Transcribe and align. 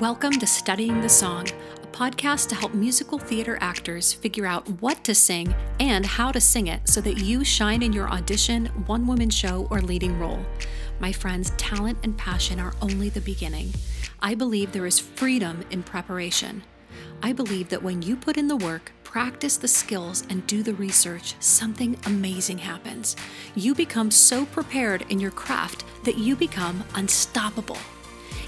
Welcome 0.00 0.32
to 0.38 0.46
Studying 0.46 1.02
the 1.02 1.10
Song, 1.10 1.46
a 1.82 1.86
podcast 1.88 2.48
to 2.48 2.54
help 2.54 2.72
musical 2.72 3.18
theater 3.18 3.58
actors 3.60 4.14
figure 4.14 4.46
out 4.46 4.66
what 4.80 5.04
to 5.04 5.14
sing 5.14 5.54
and 5.78 6.06
how 6.06 6.32
to 6.32 6.40
sing 6.40 6.68
it 6.68 6.88
so 6.88 7.02
that 7.02 7.18
you 7.18 7.44
shine 7.44 7.82
in 7.82 7.92
your 7.92 8.08
audition, 8.08 8.64
one 8.86 9.06
woman 9.06 9.28
show, 9.28 9.68
or 9.70 9.82
leading 9.82 10.18
role. 10.18 10.42
My 11.00 11.12
friends, 11.12 11.50
talent 11.58 11.98
and 12.02 12.16
passion 12.16 12.58
are 12.58 12.72
only 12.80 13.10
the 13.10 13.20
beginning. 13.20 13.74
I 14.22 14.34
believe 14.34 14.72
there 14.72 14.86
is 14.86 14.98
freedom 14.98 15.66
in 15.70 15.82
preparation. 15.82 16.62
I 17.22 17.34
believe 17.34 17.68
that 17.68 17.82
when 17.82 18.00
you 18.00 18.16
put 18.16 18.38
in 18.38 18.48
the 18.48 18.56
work, 18.56 18.92
practice 19.04 19.58
the 19.58 19.68
skills, 19.68 20.24
and 20.30 20.46
do 20.46 20.62
the 20.62 20.72
research, 20.72 21.34
something 21.40 21.98
amazing 22.06 22.56
happens. 22.56 23.16
You 23.54 23.74
become 23.74 24.10
so 24.10 24.46
prepared 24.46 25.04
in 25.10 25.20
your 25.20 25.30
craft 25.30 25.84
that 26.06 26.16
you 26.16 26.36
become 26.36 26.84
unstoppable. 26.94 27.76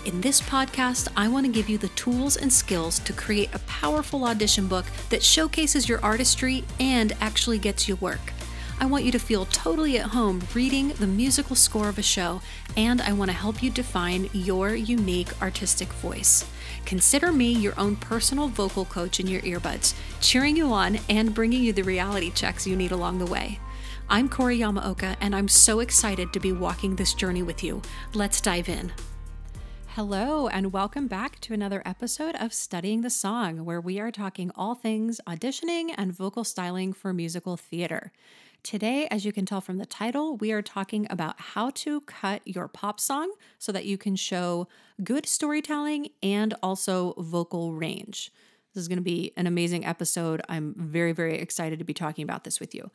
In 0.04 0.20
this 0.20 0.40
podcast, 0.40 1.06
I 1.16 1.28
want 1.28 1.46
to 1.46 1.52
give 1.52 1.68
you 1.68 1.78
the 1.78 1.86
tools 1.90 2.36
and 2.36 2.52
skills 2.52 2.98
to 3.00 3.12
create 3.12 3.54
a 3.54 3.60
powerful 3.60 4.24
audition 4.24 4.66
book 4.66 4.84
that 5.10 5.22
showcases 5.22 5.88
your 5.88 6.00
artistry 6.02 6.64
and 6.80 7.12
actually 7.20 7.58
gets 7.58 7.86
you 7.86 7.94
work. 7.96 8.32
I 8.80 8.86
want 8.86 9.04
you 9.04 9.12
to 9.12 9.20
feel 9.20 9.46
totally 9.46 9.98
at 9.98 10.06
home 10.06 10.42
reading 10.54 10.88
the 10.88 11.06
musical 11.06 11.54
score 11.54 11.88
of 11.88 11.98
a 11.98 12.02
show, 12.02 12.42
and 12.76 13.00
I 13.00 13.12
want 13.12 13.30
to 13.30 13.36
help 13.36 13.62
you 13.62 13.70
define 13.70 14.28
your 14.32 14.74
unique 14.74 15.40
artistic 15.40 15.92
voice. 15.92 16.50
Consider 16.84 17.30
me 17.30 17.52
your 17.52 17.78
own 17.78 17.94
personal 17.94 18.48
vocal 18.48 18.84
coach 18.84 19.20
in 19.20 19.28
your 19.28 19.42
earbuds, 19.42 19.94
cheering 20.20 20.56
you 20.56 20.72
on 20.72 20.98
and 21.08 21.32
bringing 21.32 21.62
you 21.62 21.72
the 21.72 21.82
reality 21.82 22.32
checks 22.32 22.66
you 22.66 22.74
need 22.74 22.90
along 22.90 23.18
the 23.18 23.26
way. 23.26 23.60
I'm 24.10 24.28
Corey 24.28 24.58
Yamaoka, 24.58 25.14
and 25.20 25.32
I'm 25.32 25.48
so 25.48 25.78
excited 25.78 26.32
to 26.32 26.40
be 26.40 26.50
walking 26.50 26.96
this 26.96 27.14
journey 27.14 27.44
with 27.44 27.62
you. 27.62 27.82
Let's 28.14 28.40
dive 28.40 28.68
in. 28.68 28.92
Hello, 29.96 30.48
and 30.48 30.72
welcome 30.72 31.06
back 31.06 31.38
to 31.40 31.52
another 31.52 31.82
episode 31.84 32.34
of 32.36 32.54
Studying 32.54 33.02
the 33.02 33.10
Song, 33.10 33.66
where 33.66 33.78
we 33.78 34.00
are 34.00 34.10
talking 34.10 34.50
all 34.54 34.74
things 34.74 35.20
auditioning 35.26 35.92
and 35.98 36.16
vocal 36.16 36.44
styling 36.44 36.94
for 36.94 37.12
musical 37.12 37.58
theater. 37.58 38.10
Today, 38.62 39.06
as 39.10 39.26
you 39.26 39.34
can 39.34 39.44
tell 39.44 39.60
from 39.60 39.76
the 39.76 39.84
title, 39.84 40.38
we 40.38 40.50
are 40.50 40.62
talking 40.62 41.06
about 41.10 41.38
how 41.38 41.68
to 41.74 42.00
cut 42.00 42.40
your 42.46 42.68
pop 42.68 43.00
song 43.00 43.34
so 43.58 43.70
that 43.70 43.84
you 43.84 43.98
can 43.98 44.16
show 44.16 44.66
good 45.04 45.26
storytelling 45.26 46.08
and 46.22 46.54
also 46.62 47.12
vocal 47.18 47.74
range. 47.74 48.32
This 48.72 48.80
is 48.80 48.88
going 48.88 48.96
to 48.96 49.02
be 49.02 49.34
an 49.36 49.46
amazing 49.46 49.84
episode. 49.84 50.40
I'm 50.48 50.74
very, 50.74 51.12
very 51.12 51.36
excited 51.36 51.78
to 51.80 51.84
be 51.84 51.92
talking 51.92 52.22
about 52.22 52.44
this 52.44 52.60
with 52.60 52.74
you. 52.74 52.90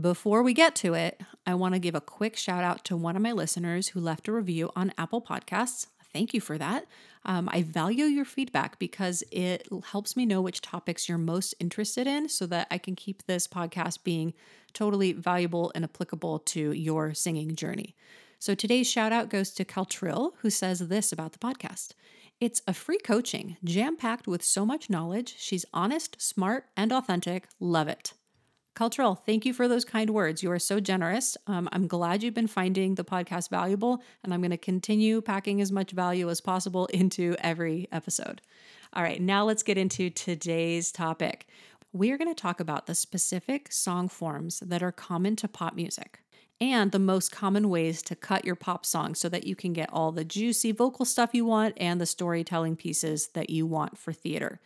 Before 0.00 0.42
we 0.42 0.52
get 0.52 0.74
to 0.76 0.94
it, 0.94 1.20
I 1.46 1.54
want 1.54 1.74
to 1.74 1.80
give 1.80 1.94
a 1.94 2.00
quick 2.00 2.36
shout 2.36 2.64
out 2.64 2.84
to 2.86 2.96
one 2.96 3.14
of 3.14 3.22
my 3.22 3.30
listeners 3.30 3.88
who 3.88 4.00
left 4.00 4.26
a 4.26 4.32
review 4.32 4.70
on 4.74 4.92
Apple 4.98 5.22
Podcasts 5.22 5.86
thank 6.12 6.34
you 6.34 6.40
for 6.40 6.58
that. 6.58 6.86
Um, 7.24 7.48
I 7.52 7.62
value 7.62 8.04
your 8.04 8.24
feedback 8.24 8.78
because 8.78 9.22
it 9.30 9.68
helps 9.90 10.16
me 10.16 10.24
know 10.26 10.40
which 10.40 10.60
topics 10.60 11.08
you're 11.08 11.18
most 11.18 11.54
interested 11.60 12.06
in 12.06 12.28
so 12.28 12.46
that 12.46 12.66
I 12.70 12.78
can 12.78 12.96
keep 12.96 13.26
this 13.26 13.46
podcast 13.46 14.04
being 14.04 14.32
totally 14.72 15.12
valuable 15.12 15.72
and 15.74 15.84
applicable 15.84 16.38
to 16.40 16.72
your 16.72 17.12
singing 17.14 17.54
journey. 17.56 17.94
So 18.38 18.54
today's 18.54 18.90
shout 18.90 19.12
out 19.12 19.28
goes 19.28 19.50
to 19.52 19.64
Caltrill, 19.64 20.32
who 20.38 20.48
says 20.48 20.78
this 20.88 21.12
about 21.12 21.32
the 21.32 21.38
podcast. 21.38 21.90
It's 22.40 22.62
a 22.66 22.72
free 22.72 22.98
coaching, 22.98 23.58
jam 23.62 23.98
packed 23.98 24.26
with 24.26 24.42
so 24.42 24.64
much 24.64 24.88
knowledge. 24.88 25.34
She's 25.38 25.66
honest, 25.74 26.20
smart, 26.22 26.64
and 26.74 26.90
authentic. 26.90 27.48
Love 27.60 27.86
it. 27.88 28.14
Cultural, 28.74 29.16
thank 29.16 29.44
you 29.44 29.52
for 29.52 29.66
those 29.66 29.84
kind 29.84 30.10
words. 30.10 30.42
You 30.42 30.50
are 30.52 30.58
so 30.58 30.80
generous. 30.80 31.36
Um, 31.46 31.68
I'm 31.72 31.86
glad 31.86 32.22
you've 32.22 32.34
been 32.34 32.46
finding 32.46 32.94
the 32.94 33.04
podcast 33.04 33.50
valuable, 33.50 34.02
and 34.22 34.32
I'm 34.32 34.40
going 34.40 34.52
to 34.52 34.56
continue 34.56 35.20
packing 35.20 35.60
as 35.60 35.72
much 35.72 35.90
value 35.90 36.30
as 36.30 36.40
possible 36.40 36.86
into 36.94 37.36
every 37.40 37.88
episode. 37.90 38.40
All 38.92 39.02
right, 39.02 39.20
now 39.20 39.44
let's 39.44 39.62
get 39.62 39.78
into 39.78 40.08
today's 40.10 40.92
topic. 40.92 41.46
We 41.92 42.12
are 42.12 42.18
going 42.18 42.32
to 42.32 42.40
talk 42.40 42.60
about 42.60 42.86
the 42.86 42.94
specific 42.94 43.72
song 43.72 44.08
forms 44.08 44.60
that 44.60 44.82
are 44.82 44.92
common 44.92 45.34
to 45.36 45.48
pop 45.48 45.74
music 45.74 46.20
and 46.60 46.92
the 46.92 46.98
most 46.98 47.32
common 47.32 47.70
ways 47.70 48.02
to 48.02 48.14
cut 48.14 48.44
your 48.44 48.54
pop 48.54 48.84
song 48.84 49.14
so 49.14 49.28
that 49.28 49.46
you 49.46 49.56
can 49.56 49.72
get 49.72 49.90
all 49.92 50.12
the 50.12 50.24
juicy 50.24 50.72
vocal 50.72 51.04
stuff 51.04 51.30
you 51.32 51.44
want 51.44 51.74
and 51.78 52.00
the 52.00 52.06
storytelling 52.06 52.76
pieces 52.76 53.28
that 53.28 53.50
you 53.50 53.66
want 53.66 53.98
for 53.98 54.12
theater 54.12 54.60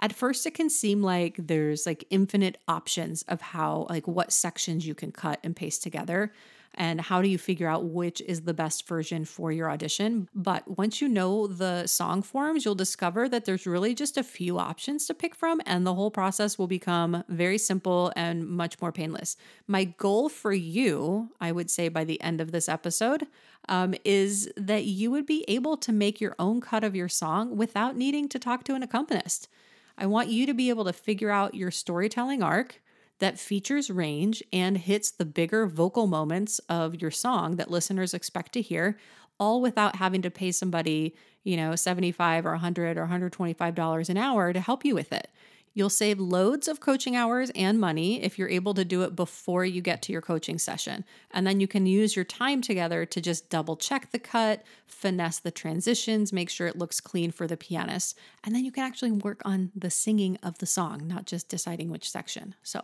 at 0.00 0.12
first 0.12 0.46
it 0.46 0.54
can 0.54 0.70
seem 0.70 1.02
like 1.02 1.36
there's 1.38 1.86
like 1.86 2.04
infinite 2.10 2.58
options 2.68 3.22
of 3.28 3.40
how 3.40 3.86
like 3.88 4.06
what 4.06 4.32
sections 4.32 4.86
you 4.86 4.94
can 4.94 5.12
cut 5.12 5.38
and 5.42 5.56
paste 5.56 5.82
together 5.82 6.32
and 6.76 7.00
how 7.00 7.22
do 7.22 7.28
you 7.28 7.38
figure 7.38 7.68
out 7.68 7.84
which 7.84 8.20
is 8.22 8.42
the 8.42 8.54
best 8.54 8.88
version 8.88 9.24
for 9.24 9.52
your 9.52 9.70
audition. 9.70 10.28
But 10.34 10.76
once 10.76 11.00
you 11.00 11.08
know 11.08 11.46
the 11.46 11.86
song 11.86 12.22
forms 12.22 12.64
you'll 12.64 12.74
discover 12.74 13.28
that 13.28 13.44
there's 13.44 13.66
really 13.66 13.94
just 13.94 14.16
a 14.16 14.24
few 14.24 14.58
options 14.58 15.06
to 15.06 15.14
pick 15.14 15.34
from 15.34 15.60
and 15.66 15.86
the 15.86 15.94
whole 15.94 16.10
process 16.10 16.58
will 16.58 16.66
become 16.66 17.24
very 17.28 17.58
simple 17.58 18.12
and 18.16 18.46
much 18.46 18.80
more 18.80 18.92
painless. 18.92 19.36
My 19.66 19.84
goal 19.84 20.28
for 20.28 20.52
you 20.52 21.30
i 21.40 21.52
would 21.52 21.70
say 21.70 21.88
by 21.88 22.04
the 22.04 22.20
end 22.20 22.40
of 22.40 22.52
this 22.52 22.68
episode 22.68 23.26
um, 23.68 23.94
is 24.04 24.50
that 24.56 24.84
you 24.84 25.10
would 25.10 25.26
be 25.26 25.44
able 25.48 25.76
to 25.78 25.92
make 25.92 26.20
your 26.20 26.34
own 26.38 26.60
cut 26.60 26.84
of 26.84 26.94
your 26.94 27.08
song 27.08 27.56
without 27.56 27.96
needing 27.96 28.28
to 28.28 28.38
talk 28.38 28.64
to 28.64 28.74
an 28.74 28.82
accompanist 28.82 29.48
I 29.96 30.06
want 30.06 30.28
you 30.28 30.46
to 30.46 30.54
be 30.54 30.68
able 30.70 30.84
to 30.84 30.92
figure 30.92 31.30
out 31.30 31.54
your 31.54 31.70
storytelling 31.70 32.42
arc 32.42 32.82
that 33.20 33.38
features 33.38 33.90
range 33.90 34.42
and 34.52 34.76
hits 34.76 35.10
the 35.10 35.24
bigger 35.24 35.66
vocal 35.66 36.06
moments 36.06 36.58
of 36.68 37.00
your 37.00 37.10
song 37.10 37.56
that 37.56 37.70
listeners 37.70 38.12
expect 38.12 38.52
to 38.52 38.62
hear, 38.62 38.98
all 39.38 39.60
without 39.60 39.96
having 39.96 40.22
to 40.22 40.30
pay 40.30 40.50
somebody, 40.50 41.14
you 41.44 41.56
know, 41.56 41.76
75 41.76 42.44
or 42.46 42.50
100 42.50 42.96
or 42.96 43.02
125 43.02 43.74
dollars 43.74 44.08
an 44.08 44.16
hour 44.16 44.52
to 44.52 44.60
help 44.60 44.84
you 44.84 44.94
with 44.94 45.12
it. 45.12 45.28
You'll 45.76 45.90
save 45.90 46.20
loads 46.20 46.68
of 46.68 46.78
coaching 46.78 47.16
hours 47.16 47.50
and 47.54 47.80
money 47.80 48.22
if 48.22 48.38
you're 48.38 48.48
able 48.48 48.74
to 48.74 48.84
do 48.84 49.02
it 49.02 49.16
before 49.16 49.64
you 49.64 49.80
get 49.80 50.02
to 50.02 50.12
your 50.12 50.22
coaching 50.22 50.56
session. 50.56 51.04
And 51.32 51.44
then 51.44 51.58
you 51.58 51.66
can 51.66 51.84
use 51.84 52.14
your 52.14 52.24
time 52.24 52.62
together 52.62 53.04
to 53.04 53.20
just 53.20 53.50
double 53.50 53.76
check 53.76 54.12
the 54.12 54.20
cut, 54.20 54.62
finesse 54.86 55.40
the 55.40 55.50
transitions, 55.50 56.32
make 56.32 56.48
sure 56.48 56.68
it 56.68 56.78
looks 56.78 57.00
clean 57.00 57.32
for 57.32 57.48
the 57.48 57.56
pianist. 57.56 58.16
And 58.44 58.54
then 58.54 58.64
you 58.64 58.70
can 58.70 58.84
actually 58.84 59.10
work 59.10 59.42
on 59.44 59.72
the 59.74 59.90
singing 59.90 60.38
of 60.44 60.58
the 60.58 60.66
song, 60.66 61.08
not 61.08 61.26
just 61.26 61.48
deciding 61.48 61.90
which 61.90 62.08
section. 62.08 62.54
So 62.62 62.80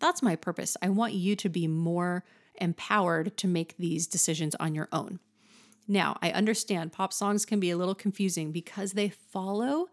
that's 0.00 0.20
my 0.20 0.34
purpose. 0.34 0.76
I 0.82 0.88
want 0.88 1.12
you 1.14 1.36
to 1.36 1.48
be 1.48 1.68
more 1.68 2.24
empowered 2.56 3.36
to 3.36 3.46
make 3.46 3.76
these 3.76 4.08
decisions 4.08 4.56
on 4.56 4.74
your 4.74 4.88
own. 4.90 5.20
Now, 5.86 6.18
I 6.20 6.32
understand 6.32 6.92
pop 6.92 7.12
songs 7.12 7.44
can 7.44 7.60
be 7.60 7.70
a 7.70 7.76
little 7.76 7.94
confusing 7.94 8.50
because 8.50 8.92
they 8.92 9.10
follow 9.10 9.88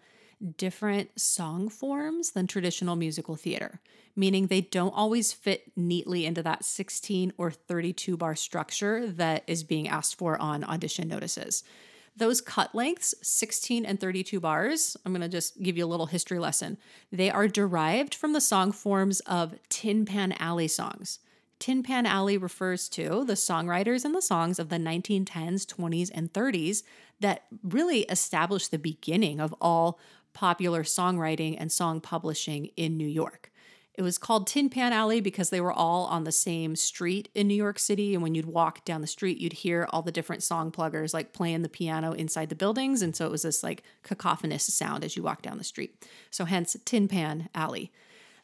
different 0.58 1.20
song 1.20 1.70
forms 1.70 2.32
than 2.32 2.48
traditional 2.48 2.96
musical 2.96 3.36
theater, 3.36 3.80
meaning 4.16 4.48
they 4.48 4.62
don't 4.62 4.94
always 4.96 5.34
fit 5.34 5.72
neatly 5.76 6.26
into 6.26 6.42
that 6.44 6.64
16 6.64 7.34
or 7.38 7.52
32 7.52 8.18
bar 8.18 8.36
structure 8.36 9.08
that 9.08 9.44
is 9.48 9.64
being 9.64 9.88
asked 9.88 10.18
for 10.18 10.40
on 10.42 10.64
audition 10.64 11.08
notices. 11.08 11.64
Those 12.16 12.42
cut 12.42 12.76
lengths, 12.76 13.16
16 13.22 13.86
and 13.86 14.00
32 14.00 14.40
bars, 14.40 14.98
I'm 15.06 15.14
going 15.14 15.22
to 15.22 15.30
just 15.30 15.62
give 15.62 15.78
you 15.78 15.86
a 15.86 15.88
little 15.88 16.08
history 16.08 16.40
lesson. 16.40 16.78
They 17.12 17.30
are 17.30 17.48
derived 17.48 18.14
from 18.14 18.34
the 18.34 18.42
song 18.42 18.72
forms 18.72 19.22
of 19.22 19.56
Tin 19.70 20.06
Pan 20.06 20.34
Alley 20.34 20.68
songs. 20.68 21.20
Tin 21.60 21.84
Pan 21.84 22.06
Alley 22.06 22.38
refers 22.38 22.88
to 22.90 23.26
the 23.26 23.34
songwriters 23.34 24.06
and 24.06 24.16
the 24.16 24.22
songs 24.22 24.60
of 24.60 24.70
the 24.70 24.78
1910s, 24.78 25.66
20s, 25.66 26.10
and 26.14 26.32
30s 26.32 26.84
that 27.20 27.44
really 27.64 28.02
established 28.04 28.72
the 28.72 28.80
beginning 28.80 29.42
of 29.42 29.54
all 29.60 30.00
popular 30.34 30.84
songwriting 30.84 31.56
and 31.60 31.72
song 31.72 32.02
publishing 32.02 32.68
in 32.76 32.98
New 32.98 33.08
York. 33.08 33.52
It 34.00 34.02
was 34.02 34.18
called 34.18 34.48
Tin 34.48 34.70
Pan 34.70 34.94
Alley 34.94 35.20
because 35.20 35.50
they 35.50 35.60
were 35.60 35.74
all 35.74 36.06
on 36.06 36.24
the 36.24 36.32
same 36.32 36.78
street 36.78 37.28
in 37.36 37.48
New 37.48 37.54
York 37.54 37.78
City. 37.78 38.14
And 38.14 38.24
when 38.24 38.34
you'd 38.34 38.46
walk 38.46 38.86
down 38.86 39.02
the 39.02 39.08
street, 39.08 39.40
you'd 39.40 39.52
hear 39.52 39.90
all 39.90 40.02
the 40.02 40.12
different 40.12 40.42
song 40.42 40.72
pluggers 40.72 41.14
like 41.14 41.34
playing 41.34 41.64
the 41.64 41.70
piano 41.70 42.14
inside 42.14 42.48
the 42.48 42.56
buildings. 42.56 43.02
And 43.02 43.14
so 43.14 43.26
it 43.26 43.32
was 43.32 43.42
this 43.42 43.62
like 43.62 43.84
cacophonous 44.04 44.74
sound 44.74 45.04
as 45.04 45.18
you 45.18 45.24
walk 45.24 45.42
down 45.42 45.58
the 45.58 45.66
street. 45.66 46.06
So 46.32 46.46
hence 46.46 46.78
Tin 46.86 47.10
Pan 47.10 47.50
Alley. 47.54 47.92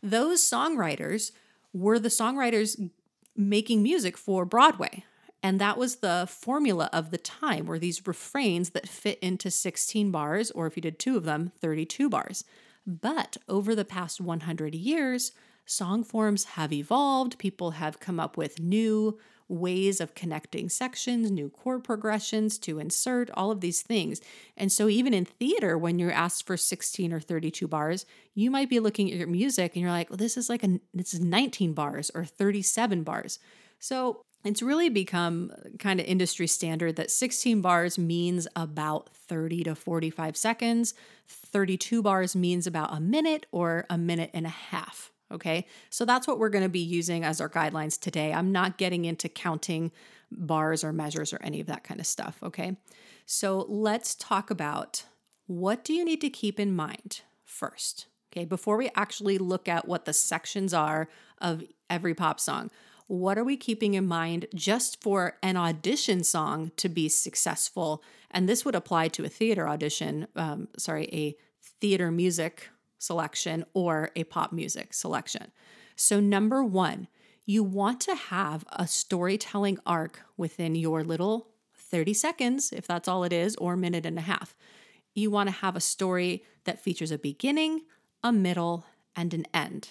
Those 0.04 0.42
songwriters 0.42 1.32
were 1.72 2.00
the 2.00 2.10
songwriters 2.10 2.90
making 3.38 3.82
music 3.82 4.18
for 4.18 4.44
Broadway. 4.44 5.06
And 5.46 5.62
that 5.62 5.78
was 5.78 5.98
the 5.98 6.26
formula 6.28 6.90
of 6.92 7.12
the 7.12 7.20
time 7.20 7.68
were 7.68 7.78
these 7.78 8.08
refrains 8.08 8.72
that 8.72 8.90
fit 8.90 9.20
into 9.20 9.52
16 9.52 10.10
bars, 10.10 10.50
or 10.50 10.66
if 10.66 10.76
you 10.76 10.82
did 10.82 10.98
two 10.98 11.18
of 11.18 11.24
them, 11.24 11.52
32 11.62 12.10
bars. 12.10 12.46
But 12.88 13.38
over 13.48 13.76
the 13.76 13.86
past 13.86 14.20
100 14.20 14.74
years, 14.74 15.34
song 15.64 16.04
forms 16.04 16.46
have 16.46 16.74
evolved. 16.74 17.38
People 17.38 17.72
have 17.72 18.00
come 18.00 18.20
up 18.20 18.38
with 18.38 18.60
new 18.60 19.20
ways 19.48 20.02
of 20.02 20.16
connecting 20.16 20.68
sections, 20.68 21.30
new 21.30 21.52
chord 21.52 21.84
progressions 21.84 22.58
to 22.58 22.80
insert, 22.80 23.30
all 23.36 23.52
of 23.52 23.62
these 23.62 23.84
things. 23.84 24.22
And 24.58 24.72
so, 24.72 24.90
even 24.90 25.14
in 25.14 25.26
theater, 25.26 25.78
when 25.78 26.00
you're 26.00 26.12
asked 26.12 26.48
for 26.48 26.58
16 26.58 27.14
or 27.14 27.20
32 27.20 27.68
bars, 27.68 28.08
you 28.34 28.50
might 28.50 28.68
be 28.68 28.80
looking 28.80 29.12
at 29.12 29.18
your 29.20 29.28
music 29.28 29.74
and 29.76 29.84
you're 29.84 29.92
like, 29.92 30.10
well, 30.10 30.18
this 30.18 30.38
is 30.38 30.50
like 30.50 30.64
a, 30.64 30.80
this 30.92 31.14
is 31.14 31.20
19 31.20 31.74
bars 31.74 32.10
or 32.16 32.26
37 32.26 33.04
bars. 33.04 33.38
So, 33.78 34.24
it's 34.46 34.62
really 34.62 34.90
become 34.90 35.52
uh, 35.54 35.70
kind 35.80 36.00
of 36.00 36.06
industry 36.06 36.48
standard 36.48 36.96
that 36.96 37.12
16 37.12 37.62
bars 37.62 37.98
means 37.98 38.48
about 38.56 39.10
30 39.14 39.64
to 39.66 39.76
45 39.76 40.38
seconds. 40.38 40.94
32 41.28 42.02
bars 42.02 42.36
means 42.36 42.68
about 42.68 42.96
a 42.96 43.00
minute 43.00 43.46
or 43.52 43.86
a 43.90 43.98
minute 43.98 44.30
and 44.34 44.46
a 44.46 44.50
half. 44.50 45.12
Okay, 45.32 45.66
so 45.90 46.06
that's 46.06 46.28
what 46.28 46.38
we're 46.38 46.50
going 46.50 46.64
to 46.64 46.70
be 46.70 46.80
using 46.80 47.24
as 47.24 47.42
our 47.42 47.50
guidelines 47.50 48.00
today. 48.00 48.32
I'm 48.32 48.52
not 48.52 48.78
getting 48.78 49.06
into 49.06 49.28
counting 49.28 49.92
bars 50.32 50.84
or 50.84 50.94
measures 50.94 51.34
or 51.34 51.40
any 51.42 51.60
of 51.60 51.68
that 51.68 51.84
kind 51.84 52.00
of 52.00 52.06
stuff. 52.06 52.38
Okay, 52.44 52.78
so 53.26 53.66
let's 53.68 54.14
talk 54.14 54.52
about 54.52 55.04
what 55.48 55.84
do 55.84 55.94
you 55.94 56.06
need 56.06 56.22
to 56.22 56.30
keep 56.30 56.60
in 56.60 56.76
mind 56.76 57.22
first. 57.44 58.06
Okay, 58.32 58.46
before 58.46 58.78
we 58.78 58.92
actually 58.96 59.40
look 59.40 59.68
at 59.68 59.88
what 59.88 60.06
the 60.06 60.14
sections 60.14 60.74
are 60.74 61.08
of 61.40 61.64
every 61.90 62.14
pop 62.14 62.40
song, 62.40 62.70
what 63.08 63.38
are 63.38 63.44
we 63.44 63.58
keeping 63.58 63.94
in 63.94 64.08
mind 64.08 64.48
just 64.56 65.02
for 65.02 65.38
an 65.44 65.58
audition 65.58 66.24
song 66.24 66.72
to 66.78 66.90
be 66.90 67.08
successful? 67.08 68.04
And 68.32 68.50
this 68.50 68.66
would 68.66 68.76
apply 68.76 69.10
to 69.10 69.24
a 69.24 69.30
theater 69.30 69.68
audition, 69.70 70.28
um, 70.36 70.68
sorry, 70.78 71.08
a 71.14 71.36
theater 71.80 72.12
music 72.12 72.70
selection 72.98 73.66
or 73.74 74.12
a 74.16 74.24
pop 74.24 74.52
music 74.52 74.94
selection. 74.94 75.52
So, 75.96 76.20
number 76.20 76.64
one, 76.64 77.08
you 77.46 77.64
want 77.64 78.02
to 78.02 78.16
have 78.16 78.66
a 78.72 78.88
storytelling 78.88 79.78
arc 79.86 80.22
within 80.36 80.74
your 80.74 81.04
little 81.04 81.50
30 81.76 82.14
seconds, 82.14 82.74
if 82.74 82.88
that's 82.88 83.08
all 83.08 83.24
it 83.24 83.32
is, 83.32 83.56
or 83.58 83.76
minute 83.76 84.06
and 84.06 84.18
a 84.18 84.22
half. 84.24 84.56
You 85.14 85.30
want 85.30 85.48
to 85.48 85.56
have 85.56 85.76
a 85.76 85.82
story 85.82 86.44
that 86.64 86.82
features 86.82 87.12
a 87.12 87.20
beginning, 87.20 87.82
a 88.24 88.34
middle, 88.34 88.86
and 89.16 89.34
an 89.34 89.46
end. 89.54 89.90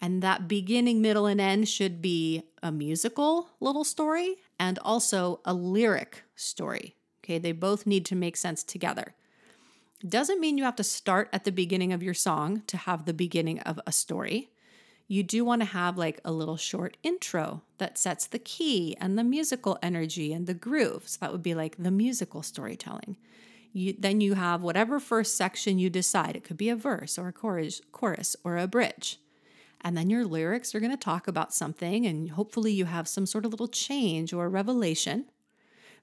And 0.00 0.22
that 0.22 0.48
beginning, 0.48 1.02
middle, 1.02 1.26
and 1.26 1.40
end 1.40 1.68
should 1.68 2.00
be 2.00 2.44
a 2.62 2.72
musical 2.72 3.50
little 3.60 3.84
story 3.84 4.36
and 4.58 4.78
also 4.78 5.40
a 5.44 5.52
lyric 5.52 6.22
story. 6.34 6.96
Okay, 7.22 7.38
they 7.38 7.52
both 7.52 7.86
need 7.86 8.06
to 8.06 8.16
make 8.16 8.36
sense 8.36 8.62
together. 8.62 9.14
Doesn't 10.06 10.40
mean 10.40 10.56
you 10.56 10.64
have 10.64 10.76
to 10.76 10.84
start 10.84 11.28
at 11.32 11.44
the 11.44 11.52
beginning 11.52 11.92
of 11.92 12.02
your 12.02 12.14
song 12.14 12.62
to 12.68 12.78
have 12.78 13.04
the 13.04 13.12
beginning 13.12 13.60
of 13.60 13.78
a 13.86 13.92
story. 13.92 14.50
You 15.06 15.22
do 15.22 15.44
want 15.44 15.60
to 15.60 15.66
have 15.66 15.98
like 15.98 16.20
a 16.24 16.32
little 16.32 16.56
short 16.56 16.96
intro 17.02 17.62
that 17.78 17.98
sets 17.98 18.26
the 18.26 18.38
key 18.38 18.96
and 19.00 19.18
the 19.18 19.24
musical 19.24 19.78
energy 19.82 20.32
and 20.32 20.46
the 20.46 20.54
groove. 20.54 21.08
So 21.08 21.18
that 21.20 21.32
would 21.32 21.42
be 21.42 21.54
like 21.54 21.76
the 21.78 21.90
musical 21.90 22.42
storytelling. 22.42 23.16
You, 23.72 23.94
then 23.98 24.20
you 24.20 24.34
have 24.34 24.62
whatever 24.62 24.98
first 24.98 25.36
section 25.36 25.78
you 25.78 25.90
decide. 25.90 26.34
It 26.34 26.44
could 26.44 26.56
be 26.56 26.70
a 26.70 26.76
verse 26.76 27.18
or 27.18 27.28
a 27.28 27.32
chorus, 27.32 27.82
chorus 27.92 28.36
or 28.42 28.56
a 28.56 28.66
bridge. 28.66 29.18
And 29.82 29.96
then 29.96 30.10
your 30.10 30.24
lyrics 30.24 30.74
are 30.74 30.80
going 30.80 30.90
to 30.90 30.96
talk 30.96 31.26
about 31.26 31.54
something, 31.54 32.06
and 32.06 32.30
hopefully, 32.30 32.72
you 32.72 32.84
have 32.84 33.08
some 33.08 33.26
sort 33.26 33.44
of 33.44 33.52
little 33.52 33.68
change 33.68 34.32
or 34.32 34.48
revelation. 34.48 35.26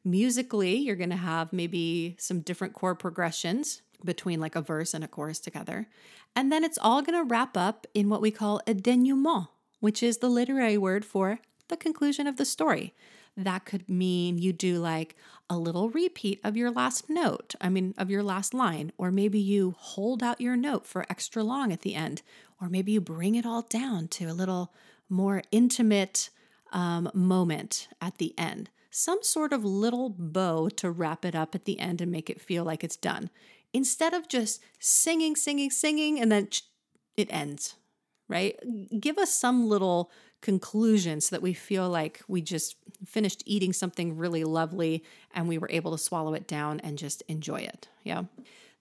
Musically, 0.03 0.75
you're 0.75 0.95
going 0.95 1.09
to 1.09 1.15
have 1.15 1.53
maybe 1.53 2.15
some 2.19 2.41
different 2.41 2.73
chord 2.73 2.97
progressions 2.97 3.81
between 4.03 4.39
like 4.39 4.55
a 4.55 4.61
verse 4.61 4.93
and 4.93 5.03
a 5.03 5.07
chorus 5.07 5.39
together. 5.39 5.87
And 6.35 6.51
then 6.51 6.63
it's 6.63 6.77
all 6.81 7.01
going 7.01 7.17
to 7.17 7.27
wrap 7.27 7.57
up 7.57 7.87
in 7.93 8.09
what 8.09 8.21
we 8.21 8.31
call 8.31 8.61
a 8.67 8.73
denouement, 8.73 9.47
which 9.79 10.01
is 10.03 10.17
the 10.17 10.29
literary 10.29 10.77
word 10.77 11.03
for 11.03 11.39
the 11.67 11.77
conclusion 11.77 12.27
of 12.27 12.37
the 12.37 12.45
story. 12.45 12.93
That 13.35 13.65
could 13.65 13.87
mean 13.87 14.39
you 14.39 14.53
do 14.53 14.79
like 14.79 15.15
a 15.49 15.57
little 15.57 15.89
repeat 15.89 16.39
of 16.43 16.57
your 16.57 16.71
last 16.71 17.09
note, 17.09 17.53
I 17.61 17.69
mean, 17.69 17.93
of 17.97 18.09
your 18.09 18.23
last 18.23 18.53
line, 18.53 18.91
or 18.97 19.11
maybe 19.11 19.39
you 19.39 19.75
hold 19.77 20.23
out 20.23 20.41
your 20.41 20.57
note 20.57 20.87
for 20.87 21.05
extra 21.09 21.43
long 21.43 21.71
at 21.71 21.81
the 21.81 21.93
end, 21.93 22.23
or 22.61 22.69
maybe 22.69 22.91
you 22.91 23.01
bring 23.01 23.35
it 23.35 23.45
all 23.45 23.61
down 23.63 24.07
to 24.09 24.25
a 24.25 24.33
little 24.33 24.73
more 25.09 25.41
intimate 25.51 26.29
um, 26.71 27.09
moment 27.13 27.87
at 28.01 28.17
the 28.17 28.33
end. 28.37 28.69
Some 28.89 29.19
sort 29.21 29.53
of 29.53 29.63
little 29.63 30.09
bow 30.09 30.69
to 30.69 30.91
wrap 30.91 31.23
it 31.23 31.35
up 31.35 31.53
at 31.53 31.65
the 31.65 31.79
end 31.79 32.01
and 32.01 32.11
make 32.11 32.29
it 32.29 32.41
feel 32.41 32.63
like 32.63 32.83
it's 32.83 32.97
done. 32.97 33.29
Instead 33.73 34.13
of 34.13 34.27
just 34.27 34.61
singing, 34.79 35.35
singing, 35.35 35.69
singing, 35.69 36.19
and 36.19 36.31
then 36.31 36.47
it 37.15 37.31
ends, 37.31 37.75
right? 38.27 38.57
Give 38.99 39.17
us 39.17 39.33
some 39.33 39.67
little 39.67 40.11
conclusion 40.41 41.21
so 41.21 41.35
that 41.35 41.41
we 41.41 41.53
feel 41.53 41.89
like 41.89 42.21
we 42.27 42.41
just 42.41 42.75
finished 43.05 43.43
eating 43.45 43.73
something 43.73 44.17
really 44.17 44.43
lovely 44.43 45.03
and 45.33 45.47
we 45.47 45.57
were 45.57 45.69
able 45.71 45.91
to 45.91 45.97
swallow 45.97 46.33
it 46.33 46.47
down 46.47 46.79
and 46.81 46.97
just 46.97 47.21
enjoy 47.27 47.57
it. 47.57 47.87
Yeah. 48.03 48.23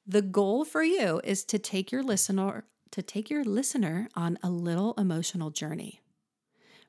The 0.07 0.23
goal 0.23 0.65
for 0.65 0.83
you 0.83 1.21
is 1.25 1.45
to 1.45 1.59
take 1.59 1.91
your 1.91 2.03
listener 2.03 2.65
to 2.91 3.03
take 3.03 3.31
your 3.31 3.45
listener 3.45 4.09
on 4.15 4.39
a 4.43 4.51
little 4.51 4.95
emotional 4.95 5.51
journey. 5.51 6.01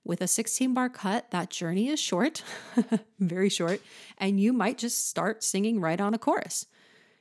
With 0.04 0.22
a 0.22 0.28
16 0.28 0.74
bar 0.74 0.90
cut, 0.90 1.32
that 1.32 1.50
journey 1.50 1.90
is 1.90 2.00
short, 2.00 2.44
very 3.20 3.50
short, 3.50 3.82
and 4.18 4.40
you 4.40 4.54
might 4.54 4.78
just 4.78 5.10
start 5.10 5.44
singing 5.44 5.82
right 5.82 6.00
on 6.00 6.14
a 6.14 6.18
chorus. 6.18 6.66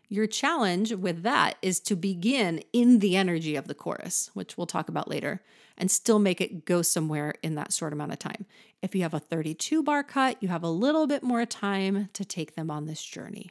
Your 0.09 0.29
challenge 0.29 0.93
with 0.93 1.25
that 1.25 1.57
is 1.63 1.81
to 1.81 1.97
begin 1.97 2.63
in 2.73 3.01
the 3.01 3.17
energy 3.17 3.57
of 3.57 3.67
the 3.67 3.75
chorus, 3.75 4.31
which 4.35 4.57
we'll 4.57 4.67
talk 4.67 4.89
about 4.89 5.09
later, 5.09 5.43
and 5.77 5.91
still 5.91 6.21
make 6.21 6.41
it 6.41 6.65
go 6.65 6.81
somewhere 6.81 7.35
in 7.43 7.57
that 7.57 7.73
short 7.73 7.93
amount 7.93 8.13
of 8.13 8.21
time. 8.21 8.47
If 8.83 8.95
you 8.95 9.03
have 9.03 9.15
a 9.15 9.19
32 9.19 9.83
bar 9.83 10.05
cut, 10.05 10.41
you 10.41 10.49
have 10.49 10.63
a 10.63 10.71
little 10.71 11.09
bit 11.09 11.25
more 11.25 11.45
time 11.45 12.09
to 12.13 12.25
take 12.25 12.55
them 12.55 12.71
on 12.71 12.87
this 12.87 13.03
journey. 13.03 13.51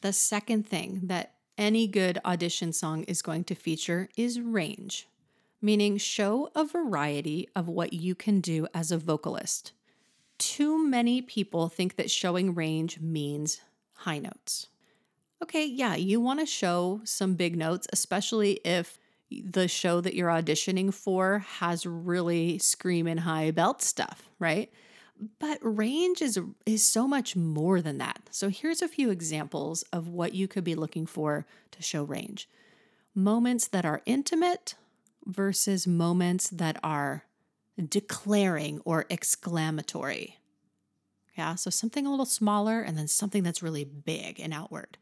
The 0.00 0.14
second 0.14 0.66
thing 0.66 1.00
that 1.04 1.33
any 1.56 1.86
good 1.86 2.18
audition 2.24 2.72
song 2.72 3.04
is 3.04 3.22
going 3.22 3.44
to 3.44 3.54
feature 3.54 4.08
is 4.16 4.40
range, 4.40 5.08
meaning 5.62 5.98
show 5.98 6.50
a 6.54 6.64
variety 6.64 7.48
of 7.54 7.68
what 7.68 7.92
you 7.92 8.14
can 8.14 8.40
do 8.40 8.66
as 8.74 8.90
a 8.90 8.98
vocalist. 8.98 9.72
Too 10.38 10.84
many 10.84 11.22
people 11.22 11.68
think 11.68 11.96
that 11.96 12.10
showing 12.10 12.54
range 12.54 13.00
means 13.00 13.60
high 13.92 14.18
notes. 14.18 14.68
Okay, 15.42 15.66
yeah, 15.66 15.94
you 15.94 16.20
want 16.20 16.40
to 16.40 16.46
show 16.46 17.00
some 17.04 17.34
big 17.34 17.56
notes, 17.56 17.86
especially 17.92 18.60
if 18.64 18.98
the 19.30 19.68
show 19.68 20.00
that 20.00 20.14
you're 20.14 20.28
auditioning 20.28 20.92
for 20.92 21.40
has 21.40 21.86
really 21.86 22.58
screaming 22.58 23.18
high 23.18 23.50
belt 23.50 23.82
stuff, 23.82 24.28
right? 24.38 24.72
But 25.38 25.58
range 25.62 26.20
is 26.20 26.38
is 26.66 26.84
so 26.84 27.06
much 27.06 27.36
more 27.36 27.80
than 27.80 27.98
that. 27.98 28.28
So 28.30 28.48
here's 28.48 28.82
a 28.82 28.88
few 28.88 29.10
examples 29.10 29.82
of 29.92 30.08
what 30.08 30.34
you 30.34 30.48
could 30.48 30.64
be 30.64 30.74
looking 30.74 31.06
for 31.06 31.46
to 31.70 31.82
show 31.82 32.02
range. 32.02 32.48
Moments 33.14 33.68
that 33.68 33.84
are 33.84 34.02
intimate 34.06 34.74
versus 35.24 35.86
moments 35.86 36.48
that 36.50 36.78
are 36.82 37.24
declaring 37.88 38.80
or 38.84 39.06
exclamatory. 39.08 40.38
Yeah, 41.36 41.54
so 41.54 41.70
something 41.70 42.06
a 42.06 42.10
little 42.10 42.26
smaller 42.26 42.80
and 42.80 42.96
then 42.96 43.08
something 43.08 43.42
that's 43.42 43.62
really 43.62 43.84
big 43.84 44.38
and 44.40 44.52
outward. 44.52 44.98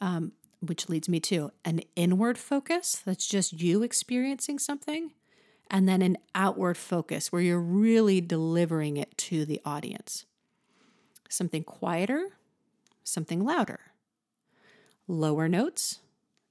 Um, 0.00 0.32
which 0.60 0.88
leads 0.88 1.08
me 1.08 1.20
to 1.20 1.52
an 1.64 1.80
inward 1.94 2.38
focus 2.38 3.02
that's 3.04 3.26
just 3.26 3.60
you 3.60 3.82
experiencing 3.82 4.58
something 4.58 5.12
and 5.70 5.88
then 5.88 6.02
an 6.02 6.16
outward 6.34 6.76
focus 6.76 7.30
where 7.30 7.42
you're 7.42 7.60
really 7.60 8.20
delivering 8.20 8.96
it 8.96 9.16
to 9.18 9.44
the 9.44 9.60
audience. 9.64 10.24
Something 11.28 11.62
quieter, 11.62 12.28
something 13.04 13.44
louder. 13.44 13.80
Lower 15.06 15.48
notes 15.48 16.00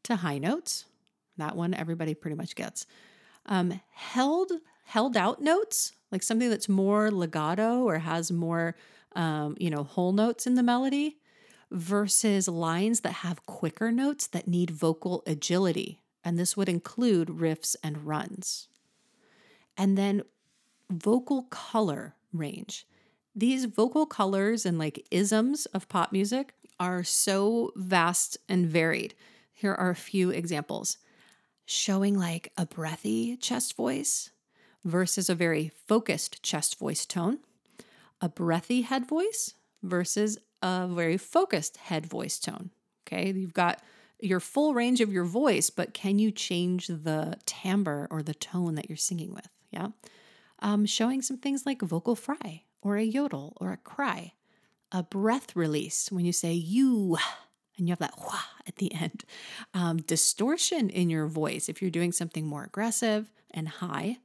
to 0.04 0.18
high 0.18 0.38
notes. 0.38 0.86
That 1.38 1.56
one 1.56 1.74
everybody 1.74 2.14
pretty 2.14 2.36
much 2.36 2.56
gets. 2.56 2.86
Um, 3.46 3.80
held 3.92 4.52
held 4.86 5.18
out 5.18 5.42
notes, 5.42 5.92
like 6.12 6.24
something 6.24 6.50
that's 6.50 6.70
more 6.70 7.12
legato 7.12 7.84
or 7.84 8.00
has 8.00 8.32
more 8.32 8.76
um, 9.18 9.56
you 9.60 9.70
know, 9.70 9.84
whole 9.84 10.14
notes 10.14 10.48
in 10.48 10.56
the 10.56 10.64
melody 10.64 11.18
versus 11.72 12.48
lines 12.48 13.02
that 13.02 13.12
have 13.12 13.46
quicker 13.46 13.92
notes 13.92 14.28
that 14.28 14.48
need 14.48 14.70
vocal 14.70 15.24
agility. 15.26 16.00
And 16.24 16.38
this 16.38 16.56
would 16.56 16.70
include 16.70 17.30
riffs 17.30 17.76
and 17.84 18.06
runs. 18.06 18.68
And 19.78 19.98
then 19.98 20.24
vocal 20.90 21.44
color 21.44 22.16
range. 22.34 22.88
These 23.36 23.66
vocal 23.66 24.06
colors 24.06 24.66
and 24.66 24.80
like 24.80 25.06
isms 25.12 25.68
of 25.68 25.88
pop 25.88 26.12
music 26.12 26.54
are 26.80 27.04
so 27.04 27.72
vast 27.76 28.38
and 28.50 28.66
varied. 28.66 29.14
Here 29.54 29.74
are 29.74 29.90
a 29.90 29.96
few 29.96 30.30
examples 30.32 30.98
showing 31.66 32.18
like 32.18 32.52
a 32.58 32.66
breathy 32.66 33.36
chest 33.38 33.76
voice 33.76 34.32
versus 34.84 35.30
a 35.30 35.36
very 35.36 35.72
focused 35.88 36.42
chest 36.42 36.80
voice 36.80 37.06
tone, 37.06 37.40
a 38.22 38.30
breathy 38.30 38.82
head 38.82 39.06
voice 39.06 39.54
versus 39.84 40.38
a 40.62 40.88
very 40.88 41.18
focused 41.18 41.78
head 41.78 42.06
voice 42.06 42.40
tone. 42.40 42.72
Okay, 43.06 43.32
you've 43.32 43.54
got 43.54 43.82
your 44.20 44.40
full 44.40 44.74
range 44.74 45.02
of 45.02 45.14
your 45.14 45.26
voice, 45.26 45.70
but 45.70 45.94
can 45.94 46.18
you 46.20 46.32
change 46.32 46.88
the 46.88 47.38
timbre 47.46 48.08
or 48.10 48.24
the 48.24 48.34
tone 48.34 48.76
that 48.76 48.90
you're 48.90 48.98
singing 48.98 49.34
with? 49.34 49.50
Yeah. 49.72 49.88
Um, 50.60 50.86
showing 50.86 51.22
some 51.22 51.38
things 51.38 51.66
like 51.66 51.82
vocal 51.82 52.16
fry 52.16 52.64
or 52.82 52.98
a 52.98 53.04
yodel 53.04 53.56
or 53.62 53.72
a 53.72 53.78
cry, 53.78 54.34
a 54.92 55.04
breath 55.04 55.56
release 55.56 56.12
when 56.12 56.26
you 56.26 56.32
say 56.34 56.54
you 56.54 57.18
and 57.78 57.88
you 57.88 57.92
have 57.92 58.00
that 58.00 58.18
wah 58.18 58.40
at 58.66 58.78
the 58.78 58.94
end. 58.94 59.24
Um, 59.74 59.98
distortion 59.98 60.90
in 60.90 61.10
your 61.10 61.28
voice 61.28 61.70
if 61.70 61.82
you're 61.82 61.92
doing 61.92 62.12
something 62.12 62.48
more 62.48 62.64
aggressive 62.64 63.30
and 63.52 63.68
high. 63.68 64.18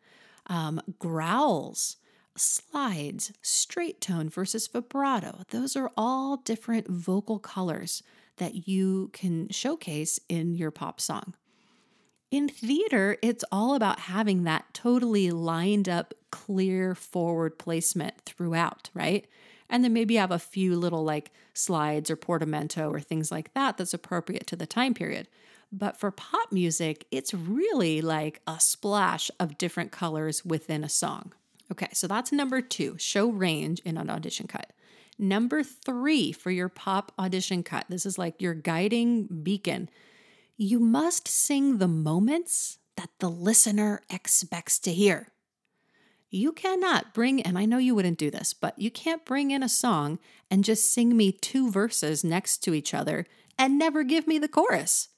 Um, 0.46 0.80
growls 0.98 1.96
slides, 2.36 3.32
straight 3.42 4.00
tone 4.00 4.28
versus 4.28 4.66
vibrato. 4.66 5.42
Those 5.50 5.76
are 5.76 5.90
all 5.96 6.38
different 6.38 6.88
vocal 6.88 7.38
colors 7.38 8.02
that 8.38 8.66
you 8.66 9.10
can 9.12 9.48
showcase 9.50 10.18
in 10.28 10.54
your 10.54 10.70
pop 10.70 11.00
song. 11.00 11.34
In 12.32 12.48
theater, 12.48 13.18
it's 13.20 13.44
all 13.52 13.74
about 13.74 14.00
having 14.00 14.44
that 14.44 14.72
totally 14.72 15.30
lined 15.30 15.86
up, 15.86 16.14
clear 16.30 16.94
forward 16.94 17.58
placement 17.58 18.22
throughout, 18.24 18.88
right? 18.94 19.26
And 19.68 19.84
then 19.84 19.92
maybe 19.92 20.14
have 20.16 20.30
a 20.30 20.38
few 20.38 20.74
little 20.76 21.04
like 21.04 21.30
slides 21.52 22.10
or 22.10 22.16
portamento 22.16 22.88
or 22.88 23.00
things 23.00 23.30
like 23.30 23.52
that 23.52 23.76
that's 23.76 23.92
appropriate 23.92 24.46
to 24.46 24.56
the 24.56 24.66
time 24.66 24.94
period. 24.94 25.28
But 25.70 26.00
for 26.00 26.10
pop 26.10 26.50
music, 26.50 27.06
it's 27.10 27.34
really 27.34 28.00
like 28.00 28.40
a 28.46 28.58
splash 28.58 29.30
of 29.38 29.58
different 29.58 29.92
colors 29.92 30.42
within 30.42 30.84
a 30.84 30.88
song. 30.88 31.34
Okay, 31.70 31.88
so 31.92 32.06
that's 32.06 32.32
number 32.32 32.62
two 32.62 32.96
show 32.96 33.28
range 33.28 33.80
in 33.80 33.98
an 33.98 34.08
audition 34.08 34.46
cut. 34.46 34.72
Number 35.18 35.62
three 35.62 36.32
for 36.32 36.50
your 36.50 36.70
pop 36.70 37.12
audition 37.18 37.62
cut 37.62 37.84
this 37.90 38.06
is 38.06 38.16
like 38.16 38.40
your 38.40 38.54
guiding 38.54 39.26
beacon. 39.26 39.90
You 40.56 40.78
must 40.78 41.28
sing 41.28 41.78
the 41.78 41.88
moments 41.88 42.78
that 42.96 43.10
the 43.18 43.30
listener 43.30 44.02
expects 44.10 44.78
to 44.80 44.92
hear. 44.92 45.28
You 46.30 46.52
cannot 46.52 47.12
bring, 47.12 47.42
and 47.42 47.58
I 47.58 47.66
know 47.66 47.78
you 47.78 47.94
wouldn't 47.94 48.18
do 48.18 48.30
this, 48.30 48.54
but 48.54 48.78
you 48.78 48.90
can't 48.90 49.24
bring 49.24 49.50
in 49.50 49.62
a 49.62 49.68
song 49.68 50.18
and 50.50 50.64
just 50.64 50.92
sing 50.92 51.16
me 51.16 51.32
two 51.32 51.70
verses 51.70 52.24
next 52.24 52.58
to 52.64 52.74
each 52.74 52.94
other 52.94 53.26
and 53.58 53.78
never 53.78 54.02
give 54.02 54.26
me 54.26 54.38
the 54.38 54.48
chorus. 54.48 55.08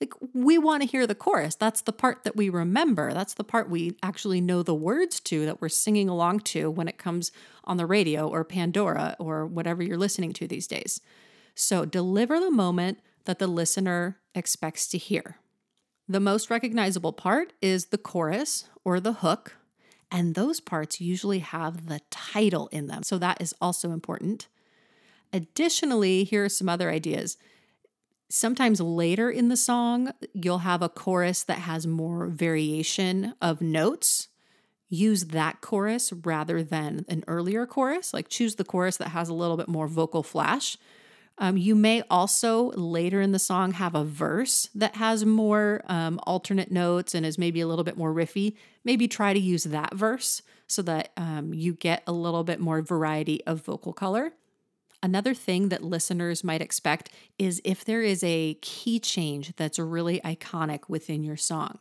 Like, 0.00 0.12
we 0.34 0.58
want 0.58 0.82
to 0.82 0.88
hear 0.88 1.06
the 1.06 1.14
chorus. 1.14 1.54
That's 1.54 1.80
the 1.80 1.92
part 1.92 2.24
that 2.24 2.36
we 2.36 2.48
remember. 2.48 3.14
That's 3.14 3.34
the 3.34 3.44
part 3.44 3.70
we 3.70 3.96
actually 4.02 4.40
know 4.40 4.62
the 4.62 4.74
words 4.74 5.20
to 5.20 5.46
that 5.46 5.60
we're 5.60 5.68
singing 5.68 6.08
along 6.08 6.40
to 6.40 6.70
when 6.70 6.88
it 6.88 6.98
comes 6.98 7.32
on 7.64 7.76
the 7.76 7.86
radio 7.86 8.28
or 8.28 8.44
Pandora 8.44 9.16
or 9.18 9.46
whatever 9.46 9.82
you're 9.82 9.96
listening 9.96 10.32
to 10.34 10.46
these 10.46 10.66
days. 10.66 11.00
So, 11.54 11.86
deliver 11.86 12.38
the 12.38 12.50
moment 12.50 12.98
that 13.26 13.38
the 13.38 13.46
listener 13.46 14.18
expects 14.34 14.86
to 14.88 14.98
hear. 14.98 15.36
The 16.08 16.20
most 16.20 16.50
recognizable 16.50 17.12
part 17.12 17.52
is 17.60 17.86
the 17.86 17.98
chorus 17.98 18.68
or 18.84 19.00
the 19.00 19.14
hook, 19.14 19.56
and 20.10 20.34
those 20.34 20.60
parts 20.60 21.00
usually 21.00 21.40
have 21.40 21.86
the 21.86 22.00
title 22.10 22.68
in 22.68 22.86
them. 22.86 23.02
So, 23.02 23.18
that 23.18 23.40
is 23.40 23.54
also 23.60 23.90
important. 23.90 24.48
Additionally, 25.32 26.24
here 26.24 26.44
are 26.44 26.48
some 26.48 26.68
other 26.68 26.90
ideas 26.90 27.36
sometimes 28.28 28.80
later 28.80 29.30
in 29.30 29.48
the 29.48 29.56
song, 29.56 30.12
you'll 30.32 30.58
have 30.58 30.82
a 30.82 30.88
chorus 30.88 31.44
that 31.44 31.58
has 31.58 31.86
more 31.86 32.26
variation 32.26 33.34
of 33.40 33.60
notes. 33.60 34.28
Use 34.88 35.26
that 35.26 35.60
chorus 35.60 36.12
rather 36.12 36.62
than 36.62 37.04
an 37.08 37.24
earlier 37.26 37.66
chorus. 37.66 38.14
Like 38.14 38.28
choose 38.28 38.56
the 38.56 38.64
chorus 38.64 38.96
that 38.98 39.08
has 39.08 39.28
a 39.28 39.34
little 39.34 39.56
bit 39.56 39.68
more 39.68 39.88
vocal 39.88 40.22
flash. 40.22 40.76
Um, 41.38 41.56
you 41.56 41.74
may 41.74 42.02
also 42.10 42.70
later 42.70 43.20
in 43.20 43.32
the 43.32 43.38
song 43.38 43.72
have 43.72 43.94
a 43.94 44.04
verse 44.04 44.70
that 44.74 44.96
has 44.96 45.24
more 45.24 45.82
um, 45.86 46.18
alternate 46.26 46.70
notes 46.70 47.14
and 47.14 47.26
is 47.26 47.36
maybe 47.36 47.60
a 47.60 47.66
little 47.66 47.84
bit 47.84 47.98
more 47.98 48.12
riffy. 48.12 48.56
Maybe 48.84 49.06
try 49.06 49.34
to 49.34 49.38
use 49.38 49.64
that 49.64 49.94
verse 49.94 50.40
so 50.66 50.82
that 50.82 51.12
um, 51.16 51.52
you 51.52 51.74
get 51.74 52.02
a 52.06 52.12
little 52.12 52.42
bit 52.42 52.58
more 52.58 52.80
variety 52.80 53.44
of 53.46 53.64
vocal 53.64 53.92
color. 53.92 54.32
Another 55.02 55.34
thing 55.34 55.68
that 55.68 55.84
listeners 55.84 56.42
might 56.42 56.62
expect 56.62 57.10
is 57.38 57.60
if 57.64 57.84
there 57.84 58.02
is 58.02 58.24
a 58.24 58.54
key 58.62 58.98
change 58.98 59.54
that's 59.56 59.78
really 59.78 60.20
iconic 60.20 60.88
within 60.88 61.22
your 61.22 61.36
song. 61.36 61.78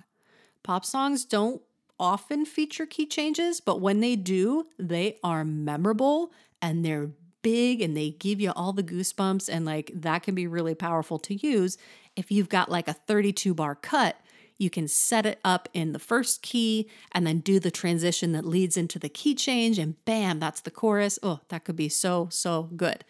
Pop 0.64 0.84
songs 0.84 1.24
don't 1.24 1.62
often 1.98 2.46
feature 2.46 2.86
key 2.86 3.06
changes, 3.06 3.62
but 3.62 3.80
when 3.80 4.02
they 4.02 4.16
do, 4.18 4.68
they 4.78 5.18
are 5.24 5.46
memorable 5.46 6.32
and 6.62 6.84
they're 6.84 7.12
big 7.46 7.82
and 7.82 7.96
they 7.96 8.10
give 8.10 8.42
you 8.42 8.52
all 8.56 8.74
the 8.74 8.84
goosebumps. 8.84 9.48
And 9.52 9.66
like 9.66 9.92
that 9.94 10.24
can 10.24 10.34
be 10.34 10.48
really 10.48 10.76
powerful 10.76 11.20
to 11.20 11.36
use 11.36 11.78
if 12.16 12.32
you've 12.32 12.50
got 12.50 12.72
like 12.72 12.88
a 12.88 12.94
32 12.94 13.54
bar 13.54 13.76
cut 13.76 14.18
you 14.58 14.70
can 14.70 14.88
set 14.88 15.26
it 15.26 15.40
up 15.44 15.68
in 15.74 15.92
the 15.92 16.00
first 16.00 16.42
key 16.42 16.90
and 17.12 17.28
then 17.28 17.40
do 17.40 17.60
the 17.60 17.72
transition 17.72 18.32
that 18.32 18.46
leads 18.46 18.78
into 18.78 18.98
the 18.98 19.10
key 19.10 19.36
change, 19.36 19.78
and 19.78 20.04
bam, 20.06 20.40
that's 20.40 20.62
the 20.62 20.72
chorus. 20.72 21.20
Oh, 21.22 21.42
that 21.50 21.66
could 21.66 21.76
be 21.76 21.90
so, 21.90 22.30
so 22.32 22.70
good. 22.76 23.04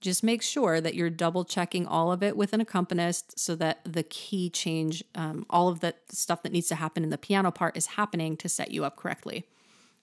Just 0.00 0.22
make 0.22 0.42
sure 0.42 0.80
that 0.80 0.94
you're 0.94 1.10
double 1.10 1.44
checking 1.44 1.86
all 1.86 2.12
of 2.12 2.22
it 2.22 2.36
with 2.36 2.52
an 2.52 2.60
accompanist 2.60 3.38
so 3.38 3.54
that 3.56 3.80
the 3.84 4.04
key 4.04 4.48
change, 4.48 5.02
um, 5.14 5.44
all 5.50 5.68
of 5.68 5.80
the 5.80 5.94
stuff 6.08 6.42
that 6.42 6.52
needs 6.52 6.68
to 6.68 6.76
happen 6.76 7.02
in 7.02 7.10
the 7.10 7.18
piano 7.18 7.50
part 7.50 7.76
is 7.76 7.86
happening 7.86 8.36
to 8.36 8.48
set 8.48 8.70
you 8.70 8.84
up 8.84 8.96
correctly. 8.96 9.46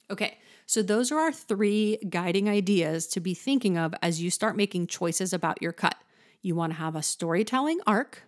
Okay, 0.10 0.38
so 0.65 0.81
those 0.81 1.12
are 1.12 1.19
our 1.19 1.31
three 1.31 1.98
guiding 2.10 2.50
ideas 2.50 3.07
to 3.07 3.19
be 3.19 3.34
thinking 3.34 3.77
of 3.77 3.93
as 4.01 4.22
you 4.22 4.29
start 4.29 4.57
making 4.57 4.88
choices 4.88 5.31
about 5.31 5.62
your 5.62 5.72
cut. 5.72 5.95
You 6.41 6.55
want 6.55 6.74
to 6.74 6.79
have 6.79 6.95
a 6.95 7.03
storytelling 7.03 7.79
arc 7.86 8.24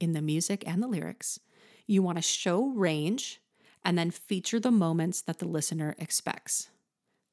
in 0.00 0.12
the 0.12 0.22
music 0.22 0.64
and 0.66 0.82
the 0.82 0.88
lyrics. 0.88 1.38
You 1.86 2.02
want 2.02 2.18
to 2.18 2.22
show 2.22 2.68
range 2.68 3.40
and 3.84 3.98
then 3.98 4.10
feature 4.10 4.60
the 4.60 4.70
moments 4.70 5.20
that 5.22 5.38
the 5.38 5.48
listener 5.48 5.94
expects. 5.98 6.68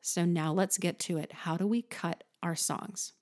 So 0.02 0.26
now 0.26 0.52
let's 0.52 0.78
get 0.78 1.00
to 1.00 1.18
it. 1.18 1.32
How 1.32 1.58
do 1.58 1.68
we 1.68 1.82
cut 1.82 2.24
our 2.42 2.56
songs? 2.56 3.14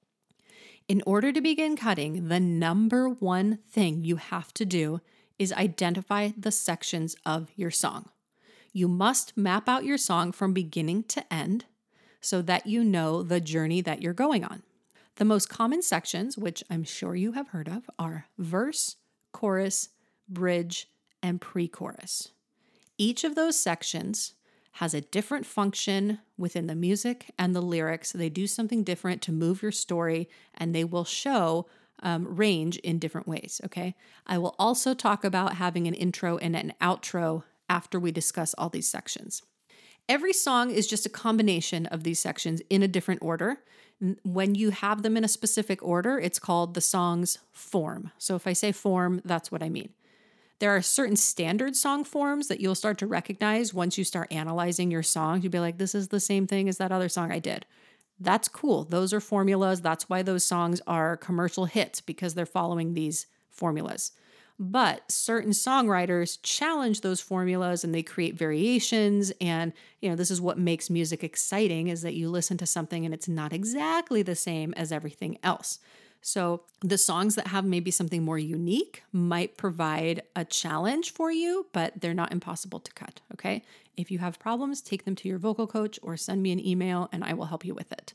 In 0.87 1.03
order 1.05 1.31
to 1.33 1.41
begin 1.41 1.75
cutting, 1.75 2.29
the 2.29 2.39
number 2.39 3.09
one 3.09 3.59
thing 3.69 4.03
you 4.03 4.15
have 4.15 4.53
to 4.53 4.65
do 4.65 5.01
is 5.37 5.51
identify 5.53 6.29
the 6.37 6.51
sections 6.51 7.15
of 7.25 7.51
your 7.55 7.71
song. 7.71 8.09
You 8.73 8.87
must 8.87 9.35
map 9.37 9.67
out 9.67 9.85
your 9.85 9.97
song 9.97 10.31
from 10.31 10.53
beginning 10.53 11.03
to 11.03 11.33
end 11.33 11.65
so 12.21 12.41
that 12.41 12.67
you 12.67 12.83
know 12.83 13.23
the 13.23 13.39
journey 13.39 13.81
that 13.81 14.01
you're 14.01 14.13
going 14.13 14.43
on. 14.43 14.63
The 15.15 15.25
most 15.25 15.49
common 15.49 15.81
sections, 15.81 16.37
which 16.37 16.63
I'm 16.69 16.83
sure 16.83 17.15
you 17.15 17.31
have 17.31 17.49
heard 17.49 17.67
of, 17.67 17.89
are 17.97 18.27
verse, 18.37 18.97
chorus, 19.31 19.89
bridge, 20.29 20.89
and 21.23 21.41
pre 21.41 21.67
chorus. 21.67 22.29
Each 22.97 23.23
of 23.23 23.35
those 23.35 23.59
sections 23.59 24.33
has 24.73 24.93
a 24.93 25.01
different 25.01 25.45
function 25.45 26.19
within 26.37 26.67
the 26.67 26.75
music 26.75 27.31
and 27.37 27.55
the 27.55 27.61
lyrics. 27.61 28.11
They 28.11 28.29
do 28.29 28.45
something 28.45 28.83
different 28.83 29.23
to 29.23 29.31
move 29.31 29.63
your 29.63 29.71
story, 29.71 30.29
and 30.53 30.73
they 30.73 30.83
will 30.83 31.05
show 31.05 31.67
um, 32.03 32.35
range 32.35 32.77
in 32.77 32.99
different 32.99 33.27
ways. 33.27 33.59
Okay. 33.65 33.95
I 34.27 34.37
will 34.37 34.55
also 34.59 34.93
talk 34.93 35.23
about 35.23 35.55
having 35.55 35.87
an 35.87 35.95
intro 35.95 36.37
and 36.37 36.55
an 36.55 36.73
outro 36.79 37.43
after 37.69 37.99
we 37.99 38.11
discuss 38.11 38.53
all 38.53 38.69
these 38.69 38.89
sections. 38.89 39.41
Every 40.09 40.33
song 40.33 40.71
is 40.71 40.87
just 40.87 41.05
a 41.05 41.09
combination 41.09 41.85
of 41.87 42.03
these 42.03 42.19
sections 42.19 42.61
in 42.69 42.81
a 42.81 42.87
different 42.87 43.21
order. 43.21 43.57
When 44.23 44.55
you 44.55 44.69
have 44.69 45.01
them 45.01 45.17
in 45.17 45.23
a 45.23 45.27
specific 45.27 45.83
order, 45.83 46.17
it's 46.19 46.39
called 46.39 46.73
the 46.73 46.81
song's 46.81 47.39
form. 47.51 48.11
So 48.17 48.35
if 48.35 48.47
I 48.47 48.53
say 48.53 48.71
form, 48.71 49.21
that's 49.25 49.51
what 49.51 49.63
I 49.63 49.69
mean. 49.69 49.89
There 50.59 50.75
are 50.75 50.81
certain 50.81 51.15
standard 51.17 51.75
song 51.75 52.03
forms 52.03 52.47
that 52.47 52.59
you'll 52.59 52.75
start 52.75 52.97
to 52.99 53.07
recognize 53.07 53.73
once 53.73 53.97
you 53.97 54.03
start 54.03 54.31
analyzing 54.31 54.89
your 54.89 55.03
song. 55.03 55.41
You'll 55.41 55.51
be 55.51 55.59
like, 55.59 55.77
this 55.77 55.93
is 55.93 56.07
the 56.07 56.19
same 56.19 56.47
thing 56.47 56.69
as 56.69 56.77
that 56.77 56.91
other 56.91 57.09
song 57.09 57.31
I 57.31 57.39
did. 57.39 57.65
That's 58.19 58.47
cool. 58.47 58.83
Those 58.83 59.13
are 59.13 59.19
formulas. 59.19 59.81
That's 59.81 60.09
why 60.09 60.23
those 60.23 60.43
songs 60.43 60.81
are 60.87 61.17
commercial 61.17 61.65
hits 61.65 62.01
because 62.01 62.33
they're 62.33 62.47
following 62.47 62.93
these 62.93 63.27
formulas. 63.49 64.13
But 64.59 65.11
certain 65.11 65.51
songwriters 65.51 66.39
challenge 66.41 67.01
those 67.01 67.21
formulas 67.21 67.83
and 67.83 67.93
they 67.93 68.01
create 68.01 68.35
variations. 68.35 69.31
And, 69.39 69.71
you 70.01 70.09
know, 70.09 70.15
this 70.15 70.31
is 70.31 70.41
what 70.41 70.57
makes 70.57 70.89
music 70.89 71.23
exciting 71.23 71.89
is 71.89 72.01
that 72.01 72.15
you 72.15 72.29
listen 72.29 72.57
to 72.57 72.65
something 72.65 73.05
and 73.05 73.13
it's 73.13 73.27
not 73.27 73.53
exactly 73.53 74.23
the 74.23 74.35
same 74.35 74.73
as 74.73 74.91
everything 74.91 75.37
else. 75.43 75.79
So, 76.21 76.63
the 76.81 76.97
songs 76.97 77.35
that 77.35 77.47
have 77.47 77.63
maybe 77.63 77.91
something 77.91 78.23
more 78.23 78.39
unique 78.39 79.03
might 79.11 79.55
provide 79.55 80.23
a 80.35 80.43
challenge 80.43 81.13
for 81.13 81.31
you, 81.31 81.67
but 81.71 82.01
they're 82.01 82.15
not 82.15 82.31
impossible 82.31 82.79
to 82.79 82.91
cut. 82.93 83.21
Okay. 83.33 83.63
If 83.95 84.09
you 84.09 84.17
have 84.19 84.39
problems, 84.39 84.81
take 84.81 85.05
them 85.05 85.15
to 85.15 85.29
your 85.29 85.37
vocal 85.37 85.67
coach 85.67 85.99
or 86.01 86.17
send 86.17 86.41
me 86.41 86.51
an 86.51 86.65
email 86.65 87.07
and 87.11 87.23
I 87.23 87.33
will 87.33 87.45
help 87.45 87.63
you 87.63 87.75
with 87.75 87.91
it. 87.91 88.13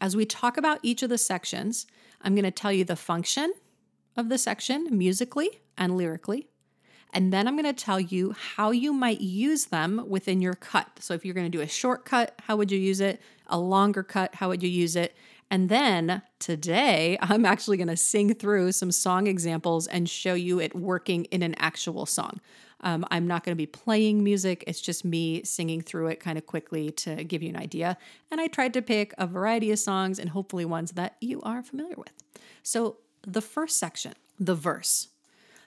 As 0.00 0.14
we 0.14 0.26
talk 0.26 0.58
about 0.58 0.80
each 0.82 1.02
of 1.02 1.08
the 1.08 1.18
sections, 1.18 1.86
I'm 2.20 2.34
going 2.34 2.44
to 2.44 2.50
tell 2.50 2.72
you 2.72 2.84
the 2.84 2.96
function 2.96 3.52
of 4.16 4.28
the 4.28 4.38
section 4.38 4.88
musically 4.90 5.60
and 5.76 5.96
lyrically. 5.96 6.48
And 7.12 7.32
then 7.32 7.46
I'm 7.46 7.54
going 7.56 7.72
to 7.72 7.84
tell 7.84 8.00
you 8.00 8.34
how 8.56 8.72
you 8.72 8.92
might 8.92 9.20
use 9.20 9.66
them 9.66 10.04
within 10.08 10.40
your 10.40 10.54
cut. 10.54 10.88
So, 10.98 11.14
if 11.14 11.24
you're 11.24 11.34
going 11.34 11.50
to 11.50 11.58
do 11.58 11.62
a 11.62 11.68
short 11.68 12.04
cut, 12.04 12.34
how 12.42 12.56
would 12.56 12.72
you 12.72 12.78
use 12.78 13.00
it? 13.00 13.20
A 13.46 13.58
longer 13.58 14.02
cut, 14.02 14.34
how 14.34 14.48
would 14.48 14.62
you 14.62 14.68
use 14.68 14.96
it? 14.96 15.14
And 15.50 15.68
then 15.68 16.22
today, 16.40 17.16
I'm 17.20 17.44
actually 17.44 17.76
going 17.76 17.88
to 17.88 17.96
sing 17.96 18.34
through 18.34 18.72
some 18.72 18.90
song 18.90 19.28
examples 19.28 19.86
and 19.86 20.08
show 20.08 20.34
you 20.34 20.58
it 20.58 20.74
working 20.74 21.26
in 21.26 21.42
an 21.42 21.54
actual 21.58 22.06
song. 22.06 22.40
Um, 22.80 23.06
I'm 23.10 23.26
not 23.26 23.44
going 23.44 23.52
to 23.52 23.56
be 23.56 23.66
playing 23.66 24.24
music, 24.24 24.64
it's 24.66 24.80
just 24.80 25.04
me 25.04 25.42
singing 25.44 25.80
through 25.80 26.08
it 26.08 26.20
kind 26.20 26.36
of 26.36 26.46
quickly 26.46 26.90
to 26.90 27.24
give 27.24 27.42
you 27.42 27.48
an 27.48 27.56
idea. 27.56 27.96
And 28.30 28.40
I 28.40 28.46
tried 28.48 28.74
to 28.74 28.82
pick 28.82 29.14
a 29.16 29.26
variety 29.26 29.70
of 29.70 29.78
songs 29.78 30.18
and 30.18 30.30
hopefully 30.30 30.64
ones 30.64 30.92
that 30.92 31.16
you 31.20 31.40
are 31.42 31.62
familiar 31.62 31.96
with. 31.96 32.12
So, 32.62 32.98
the 33.26 33.42
first 33.42 33.78
section, 33.78 34.14
the 34.38 34.54
verse. 34.54 35.08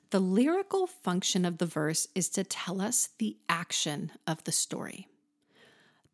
The 0.09 0.19
lyrical 0.19 0.87
function 0.87 1.43
of 1.43 1.57
the 1.57 1.65
verse 1.65 2.07
is 2.15 2.29
to 2.29 2.43
tell 2.43 2.81
us 2.81 3.09
the 3.17 3.37
action 3.49 4.11
of 4.25 4.43
the 4.45 4.51
story. 4.51 5.07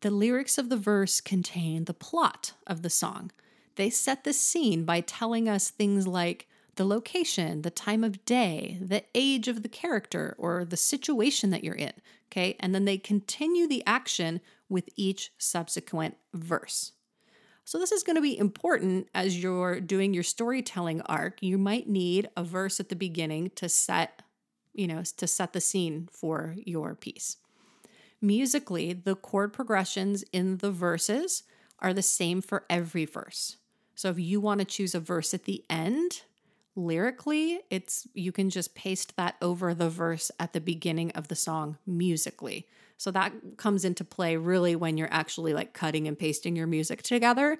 The 0.00 0.10
lyrics 0.10 0.58
of 0.58 0.68
the 0.68 0.76
verse 0.76 1.20
contain 1.20 1.84
the 1.84 1.94
plot 1.94 2.52
of 2.66 2.82
the 2.82 2.90
song. 2.90 3.30
They 3.76 3.90
set 3.90 4.24
the 4.24 4.32
scene 4.32 4.84
by 4.84 5.00
telling 5.00 5.48
us 5.48 5.70
things 5.70 6.06
like 6.06 6.48
the 6.76 6.84
location, 6.84 7.62
the 7.62 7.70
time 7.70 8.02
of 8.02 8.24
day, 8.24 8.78
the 8.80 9.04
age 9.14 9.46
of 9.46 9.62
the 9.62 9.68
character, 9.68 10.34
or 10.38 10.64
the 10.64 10.76
situation 10.76 11.50
that 11.50 11.62
you're 11.62 11.74
in. 11.74 11.92
Okay. 12.30 12.56
And 12.58 12.74
then 12.74 12.84
they 12.84 12.98
continue 12.98 13.68
the 13.68 13.84
action 13.86 14.40
with 14.68 14.88
each 14.96 15.30
subsequent 15.38 16.16
verse. 16.32 16.92
So, 17.66 17.78
this 17.78 17.92
is 17.92 18.02
going 18.02 18.16
to 18.16 18.22
be 18.22 18.38
important 18.38 19.08
as 19.14 19.42
you're 19.42 19.80
doing 19.80 20.12
your 20.12 20.22
storytelling 20.22 21.00
arc. 21.02 21.42
You 21.42 21.56
might 21.56 21.88
need 21.88 22.28
a 22.36 22.44
verse 22.44 22.78
at 22.78 22.90
the 22.90 22.96
beginning 22.96 23.50
to 23.56 23.70
set, 23.70 24.22
you 24.74 24.86
know, 24.86 25.02
to 25.16 25.26
set 25.26 25.54
the 25.54 25.62
scene 25.62 26.08
for 26.12 26.54
your 26.58 26.94
piece. 26.94 27.38
Musically, 28.20 28.92
the 28.92 29.16
chord 29.16 29.52
progressions 29.52 30.24
in 30.32 30.58
the 30.58 30.70
verses 30.70 31.44
are 31.78 31.94
the 31.94 32.02
same 32.02 32.42
for 32.42 32.64
every 32.68 33.06
verse. 33.06 33.56
So, 33.94 34.10
if 34.10 34.18
you 34.18 34.40
want 34.40 34.58
to 34.60 34.66
choose 34.66 34.94
a 34.94 35.00
verse 35.00 35.32
at 35.32 35.44
the 35.44 35.64
end, 35.70 36.22
lyrically, 36.76 37.60
it's 37.70 38.06
you 38.12 38.30
can 38.30 38.50
just 38.50 38.74
paste 38.74 39.16
that 39.16 39.36
over 39.40 39.72
the 39.72 39.88
verse 39.88 40.30
at 40.38 40.52
the 40.52 40.60
beginning 40.60 41.12
of 41.12 41.28
the 41.28 41.36
song 41.36 41.78
musically. 41.86 42.66
So 42.96 43.10
that 43.10 43.32
comes 43.56 43.84
into 43.84 44.04
play 44.04 44.36
really 44.36 44.76
when 44.76 44.96
you're 44.96 45.12
actually 45.12 45.52
like 45.52 45.72
cutting 45.72 46.08
and 46.08 46.18
pasting 46.18 46.56
your 46.56 46.66
music 46.66 47.02
together. 47.02 47.58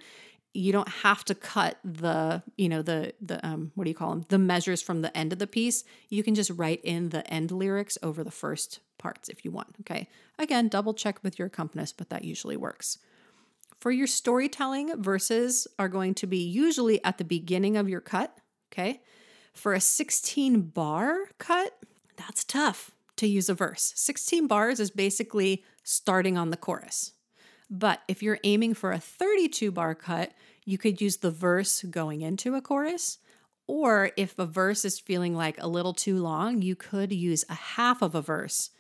You 0.53 0.71
don't 0.71 0.88
have 0.88 1.25
to 1.25 1.35
cut 1.35 1.79
the, 1.85 2.43
you 2.57 2.69
know, 2.69 2.83
the 2.83 3.12
the 3.21 3.45
um 3.45 3.73
what 3.75 3.85
do 3.85 3.91
you 3.91 3.97
call 3.97 4.11
them? 4.11 4.25
The 4.29 4.38
measures 4.38 4.81
from 4.81 5.03
the 5.03 5.17
end 5.17 5.33
of 5.33 5.38
the 5.38 5.47
piece. 5.47 5.85
You 6.09 6.23
can 6.23 6.35
just 6.35 6.50
write 6.50 6.81
in 6.85 7.09
the 7.09 7.29
end 7.29 7.50
lyrics 7.50 7.99
over 8.03 8.23
the 8.23 8.31
first 8.31 8.81
parts 8.99 9.29
if 9.29 9.45
you 9.45 9.50
want, 9.50 9.75
okay? 9.81 10.09
Again, 10.38 10.69
double 10.69 10.95
check 10.95 11.23
with 11.23 11.38
your 11.38 11.47
accompanist, 11.47 11.97
but 11.97 12.11
that 12.11 12.25
usually 12.25 12.57
works. 12.57 12.99
For 13.81 13.91
your 13.91 14.07
storytelling, 14.07 15.03
verses 15.03 15.67
are 15.79 15.88
going 15.88 16.14
to 16.14 16.26
be 16.26 16.38
usually 16.38 17.05
at 17.05 17.19
the 17.19 17.25
beginning 17.25 17.76
of 17.76 17.88
your 17.88 18.00
cut, 18.00 18.38
okay? 18.73 19.03
For 19.53 19.75
a 19.75 19.81
16 19.81 20.62
bar 20.62 21.17
cut, 21.38 21.76
that's 22.17 22.45
tough 22.45 22.94
to 23.16 23.26
use 23.26 23.49
a 23.49 23.54
verse. 23.54 23.92
16 23.97 24.47
bars 24.47 24.80
is 24.80 24.90
basically 24.90 25.64
starting 25.83 26.37
on 26.37 26.50
the 26.50 26.56
chorus. 26.56 27.12
But 27.71 28.02
if 28.09 28.23
you're 28.23 28.38
aiming 28.44 28.75
for 28.75 28.92
a 28.92 28.99
32 28.99 29.71
bar 29.71 29.94
cut, 29.94 30.33
you 30.64 30.78
could 30.78 31.00
use 31.00 31.18
the 31.18 31.30
verse 31.30 31.83
going 31.83 32.23
into 32.23 32.54
a 32.54 32.61
chorus. 32.61 33.18
Or 33.66 34.11
if 34.16 34.38
a 34.38 34.47
verse 34.47 34.85
is 34.85 34.99
feeling 34.99 35.35
like 35.35 35.61
a 35.61 35.68
little 35.68 35.94
too 35.94 36.18
long, 36.18 36.62
you 36.62 36.76
could 36.76 37.12
use 37.12 37.44
a 37.49 37.54
half 37.54 38.02
of 38.02 38.14
a 38.14 38.23
verse 38.23 38.71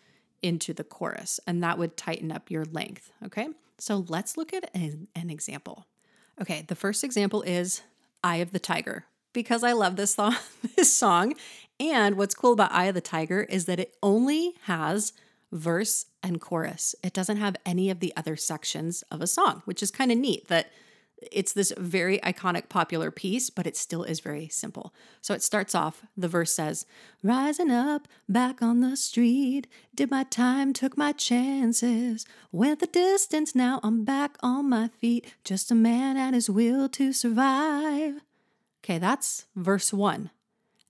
into 0.42 0.74
the 0.74 0.84
chorus, 0.84 1.40
and 1.46 1.62
that 1.62 1.78
would 1.78 1.96
tighten 1.96 2.30
up 2.30 2.50
your 2.50 2.66
length. 2.66 3.10
Okay, 3.24 3.48
so 3.78 4.04
let's 4.08 4.36
look 4.36 4.52
at 4.52 4.70
an, 4.74 5.08
an 5.14 5.30
example. 5.30 5.86
Okay, 6.38 6.64
the 6.68 6.74
first 6.74 7.02
example 7.02 7.40
is 7.42 7.80
Eye 8.22 8.36
of 8.36 8.52
the 8.52 8.58
Tiger 8.58 9.06
because 9.32 9.64
I 9.64 9.72
love 9.72 9.96
this 9.96 10.16
this 10.76 10.92
song. 10.92 11.34
And 11.80 12.16
what's 12.16 12.34
cool 12.34 12.52
about 12.52 12.72
Eye 12.72 12.84
of 12.84 12.94
the 12.94 13.00
Tiger 13.00 13.42
is 13.42 13.66
that 13.66 13.80
it 13.80 13.96
only 14.02 14.54
has 14.62 15.12
verse 15.52 16.06
and 16.22 16.40
chorus. 16.40 16.94
It 17.02 17.12
doesn't 17.12 17.36
have 17.36 17.56
any 17.64 17.90
of 17.90 18.00
the 18.00 18.12
other 18.16 18.36
sections 18.36 19.02
of 19.10 19.20
a 19.20 19.26
song, 19.26 19.62
which 19.64 19.82
is 19.82 19.90
kind 19.90 20.12
of 20.12 20.18
neat 20.18 20.48
that 20.48 20.70
it's 21.32 21.52
this 21.52 21.72
very 21.76 22.18
iconic 22.18 22.68
popular 22.68 23.10
piece, 23.10 23.50
but 23.50 23.66
it 23.66 23.76
still 23.76 24.02
is 24.02 24.20
very 24.20 24.48
simple. 24.48 24.92
So 25.20 25.32
it 25.32 25.42
starts 25.42 25.74
off, 25.74 26.04
the 26.16 26.28
verse 26.28 26.52
says, 26.52 26.86
Rising 27.22 27.70
up, 27.70 28.08
back 28.28 28.62
on 28.62 28.80
the 28.80 28.96
street, 28.96 29.66
did 29.94 30.10
my 30.10 30.24
time, 30.24 30.72
took 30.72 30.96
my 30.96 31.12
chances, 31.12 32.26
went 32.52 32.80
the 32.80 32.86
distance, 32.86 33.54
now 33.54 33.80
I'm 33.82 34.04
back 34.04 34.36
on 34.42 34.68
my 34.68 34.88
feet, 34.88 35.32
just 35.44 35.70
a 35.70 35.74
man 35.74 36.16
at 36.16 36.34
his 36.34 36.50
will 36.50 36.88
to 36.90 37.12
survive. 37.12 38.20
Okay, 38.84 38.98
that's 38.98 39.46
verse 39.54 39.92
one. 39.92 40.30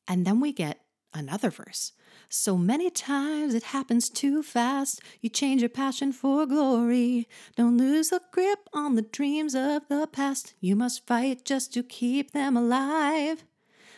And 0.07 0.27
then 0.27 0.41
we 0.41 0.53
get 0.53 0.81
another 1.13 1.51
verse. 1.51 1.93
So 2.29 2.57
many 2.57 2.91
times 2.91 3.55
it 3.55 3.65
happens 3.65 4.09
too 4.09 4.43
fast. 4.43 5.01
You 5.21 5.29
change 5.29 5.63
your 5.63 5.69
passion 5.69 6.13
for 6.13 6.47
glory. 6.47 7.29
Don't 7.57 7.77
lose 7.77 8.11
the 8.11 8.21
grip 8.33 8.69
on 8.73 8.95
the 8.95 9.03
dreams 9.03 9.55
of 9.55 9.83
the 9.89 10.09
past. 10.11 10.55
You 10.61 10.75
must 10.75 11.07
fight 11.07 11.45
just 11.45 11.73
to 11.75 11.83
keep 11.83 12.33
them 12.33 12.57
alive. 12.57 13.45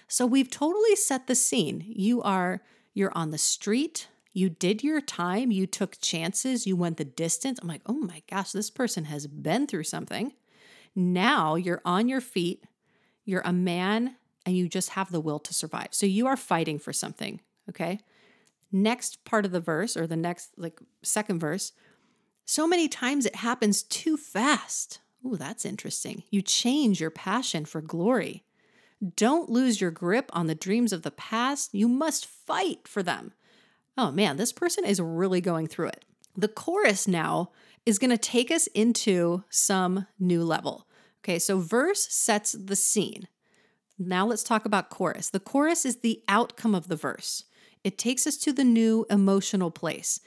So 0.08 0.26
we've 0.26 0.50
totally 0.50 0.96
set 0.96 1.26
the 1.26 1.34
scene. 1.34 1.84
You 1.86 2.22
are 2.22 2.62
you're 2.92 3.16
on 3.16 3.30
the 3.30 3.38
street. 3.38 4.08
You 4.32 4.48
did 4.50 4.82
your 4.84 5.00
time. 5.00 5.50
You 5.50 5.66
took 5.66 6.00
chances. 6.00 6.66
You 6.66 6.76
went 6.76 6.98
the 6.98 7.04
distance. 7.04 7.58
I'm 7.60 7.68
like, 7.68 7.82
oh 7.86 7.94
my 7.94 8.22
gosh, 8.30 8.52
this 8.52 8.70
person 8.70 9.04
has 9.04 9.26
been 9.26 9.66
through 9.66 9.84
something. 9.84 10.32
Now 10.94 11.56
you're 11.56 11.82
on 11.84 12.08
your 12.08 12.20
feet 12.20 12.64
you're 13.26 13.42
a 13.44 13.52
man 13.52 14.16
and 14.46 14.56
you 14.56 14.68
just 14.68 14.90
have 14.90 15.10
the 15.10 15.20
will 15.20 15.40
to 15.40 15.52
survive. 15.52 15.88
So 15.90 16.06
you 16.06 16.28
are 16.28 16.36
fighting 16.36 16.78
for 16.78 16.92
something, 16.92 17.40
okay? 17.68 17.98
Next 18.70 19.24
part 19.24 19.44
of 19.44 19.50
the 19.50 19.60
verse 19.60 19.96
or 19.96 20.06
the 20.06 20.16
next 20.16 20.52
like 20.56 20.80
second 21.02 21.40
verse, 21.40 21.72
so 22.44 22.66
many 22.66 22.88
times 22.88 23.26
it 23.26 23.36
happens 23.36 23.82
too 23.82 24.16
fast. 24.16 25.00
Ooh, 25.26 25.36
that's 25.36 25.64
interesting. 25.64 26.22
You 26.30 26.40
change 26.40 27.00
your 27.00 27.10
passion 27.10 27.64
for 27.64 27.80
glory. 27.80 28.44
Don't 29.16 29.50
lose 29.50 29.80
your 29.80 29.90
grip 29.90 30.30
on 30.32 30.46
the 30.46 30.54
dreams 30.54 30.92
of 30.92 31.02
the 31.02 31.10
past. 31.10 31.74
You 31.74 31.88
must 31.88 32.24
fight 32.24 32.86
for 32.86 33.02
them. 33.02 33.32
Oh 33.98 34.12
man, 34.12 34.36
this 34.36 34.52
person 34.52 34.84
is 34.84 35.00
really 35.00 35.40
going 35.40 35.66
through 35.66 35.88
it. 35.88 36.04
The 36.36 36.48
chorus 36.48 37.08
now 37.08 37.50
is 37.84 37.98
going 37.98 38.10
to 38.10 38.18
take 38.18 38.50
us 38.50 38.68
into 38.68 39.42
some 39.48 40.06
new 40.18 40.44
level. 40.44 40.86
Okay, 41.24 41.38
so 41.38 41.58
verse 41.58 42.06
sets 42.08 42.52
the 42.52 42.76
scene. 42.76 43.26
Now 43.98 44.26
let's 44.26 44.42
talk 44.42 44.64
about 44.64 44.90
chorus. 44.90 45.30
The 45.30 45.40
chorus 45.40 45.86
is 45.86 45.96
the 45.98 46.22
outcome 46.28 46.74
of 46.74 46.88
the 46.88 46.96
verse, 46.96 47.44
it 47.84 47.98
takes 47.98 48.26
us 48.26 48.36
to 48.38 48.52
the 48.52 48.64
new 48.64 49.06
emotional 49.10 49.70
place. 49.70 50.20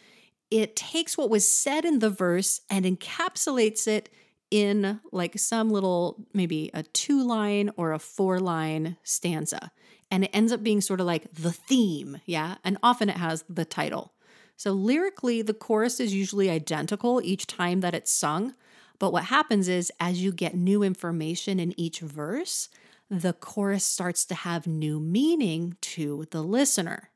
It 0.50 0.76
takes 0.76 1.18
what 1.18 1.30
was 1.30 1.48
said 1.48 1.86
in 1.86 2.00
the 2.00 2.10
verse 2.10 2.62
and 2.70 2.86
encapsulates 2.86 3.86
it 3.88 4.10
in 4.50 5.00
like 5.12 5.38
some 5.38 5.70
little, 5.70 6.26
maybe 6.34 6.72
a 6.74 6.84
two 6.84 7.22
line 7.22 7.70
or 7.78 7.92
a 7.92 8.00
four 8.00 8.40
line 8.40 8.98
stanza. 9.04 9.72
And 10.10 10.24
it 10.24 10.32
ends 10.34 10.52
up 10.52 10.64
being 10.64 10.82
sort 10.82 11.02
of 11.02 11.06
like 11.06 11.32
the 11.34 11.52
theme, 11.52 12.22
yeah? 12.26 12.56
And 12.64 12.78
often 12.82 13.10
it 13.10 13.18
has 13.18 13.44
the 13.48 13.66
title. 13.66 14.14
So 14.56 14.72
lyrically, 14.72 15.42
the 15.42 15.54
chorus 15.54 16.00
is 16.00 16.16
usually 16.16 16.50
identical 16.50 17.22
each 17.22 17.46
time 17.46 17.82
that 17.82 17.94
it's 17.94 18.12
sung, 18.12 18.56
but 19.00 19.14
what 19.14 19.26
happens 19.26 19.68
is, 19.68 19.92
as 20.00 20.22
you 20.22 20.32
get 20.32 20.56
new 20.56 20.84
information 20.84 21.60
in 21.60 21.80
each 21.80 22.00
verse, 22.00 22.70
the 23.10 23.34
chorus 23.34 23.84
starts 23.84 24.26
to 24.26 24.36
have 24.36 24.67
new 24.67 25.00
meaning 25.00 25.78
to 25.82 26.26
the 26.32 26.41
listener. 26.41 27.10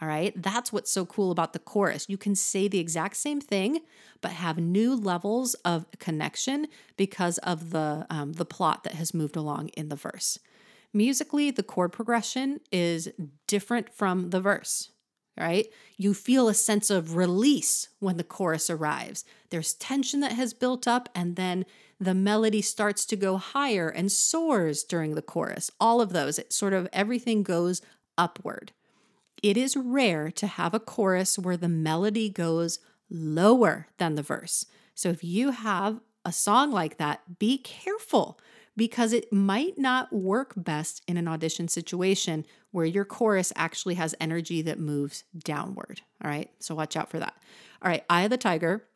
All 0.00 0.08
right, 0.08 0.32
that's 0.34 0.72
what's 0.72 0.90
so 0.90 1.04
cool 1.04 1.30
about 1.30 1.52
the 1.52 1.58
chorus. 1.58 2.06
You 2.08 2.16
can 2.16 2.34
say 2.34 2.68
the 2.68 2.78
exact 2.78 3.16
same 3.16 3.38
thing, 3.38 3.80
but 4.22 4.30
have 4.32 4.56
new 4.56 4.96
levels 4.96 5.52
of 5.56 5.84
connection 5.98 6.68
because 6.96 7.36
of 7.38 7.70
the 7.70 8.06
um, 8.08 8.32
the 8.32 8.46
plot 8.46 8.84
that 8.84 8.94
has 8.94 9.12
moved 9.12 9.36
along 9.36 9.68
in 9.68 9.90
the 9.90 9.96
verse. 9.96 10.38
Musically, 10.94 11.50
the 11.50 11.62
chord 11.62 11.92
progression 11.92 12.60
is 12.72 13.10
different 13.46 13.92
from 13.92 14.30
the 14.30 14.40
verse 14.40 14.90
right? 15.38 15.66
You 15.96 16.14
feel 16.14 16.48
a 16.48 16.54
sense 16.54 16.90
of 16.90 17.16
release 17.16 17.88
when 17.98 18.16
the 18.16 18.24
chorus 18.24 18.70
arrives. 18.70 19.24
There's 19.50 19.74
tension 19.74 20.20
that 20.20 20.32
has 20.32 20.54
built 20.54 20.86
up, 20.86 21.08
and 21.14 21.36
then 21.36 21.64
the 21.98 22.14
melody 22.14 22.62
starts 22.62 23.04
to 23.06 23.16
go 23.16 23.36
higher 23.36 23.88
and 23.88 24.10
soars 24.10 24.82
during 24.82 25.14
the 25.14 25.22
chorus. 25.22 25.70
All 25.78 26.00
of 26.00 26.12
those, 26.12 26.38
it 26.38 26.52
sort 26.52 26.72
of 26.72 26.88
everything 26.92 27.42
goes 27.42 27.82
upward. 28.16 28.72
It 29.42 29.56
is 29.56 29.76
rare 29.76 30.30
to 30.32 30.46
have 30.46 30.74
a 30.74 30.80
chorus 30.80 31.38
where 31.38 31.56
the 31.56 31.68
melody 31.68 32.28
goes 32.28 32.78
lower 33.10 33.88
than 33.98 34.14
the 34.14 34.22
verse. 34.22 34.66
So 34.94 35.08
if 35.08 35.24
you 35.24 35.50
have 35.50 36.00
a 36.24 36.32
song 36.32 36.70
like 36.70 36.98
that, 36.98 37.38
be 37.38 37.58
careful 37.58 38.38
because 38.80 39.12
it 39.12 39.30
might 39.30 39.76
not 39.76 40.10
work 40.10 40.54
best 40.56 41.02
in 41.06 41.18
an 41.18 41.28
audition 41.28 41.68
situation 41.68 42.46
where 42.70 42.86
your 42.86 43.04
chorus 43.04 43.52
actually 43.54 43.92
has 43.92 44.14
energy 44.18 44.62
that 44.62 44.78
moves 44.78 45.22
downward. 45.36 46.00
All 46.24 46.30
right, 46.30 46.50
so 46.60 46.74
watch 46.74 46.96
out 46.96 47.10
for 47.10 47.18
that. 47.18 47.34
All 47.82 47.90
right, 47.90 48.06
Eye 48.08 48.22
of 48.22 48.30
the 48.30 48.38
Tiger, 48.38 48.86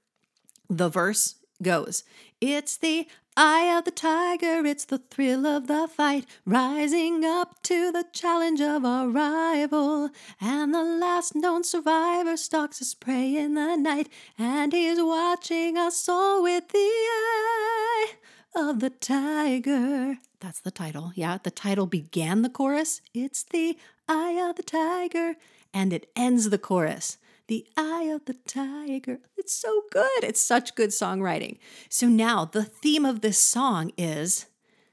the 0.70 0.88
verse 0.88 1.34
goes, 1.62 2.02
It's 2.40 2.78
the 2.78 3.06
eye 3.36 3.76
of 3.76 3.84
the 3.84 3.90
tiger, 3.90 4.64
it's 4.64 4.86
the 4.86 5.02
thrill 5.10 5.44
of 5.44 5.66
the 5.66 5.86
fight, 5.86 6.24
rising 6.46 7.22
up 7.22 7.62
to 7.64 7.92
the 7.92 8.06
challenge 8.10 8.62
of 8.62 8.86
our 8.86 9.06
rival. 9.06 10.08
And 10.40 10.72
the 10.72 10.82
last 10.82 11.34
known 11.34 11.62
survivor 11.62 12.38
stalks 12.38 12.78
his 12.78 12.94
prey 12.94 13.36
in 13.36 13.52
the 13.52 13.76
night, 13.76 14.08
and 14.38 14.72
he's 14.72 15.02
watching 15.02 15.76
us 15.76 16.08
all 16.08 16.42
with 16.42 16.70
the 16.70 16.78
eye 16.78 18.14
of 18.54 18.80
the 18.80 18.90
tiger. 18.90 20.18
That's 20.40 20.60
the 20.60 20.70
title. 20.70 21.12
Yeah, 21.14 21.38
the 21.42 21.50
title 21.50 21.86
began 21.86 22.42
the 22.42 22.48
chorus. 22.48 23.00
It's 23.12 23.42
the 23.42 23.76
eye 24.08 24.46
of 24.48 24.56
the 24.56 24.62
tiger. 24.62 25.34
And 25.72 25.92
it 25.92 26.10
ends 26.14 26.50
the 26.50 26.58
chorus. 26.58 27.18
The 27.48 27.66
eye 27.76 28.04
of 28.04 28.24
the 28.26 28.34
tiger. 28.46 29.20
It's 29.36 29.54
so 29.54 29.82
good. 29.90 30.22
It's 30.22 30.40
such 30.40 30.74
good 30.74 30.90
songwriting. 30.90 31.58
So 31.88 32.06
now 32.06 32.44
the 32.44 32.64
theme 32.64 33.04
of 33.04 33.20
this 33.20 33.38
song 33.38 33.92
is 33.98 34.46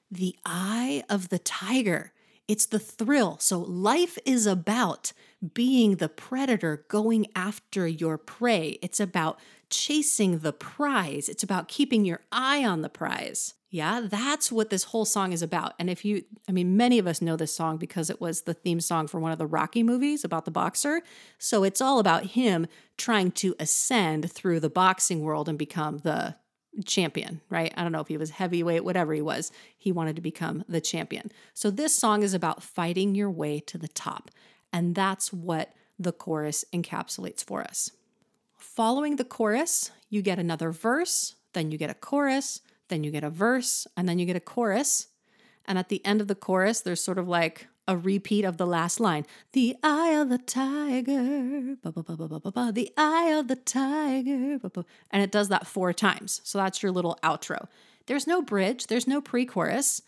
the 0.10 0.36
eye 0.46 1.04
of 1.10 1.30
the 1.30 1.40
tiger. 1.40 2.12
It's 2.48 2.66
the 2.66 2.80
thrill. 2.80 3.38
So 3.40 3.60
life 3.60 4.18
is 4.26 4.46
about 4.46 5.14
being 5.54 5.96
the 5.96 6.10
predator 6.10 6.86
going 6.88 7.28
after 7.36 7.88
your 7.88 8.18
prey. 8.18 8.78
It's 8.82 9.00
about 9.00 9.40
chasing 9.72 10.40
the 10.40 10.54
prize. 10.54 11.28
It's 11.28 11.44
about 11.44 11.68
keeping 11.68 12.06
your 12.06 12.22
eye 12.32 12.64
on 12.64 12.82
the 12.82 12.90
prize. 12.90 13.56
Yeah, 13.70 14.02
that's 14.04 14.52
what 14.52 14.70
this 14.70 14.84
whole 14.84 15.06
song 15.06 15.32
is 15.32 15.42
about. 15.42 15.74
And 15.80 15.90
if 15.90 16.04
you, 16.04 16.26
I 16.48 16.52
mean, 16.52 16.76
many 16.76 17.00
of 17.00 17.08
us 17.08 17.22
know 17.22 17.38
this 17.38 17.56
song 17.56 17.78
because 17.78 18.10
it 18.10 18.20
was 18.20 18.42
the 18.42 18.54
theme 18.54 18.82
song 18.82 19.08
for 19.08 19.20
one 19.20 19.32
of 19.32 19.38
the 19.38 19.48
Rocky 19.48 19.82
movies 19.82 20.26
about 20.26 20.44
the 20.44 20.52
boxer. 20.52 21.02
So 21.38 21.64
it's 21.64 21.80
all 21.80 22.00
about 22.00 22.26
him 22.26 22.68
trying 22.98 23.32
to 23.32 23.56
ascend 23.60 24.30
through 24.30 24.60
the 24.60 24.70
boxing 24.70 25.22
world 25.22 25.48
and 25.48 25.58
become 25.58 26.00
the 26.00 26.36
champion, 26.86 27.40
right? 27.50 27.74
I 27.78 27.84
don't 27.84 27.94
know 27.94 28.02
if 28.02 28.10
he 28.10 28.18
was 28.18 28.32
heavyweight, 28.32 28.84
whatever 28.84 29.14
he 29.14 29.22
was, 29.22 29.54
he 29.78 29.92
wanted 29.94 30.18
to 30.18 30.22
become 30.22 30.66
the 30.68 30.82
champion. 30.82 31.32
So 31.54 31.72
this 31.72 31.96
song 31.96 32.24
is 32.24 32.34
about 32.34 32.64
fighting 32.64 33.16
your 33.16 33.30
way 33.30 33.62
to 33.62 33.78
the 33.78 33.88
top. 33.88 34.32
And 34.74 34.96
that's 34.96 35.32
what 35.32 35.74
the 35.98 36.12
chorus 36.12 36.66
encapsulates 36.74 37.44
for 37.44 37.62
us. 37.62 37.92
Following 38.62 39.16
the 39.16 39.26
chorus, 39.26 39.90
you 40.10 40.22
get 40.22 40.38
another 40.38 40.72
verse, 40.72 41.36
then 41.54 41.72
you 41.72 41.80
get 41.80 41.90
a 41.90 41.96
chorus, 41.96 42.62
then 42.90 43.04
you 43.04 43.10
get 43.10 43.24
a 43.24 43.30
verse, 43.30 43.88
and 43.98 44.08
then 44.08 44.20
you 44.20 44.26
get 44.28 44.36
a 44.36 44.40
chorus. 44.40 45.08
And 45.66 45.80
at 45.80 45.90
the 45.90 46.06
end 46.06 46.22
of 46.22 46.28
the 46.28 46.36
chorus, 46.36 46.80
there's 46.82 47.04
sort 47.04 47.18
of 47.18 47.28
like 47.28 47.68
a 47.88 47.98
repeat 47.98 48.46
of 48.46 48.58
the 48.58 48.68
last 48.68 49.00
line 49.00 49.26
The 49.54 49.76
eye 49.82 50.12
of 50.12 50.30
the 50.30 50.38
tiger, 50.38 51.76
the 51.82 52.92
eye 52.98 53.34
of 53.36 53.48
the 53.48 53.56
tiger. 53.56 54.60
And 55.10 55.24
it 55.24 55.32
does 55.32 55.50
that 55.50 55.66
four 55.66 55.92
times. 55.92 56.42
So 56.44 56.60
that's 56.60 56.84
your 56.84 56.92
little 56.92 57.18
outro. 57.24 57.68
There's 58.06 58.28
no 58.28 58.44
bridge, 58.44 58.88
there's 58.88 59.08
no 59.08 59.22
pre 59.22 59.44
chorus. 59.44 60.04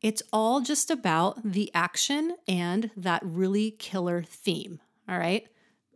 It's 0.00 0.22
all 0.32 0.60
just 0.60 0.90
about 0.90 1.42
the 1.44 1.70
action 1.74 2.36
and 2.46 2.90
that 2.96 3.20
really 3.22 3.72
killer 3.72 4.22
theme. 4.22 4.80
All 5.08 5.18
right. 5.18 5.46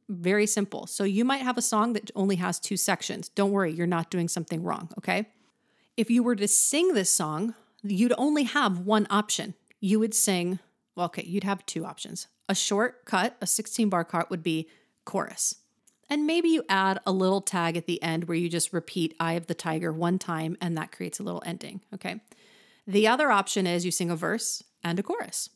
Very 0.09 0.47
simple. 0.47 0.87
So 0.87 1.05
you 1.05 1.25
might 1.25 1.43
have 1.43 1.57
a 1.57 1.62
song 1.62 1.93
that 1.95 2.11
only 2.15 2.37
has 2.37 2.59
two 2.59 2.77
sections. 2.77 3.29
Don't 3.29 3.51
worry, 3.51 3.73
you're 3.73 3.87
not 3.87 4.11
doing 4.11 4.29
something 4.29 4.62
wrong. 4.62 4.91
Okay. 4.99 5.29
If 5.97 6.11
you 6.11 6.23
were 6.23 6.37
to 6.37 6.49
sing 6.49 6.95
this 6.95 7.11
song, 7.11 7.55
you'd 7.83 8.15
only 8.17 8.45
have 8.45 8.81
one 8.81 9.07
option. 9.11 9.55
You 9.81 9.99
would 10.01 10.15
sing, 10.15 10.59
well, 10.97 11.07
okay, 11.07 11.25
you'd 11.25 11.45
have 11.45 11.67
two 11.67 11.85
options. 11.85 12.29
A 12.49 12.55
short 12.55 13.05
cut, 13.05 13.37
a 13.41 13.47
16 13.47 13.88
bar 13.88 14.05
cut 14.05 14.31
would 14.31 14.43
be 14.43 14.69
chorus. 15.05 15.57
And 16.09 16.27
maybe 16.27 16.51
you 16.51 16.62
add 16.69 17.01
a 17.07 17.12
little 17.12 17.41
tag 17.41 17.77
at 17.77 17.87
the 17.87 18.03
end 18.03 18.25
where 18.25 18.37
you 18.37 18.49
just 18.49 18.73
repeat 18.73 19.15
Eye 19.19 19.33
of 19.33 19.47
the 19.47 19.55
Tiger 19.55 19.93
one 19.93 20.19
time 20.19 20.57
and 20.61 20.77
that 20.77 20.93
creates 20.93 21.19
a 21.19 21.23
little 21.23 21.43
ending. 21.47 21.81
Okay. 21.95 22.21
The 22.87 23.07
other 23.07 23.31
option 23.31 23.67
is 23.67 23.85
you 23.85 23.91
sing 23.91 24.11
a 24.11 24.17
verse 24.17 24.62
and 24.85 24.99
a 24.99 25.03
chorus. 25.03 25.49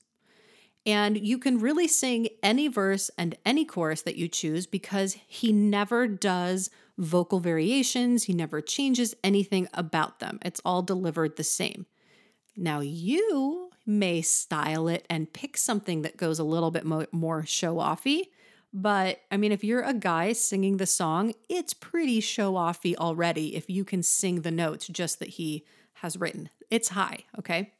And 0.87 1.19
you 1.19 1.39
can 1.39 1.59
really 1.59 1.89
sing 1.89 2.29
any 2.45 2.69
verse 2.69 3.11
and 3.19 3.37
any 3.45 3.65
chorus 3.65 4.03
that 4.03 4.17
you 4.17 4.29
choose 4.29 4.67
because 4.67 5.15
he 5.27 5.53
never 5.53 6.07
does 6.07 6.71
vocal 6.97 7.41
variations, 7.41 8.25
he 8.25 8.33
never 8.33 8.61
changes 8.61 9.15
anything 9.25 9.69
about 9.75 10.21
them. 10.21 10.39
It's 10.43 10.61
all 10.65 10.83
delivered 10.83 11.37
the 11.37 11.45
same. 11.45 11.87
Now, 12.57 12.81
you 12.81 13.71
may 13.85 14.23
style 14.23 14.89
it 14.89 15.05
and 15.11 15.33
pick 15.33 15.57
something 15.57 16.03
that 16.03 16.17
goes 16.17 16.39
a 16.39 16.45
little 16.45 16.71
bit 16.71 16.85
mo- 16.85 17.07
more 17.13 17.45
show 17.45 17.77
offy. 17.77 18.23
But 18.73 19.21
I 19.31 19.37
mean, 19.37 19.53
if 19.53 19.65
you're 19.65 19.83
a 19.83 19.95
guy 19.95 20.33
singing 20.33 20.77
the 20.77 20.87
song, 20.87 21.35
it's 21.49 21.75
pretty 21.75 22.21
show 22.21 22.55
offy 22.55 22.95
already 22.97 23.57
if 23.57 23.69
you 23.69 23.85
can 23.85 24.03
sing 24.03 24.43
the 24.43 24.51
notes 24.51 24.87
just 24.87 25.19
that 25.19 25.31
he 25.31 25.65
has 25.95 26.17
written. 26.17 26.51
It's 26.71 26.89
high, 26.91 27.25
okay? 27.39 27.73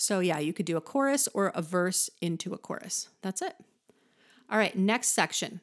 So, 0.00 0.20
yeah, 0.20 0.38
you 0.38 0.52
could 0.52 0.64
do 0.64 0.76
a 0.76 0.80
chorus 0.80 1.28
or 1.34 1.48
a 1.48 1.60
verse 1.60 2.08
into 2.22 2.54
a 2.54 2.58
chorus. 2.58 3.08
That's 3.20 3.42
it. 3.42 3.56
All 4.48 4.56
right, 4.56 4.76
next 4.76 5.08
section 5.08 5.60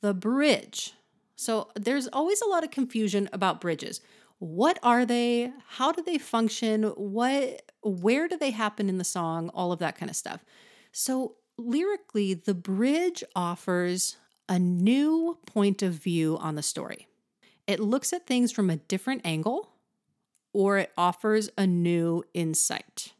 the 0.00 0.14
bridge. 0.14 0.94
So, 1.34 1.68
there's 1.74 2.06
always 2.08 2.40
a 2.42 2.48
lot 2.48 2.62
of 2.62 2.70
confusion 2.70 3.28
about 3.32 3.60
bridges. 3.60 4.00
What 4.38 4.78
are 4.84 5.04
they? 5.04 5.52
How 5.66 5.90
do 5.90 6.00
they 6.00 6.18
function? 6.18 6.84
What 6.96 7.62
where 7.82 8.28
do 8.28 8.36
they 8.36 8.52
happen 8.52 8.88
in 8.88 8.98
the 8.98 9.04
song? 9.04 9.48
All 9.48 9.72
of 9.72 9.80
that 9.80 9.96
kind 9.96 10.10
of 10.10 10.16
stuff. 10.16 10.44
So, 10.92 11.36
lyrically, 11.58 12.34
the 12.34 12.54
bridge 12.54 13.24
offers 13.34 14.16
a 14.48 14.60
new 14.60 15.38
point 15.44 15.82
of 15.82 15.94
view 15.94 16.38
on 16.38 16.54
the 16.54 16.62
story. 16.62 17.08
It 17.66 17.80
looks 17.80 18.12
at 18.12 18.28
things 18.28 18.52
from 18.52 18.70
a 18.70 18.76
different 18.76 19.22
angle 19.24 19.70
or 20.52 20.78
it 20.78 20.92
offers 20.96 21.50
a 21.58 21.66
new 21.66 22.22
insight. 22.32 23.12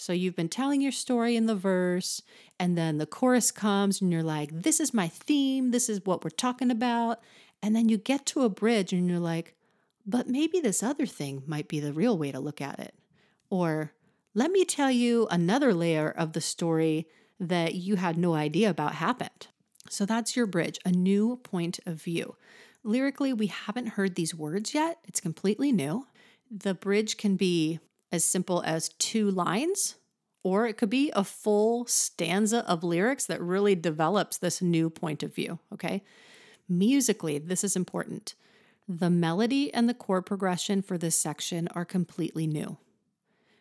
So 0.00 0.12
you've 0.12 0.36
been 0.36 0.48
telling 0.48 0.80
your 0.80 0.92
story 0.92 1.34
in 1.34 1.46
the 1.46 1.56
verse, 1.56 2.22
and 2.56 2.78
then 2.78 2.98
the 2.98 3.06
chorus 3.06 3.50
comes, 3.50 4.00
and 4.00 4.12
you're 4.12 4.22
like, 4.22 4.50
This 4.52 4.78
is 4.78 4.94
my 4.94 5.08
theme. 5.08 5.72
This 5.72 5.88
is 5.88 6.04
what 6.04 6.22
we're 6.22 6.30
talking 6.30 6.70
about. 6.70 7.20
And 7.60 7.74
then 7.74 7.88
you 7.88 7.98
get 7.98 8.24
to 8.26 8.42
a 8.42 8.48
bridge, 8.48 8.92
and 8.92 9.10
you're 9.10 9.18
like, 9.18 9.56
But 10.06 10.28
maybe 10.28 10.60
this 10.60 10.84
other 10.84 11.04
thing 11.04 11.42
might 11.48 11.66
be 11.66 11.80
the 11.80 11.92
real 11.92 12.16
way 12.16 12.30
to 12.30 12.38
look 12.38 12.60
at 12.60 12.78
it. 12.78 12.94
Or 13.50 13.92
let 14.34 14.52
me 14.52 14.64
tell 14.64 14.90
you 14.90 15.26
another 15.32 15.74
layer 15.74 16.08
of 16.08 16.32
the 16.32 16.40
story 16.40 17.08
that 17.40 17.74
you 17.74 17.96
had 17.96 18.16
no 18.16 18.34
idea 18.34 18.70
about 18.70 18.94
happened. 18.94 19.48
So 19.90 20.06
that's 20.06 20.36
your 20.36 20.46
bridge, 20.46 20.78
a 20.84 20.92
new 20.92 21.38
point 21.38 21.80
of 21.86 22.00
view. 22.00 22.36
Lyrically, 22.84 23.32
we 23.32 23.48
haven't 23.48 23.88
heard 23.88 24.14
these 24.14 24.32
words 24.32 24.74
yet. 24.74 24.98
It's 25.08 25.20
completely 25.20 25.72
new. 25.72 26.06
The 26.48 26.74
bridge 26.74 27.16
can 27.16 27.34
be 27.34 27.80
as 28.10 28.24
simple 28.24 28.62
as 28.64 28.90
two 28.90 29.30
lines, 29.30 29.96
or 30.42 30.66
it 30.66 30.76
could 30.76 30.90
be 30.90 31.10
a 31.14 31.24
full 31.24 31.86
stanza 31.86 32.64
of 32.66 32.84
lyrics 32.84 33.26
that 33.26 33.40
really 33.40 33.74
develops 33.74 34.38
this 34.38 34.62
new 34.62 34.88
point 34.88 35.22
of 35.22 35.34
view. 35.34 35.58
Okay. 35.72 36.02
Musically, 36.68 37.38
this 37.38 37.64
is 37.64 37.76
important. 37.76 38.34
The 38.88 39.10
melody 39.10 39.72
and 39.74 39.88
the 39.88 39.94
chord 39.94 40.26
progression 40.26 40.80
for 40.80 40.96
this 40.96 41.16
section 41.16 41.68
are 41.68 41.84
completely 41.84 42.46
new. 42.46 42.78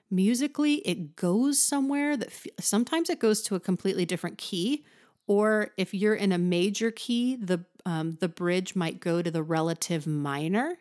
Musically, 0.10 0.76
it 0.76 1.18
goes 1.18 1.62
somewhere 1.62 2.16
that 2.16 2.30
f- 2.30 2.48
sometimes 2.60 3.10
it 3.10 3.20
goes 3.20 3.42
to 3.42 3.56
a 3.56 3.60
completely 3.60 4.06
different 4.06 4.38
key, 4.38 4.86
or 5.26 5.72
if 5.76 5.94
you're 5.94 6.16
in 6.16 6.32
a 6.32 6.38
major 6.38 6.92
key, 6.92 7.36
the 7.36 7.66
um, 7.86 8.18
the 8.20 8.30
bridge 8.30 8.76
might 8.76 9.00
go 9.02 9.22
to 9.22 9.32
the 9.32 9.44
relative 9.44 10.08
minor, 10.08 10.78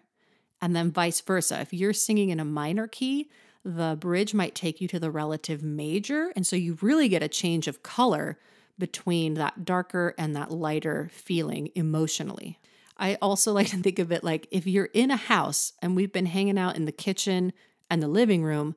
and 0.60 0.76
then 0.76 0.92
vice 0.92 1.20
versa. 1.20 1.60
If 1.60 1.72
you're 1.72 1.92
singing 1.92 2.30
in 2.30 2.38
a 2.38 2.44
minor 2.44 2.86
key, 2.86 3.28
the 3.66 3.96
bridge 3.98 4.32
might 4.32 4.54
take 4.54 4.80
you 4.80 4.86
to 4.86 5.00
the 5.00 5.10
relative 5.10 5.60
major. 5.60 6.32
And 6.36 6.46
so 6.46 6.54
you 6.54 6.78
really 6.80 7.08
get 7.08 7.24
a 7.24 7.28
change 7.28 7.66
of 7.66 7.82
color 7.82 8.38
between 8.78 9.34
that 9.34 9.64
darker 9.64 10.14
and 10.16 10.36
that 10.36 10.52
lighter 10.52 11.10
feeling 11.12 11.70
emotionally. 11.74 12.60
I 12.96 13.16
also 13.16 13.52
like 13.54 13.68
to 13.70 13.78
think 13.78 13.98
of 13.98 14.12
it 14.12 14.22
like 14.22 14.46
if 14.52 14.68
you're 14.68 14.90
in 14.94 15.10
a 15.10 15.16
house 15.16 15.72
and 15.82 15.96
we've 15.96 16.12
been 16.12 16.26
hanging 16.26 16.58
out 16.58 16.76
in 16.76 16.84
the 16.84 16.92
kitchen 16.92 17.52
and 17.90 18.00
the 18.00 18.08
living 18.08 18.44
room, 18.44 18.76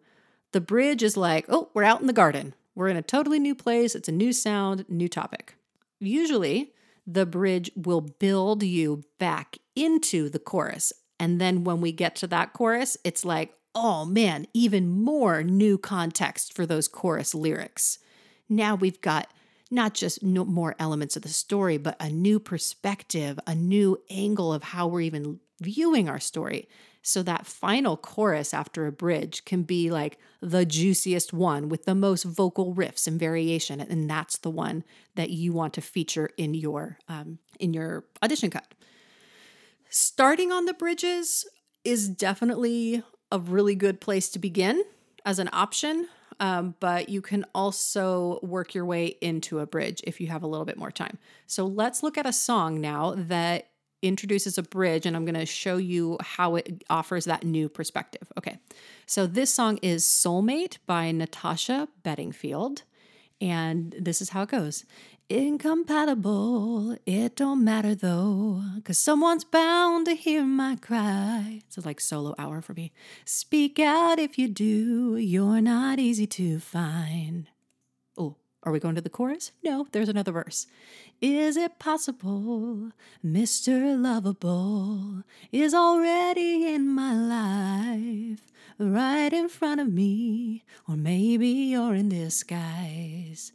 the 0.54 0.62
bridge 0.62 1.04
is 1.04 1.16
like, 1.16 1.46
oh, 1.50 1.70
we're 1.76 1.84
out 1.84 2.02
in 2.02 2.08
the 2.08 2.14
garden. 2.14 2.56
We're 2.74 2.88
in 2.88 2.98
a 2.98 3.04
totally 3.04 3.38
new 3.38 3.54
place. 3.54 3.94
It's 3.94 4.10
a 4.10 4.14
new 4.14 4.34
sound, 4.34 4.86
new 4.90 5.08
topic. 5.08 5.56
Usually, 6.00 6.74
the 7.06 7.28
bridge 7.28 7.70
will 7.76 8.02
build 8.02 8.64
you 8.64 9.04
back 9.20 9.58
into 9.76 10.30
the 10.30 10.40
chorus. 10.40 10.94
And 11.20 11.40
then 11.40 11.64
when 11.64 11.80
we 11.80 11.92
get 11.92 12.16
to 12.18 12.28
that 12.28 12.54
chorus, 12.54 12.98
it's 13.04 13.24
like, 13.24 13.54
oh 13.76 14.06
man, 14.06 14.48
even 14.54 14.90
more 14.90 15.44
new 15.44 15.78
context 15.78 16.54
for 16.54 16.66
those 16.66 16.88
chorus 16.88 17.36
lyrics. 17.36 18.00
Now 18.48 18.76
we've 18.76 19.02
got 19.02 19.32
not 19.72 19.94
just 19.94 20.24
no 20.24 20.46
more 20.46 20.76
elements 20.80 21.16
of 21.16 21.22
the 21.22 21.30
story, 21.30 21.78
but 21.78 21.96
a 22.00 22.10
new 22.10 22.40
perspective, 22.40 23.40
a 23.46 23.54
new 23.54 24.02
angle 24.10 24.52
of 24.52 24.64
how 24.64 24.88
we're 24.88 25.02
even 25.02 25.40
viewing 25.60 26.10
our 26.10 26.20
story. 26.20 26.68
So 27.02 27.24
that 27.24 27.46
final 27.46 27.96
chorus 27.96 28.54
after 28.54 28.86
a 28.86 28.92
bridge 28.92 29.46
can 29.46 29.64
be 29.64 29.90
like 29.90 30.18
the 30.42 30.66
juiciest 30.66 31.32
one 31.34 31.70
with 31.70 31.86
the 31.86 31.96
most 31.96 32.24
vocal 32.24 32.76
riffs 32.76 33.08
and 33.08 33.20
variation, 33.20 33.80
and 33.80 34.10
that's 34.10 34.38
the 34.38 34.50
one 34.50 34.84
that 35.16 35.30
you 35.30 35.54
want 35.54 35.74
to 35.76 35.82
feature 35.82 36.30
in 36.38 36.54
your 36.54 36.98
um, 37.08 37.40
in 37.60 37.74
your 37.74 38.06
audition 38.22 38.50
cut. 38.50 38.74
Starting 39.90 40.52
on 40.52 40.66
the 40.66 40.74
bridges 40.74 41.46
is 41.84 42.10
definitely 42.10 43.02
a 43.32 43.40
really 43.40 43.76
good 43.76 44.02
place 44.02 44.30
to 44.30 44.40
begin 44.40 44.84
as 45.26 45.40
an 45.40 45.50
option. 45.54 46.08
Um, 46.40 46.76
but 46.80 47.10
you 47.10 47.22
can 47.22 47.46
also 47.54 48.40
work 48.42 48.74
your 48.74 48.86
way 48.86 49.18
into 49.22 49.60
a 49.60 49.66
bridge 49.66 50.02
if 50.06 50.22
you 50.22 50.28
have 50.28 50.42
a 50.42 50.48
little 50.48 50.66
bit 50.66 50.78
more 50.78 50.92
time. 50.92 51.18
So 51.48 51.66
let's 51.66 52.02
look 52.02 52.18
at 52.18 52.26
a 52.26 52.32
song 52.32 52.80
now 52.80 53.14
that 53.18 53.68
introduces 54.02 54.58
a 54.58 54.64
bridge, 54.64 55.06
and 55.06 55.18
I'm 55.18 55.26
going 55.26 55.36
to 55.36 55.46
show 55.46 55.76
you 55.76 56.18
how 56.22 56.56
it 56.56 56.84
offers 56.90 57.26
that 57.26 57.44
new 57.44 57.68
perspective. 57.68 58.32
Okay, 58.38 58.58
so 59.06 59.28
this 59.28 59.54
song 59.54 59.78
is 59.82 60.06
Soulmate 60.06 60.78
by 60.86 61.12
Natasha 61.12 61.90
Bedingfield. 62.04 62.84
And 63.42 63.96
this 63.98 64.22
is 64.22 64.30
how 64.30 64.44
it 64.44 64.50
goes 64.50 64.86
Incompatible, 65.32 66.98
it 67.06 67.36
don't 67.36 67.64
matter 67.64 67.94
though, 67.94 68.64
cause 68.84 68.98
someone's 68.98 69.44
bound 69.44 70.08
to 70.08 70.16
hear 70.16 70.44
my 70.44 70.76
cry. 70.76 71.62
It's 71.68 71.86
like 71.86 72.02
solo 72.02 72.34
hour 72.40 72.62
for 72.62 72.74
me. 72.74 72.92
Speak 73.26 73.78
out 73.78 74.18
if 74.18 74.40
you 74.40 74.48
do, 74.48 75.18
you're 75.18 75.62
not 75.62 76.00
easy 76.00 76.26
to 76.26 76.58
find. 76.58 77.48
Oh, 78.18 78.38
are 78.64 78.72
we 78.72 78.80
going 78.80 78.96
to 78.96 79.02
the 79.02 79.10
chorus? 79.12 79.52
No, 79.64 79.86
there's 79.92 80.10
another 80.10 80.32
verse. 80.32 80.66
Is 81.22 81.58
it 81.58 81.78
possible 81.78 82.92
Mr. 83.24 84.02
Lovable 84.02 85.22
is 85.52 85.76
already 85.76 86.74
in 86.74 86.88
my 86.88 87.14
life, 87.14 88.52
right 88.80 89.34
in 89.34 89.50
front 89.50 89.82
of 89.82 89.92
me, 89.92 90.64
or 90.88 90.96
maybe 90.96 91.48
you're 91.48 91.94
in 91.94 92.10
disguise? 92.10 93.52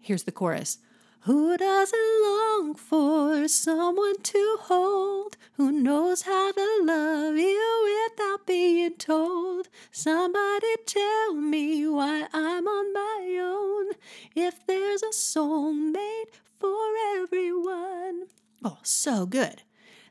Here's 0.00 0.24
the 0.24 0.32
chorus. 0.32 0.78
Who 1.20 1.56
doesn't 1.56 2.22
long 2.22 2.76
for 2.76 3.48
someone 3.48 4.22
to 4.22 4.58
hold? 4.60 5.36
Who 5.54 5.72
knows 5.72 6.22
how 6.22 6.52
to 6.52 6.80
love 6.84 7.36
you 7.36 8.06
without 8.10 8.46
being 8.46 8.94
told? 8.94 9.68
Somebody 9.90 10.76
tell 10.86 11.34
me 11.34 11.88
why 11.88 12.28
I'm 12.32 12.68
on 12.68 12.92
my 12.92 13.38
own. 13.42 13.94
If 14.36 14.64
there's 14.66 15.02
a 15.02 15.06
soulmate 15.06 16.30
for 16.60 16.78
everyone. 17.16 18.26
Oh, 18.64 18.78
so 18.82 19.26
good. 19.26 19.62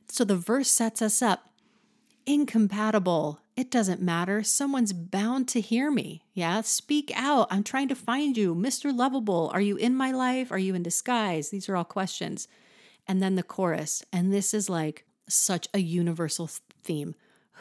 So 0.09 0.25
the 0.25 0.35
verse 0.35 0.69
sets 0.69 1.01
us 1.01 1.21
up 1.21 1.49
incompatible. 2.25 3.39
It 3.55 3.71
doesn't 3.71 4.01
matter. 4.01 4.43
Someone's 4.43 4.91
bound 4.91 5.47
to 5.49 5.61
hear 5.61 5.89
me. 5.89 6.23
Yeah. 6.33 6.61
Speak 6.61 7.11
out. 7.15 7.47
I'm 7.49 7.63
trying 7.63 7.87
to 7.87 7.95
find 7.95 8.35
you. 8.35 8.53
Mr. 8.53 8.95
Lovable, 8.95 9.49
are 9.53 9.61
you 9.61 9.77
in 9.77 9.95
my 9.95 10.11
life? 10.11 10.51
Are 10.51 10.59
you 10.59 10.75
in 10.75 10.83
disguise? 10.83 11.49
These 11.49 11.69
are 11.69 11.77
all 11.77 11.85
questions. 11.85 12.49
And 13.07 13.21
then 13.21 13.35
the 13.35 13.43
chorus. 13.43 14.03
And 14.11 14.33
this 14.33 14.53
is 14.53 14.69
like 14.69 15.05
such 15.29 15.69
a 15.73 15.79
universal 15.79 16.49
theme. 16.83 17.15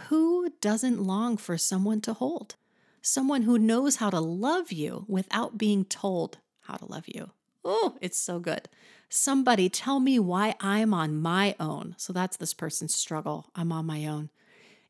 Who 0.08 0.50
doesn't 0.60 1.00
long 1.00 1.36
for 1.36 1.56
someone 1.56 2.00
to 2.02 2.12
hold? 2.12 2.56
Someone 3.00 3.42
who 3.42 3.58
knows 3.58 3.96
how 3.96 4.10
to 4.10 4.18
love 4.18 4.72
you 4.72 5.04
without 5.06 5.58
being 5.58 5.84
told 5.84 6.38
how 6.62 6.74
to 6.74 6.86
love 6.86 7.04
you. 7.06 7.30
Oh, 7.64 7.96
it's 8.00 8.18
so 8.18 8.40
good. 8.40 8.68
Somebody 9.08 9.68
tell 9.68 10.00
me 10.00 10.18
why 10.18 10.56
I'm 10.58 10.92
on 10.92 11.14
my 11.20 11.54
own. 11.60 11.94
So 11.98 12.12
that's 12.12 12.36
this 12.36 12.52
person's 12.52 12.94
struggle. 12.94 13.50
I'm 13.54 13.70
on 13.70 13.86
my 13.86 14.06
own 14.06 14.30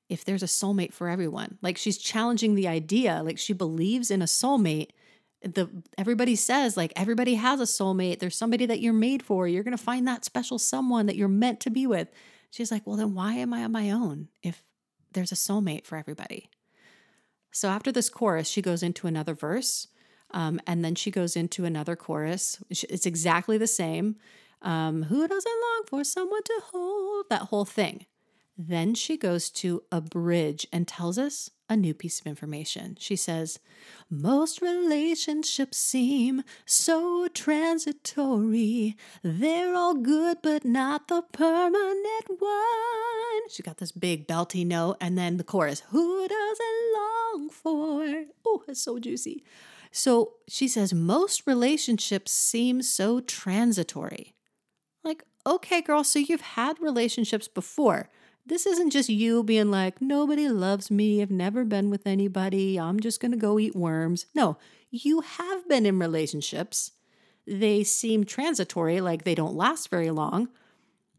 if 0.09 0.25
there's 0.25 0.43
a 0.43 0.47
soulmate 0.47 0.93
for 0.93 1.09
everyone. 1.09 1.59
Like 1.63 1.79
she's 1.79 1.99
challenging 1.99 2.55
the 2.55 2.69
idea, 2.69 3.23
like 3.23 3.39
she 3.39 3.53
believes 3.53 4.11
in 4.11 4.23
a 4.23 4.27
soulmate. 4.27 4.91
The 5.43 5.69
everybody 5.99 6.37
says 6.37 6.77
like 6.77 6.93
everybody 6.97 7.35
has 7.35 7.61
a 7.61 7.65
soulmate. 7.65 8.19
There's 8.19 8.37
somebody 8.37 8.67
that 8.67 8.81
you're 8.81 8.93
made 8.93 9.23
for. 9.23 9.47
You're 9.47 9.65
going 9.65 9.77
to 9.77 9.83
find 9.83 10.07
that 10.09 10.25
special 10.25 10.59
someone 10.59 11.07
that 11.07 11.17
you're 11.17 11.29
meant 11.29 11.61
to 11.61 11.71
be 11.71 11.87
with. 11.87 12.09
She's 12.51 12.71
like, 12.71 12.87
"Well, 12.87 12.97
then 12.97 13.15
why 13.15 13.35
am 13.35 13.53
I 13.53 13.65
on 13.65 13.73
my 13.73 13.91
own 13.91 14.29
if 14.43 14.65
there's 15.13 15.33
a 15.33 15.37
soulmate 15.37 15.87
for 15.87 15.97
everybody?" 15.97 16.49
So 17.51 17.69
after 17.69 17.93
this 17.93 18.09
chorus, 18.09 18.49
she 18.49 18.63
goes 18.63 18.83
into 18.83 19.07
another 19.07 19.35
verse. 19.35 19.89
Um, 20.33 20.61
and 20.67 20.85
then 20.85 20.97
she 20.97 21.13
goes 21.13 21.37
into 21.37 21.65
another 21.65 21.95
chorus. 21.95 22.61
It's 22.69 23.07
exactly 23.07 23.57
the 23.57 23.69
same. 23.69 24.17
Um, 24.61 25.05
Who 25.05 25.29
doesn't 25.29 25.53
long 25.63 25.83
for 25.87 26.03
someone 26.03 26.43
to 26.43 26.61
hold? 26.73 27.27
That 27.31 27.43
whole 27.43 27.65
thing. 27.65 28.07
Then 28.57 28.95
she 28.95 29.17
goes 29.17 29.51
to 29.51 29.83
a 29.91 30.01
bridge 30.01 30.67
and 30.73 30.87
tells 30.87 31.19
us 31.19 31.51
a 31.69 31.77
new 31.77 31.93
piece 31.93 32.21
of 32.21 32.27
information. 32.27 32.97
She 33.01 33.17
says, 33.17 33.59
Most 34.09 34.63
relationships 34.63 35.77
seem 35.77 36.45
so 36.65 37.27
transitory. 37.29 38.97
They're 39.23 39.75
all 39.75 39.95
good, 39.95 40.39
but 40.43 40.65
not 40.65 41.09
the 41.09 41.23
permanent 41.33 42.29
one. 42.39 43.49
She 43.51 43.63
got 43.63 43.79
this 43.79 43.93
big 43.93 44.29
belty 44.29 44.65
note, 44.65 44.99
and 45.01 45.19
then 45.19 45.37
the 45.37 45.45
chorus, 45.45 45.83
Who 45.91 46.29
doesn't 46.29 46.95
long 46.95 47.51
for? 47.51 48.25
Oh, 48.47 48.63
it's 48.69 48.83
so 48.83 48.99
juicy. 49.01 49.43
So 49.91 50.35
she 50.49 50.69
says, 50.69 50.95
Most 50.95 51.43
relationships 51.47 52.31
seem 52.31 52.83
so 52.83 53.21
transitory. 53.21 54.35
Like, 55.03 55.25
okay, 55.47 55.83
girl, 55.83 56.05
so 56.05 56.19
you've 56.19 56.41
had 56.41 56.81
relationships 56.81 57.49
before 57.49 58.11
this 58.47 58.67
isn't 58.67 58.91
just 58.91 59.09
you 59.09 59.43
being 59.43 59.71
like, 59.71 60.01
nobody 60.01 60.49
loves 60.49 60.91
me. 60.91 61.23
I've 61.23 61.31
never 61.31 61.65
been 61.65 61.91
with 61.91 62.07
anybody. 62.07 62.79
I'm 62.79 63.01
just 63.01 63.21
going 63.21 63.33
to 63.33 63.39
go 63.39 63.59
eat 63.59 63.75
worms. 63.75 64.27
No, 64.35 64.59
you 64.91 65.23
have 65.23 65.69
been 65.69 65.87
in 65.87 65.99
relationships. 65.99 66.93
They 67.47 67.85
seem 67.85 68.25
transitory, 68.25 69.01
like 69.01 69.25
they 69.25 69.35
don't 69.35 69.55
last 69.57 69.89
very 69.89 70.11
long. 70.11 70.49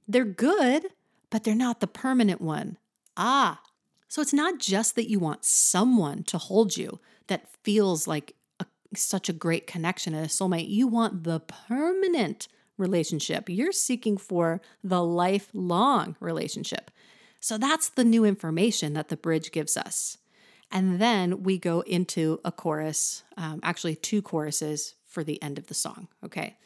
They're 0.07 0.25
good, 0.25 0.87
but 1.29 1.43
they're 1.43 1.55
not 1.55 1.79
the 1.79 1.87
permanent 1.87 2.41
one. 2.41 2.77
Ah, 3.17 3.61
so 4.07 4.21
it's 4.21 4.33
not 4.33 4.59
just 4.59 4.95
that 4.95 5.09
you 5.09 5.19
want 5.19 5.45
someone 5.45 6.23
to 6.23 6.37
hold 6.37 6.77
you 6.77 6.99
that 7.27 7.47
feels 7.63 8.07
like 8.07 8.35
a, 8.59 8.65
such 8.95 9.29
a 9.29 9.33
great 9.33 9.67
connection 9.67 10.13
and 10.13 10.25
a 10.25 10.29
soulmate. 10.29 10.69
You 10.69 10.87
want 10.87 11.23
the 11.23 11.39
permanent 11.39 12.47
relationship. 12.77 13.49
You're 13.49 13.71
seeking 13.71 14.17
for 14.17 14.61
the 14.83 15.03
lifelong 15.03 16.15
relationship. 16.19 16.91
So 17.45 17.59
that's 17.59 17.89
the 17.89 18.03
new 18.03 18.25
information 18.25 18.93
that 18.93 19.09
the 19.09 19.15
bridge 19.15 19.51
gives 19.51 19.77
us. 19.77 20.17
And 20.71 20.99
then 20.99 21.43
we 21.43 21.59
go 21.59 21.81
into 21.81 22.39
a 22.43 22.51
chorus, 22.51 23.21
um, 23.37 23.59
actually, 23.61 23.95
two 23.95 24.23
choruses 24.23 24.95
for 25.05 25.23
the 25.23 25.39
end 25.43 25.59
of 25.59 25.67
the 25.67 25.75
song. 25.75 26.07
Okay. 26.23 26.57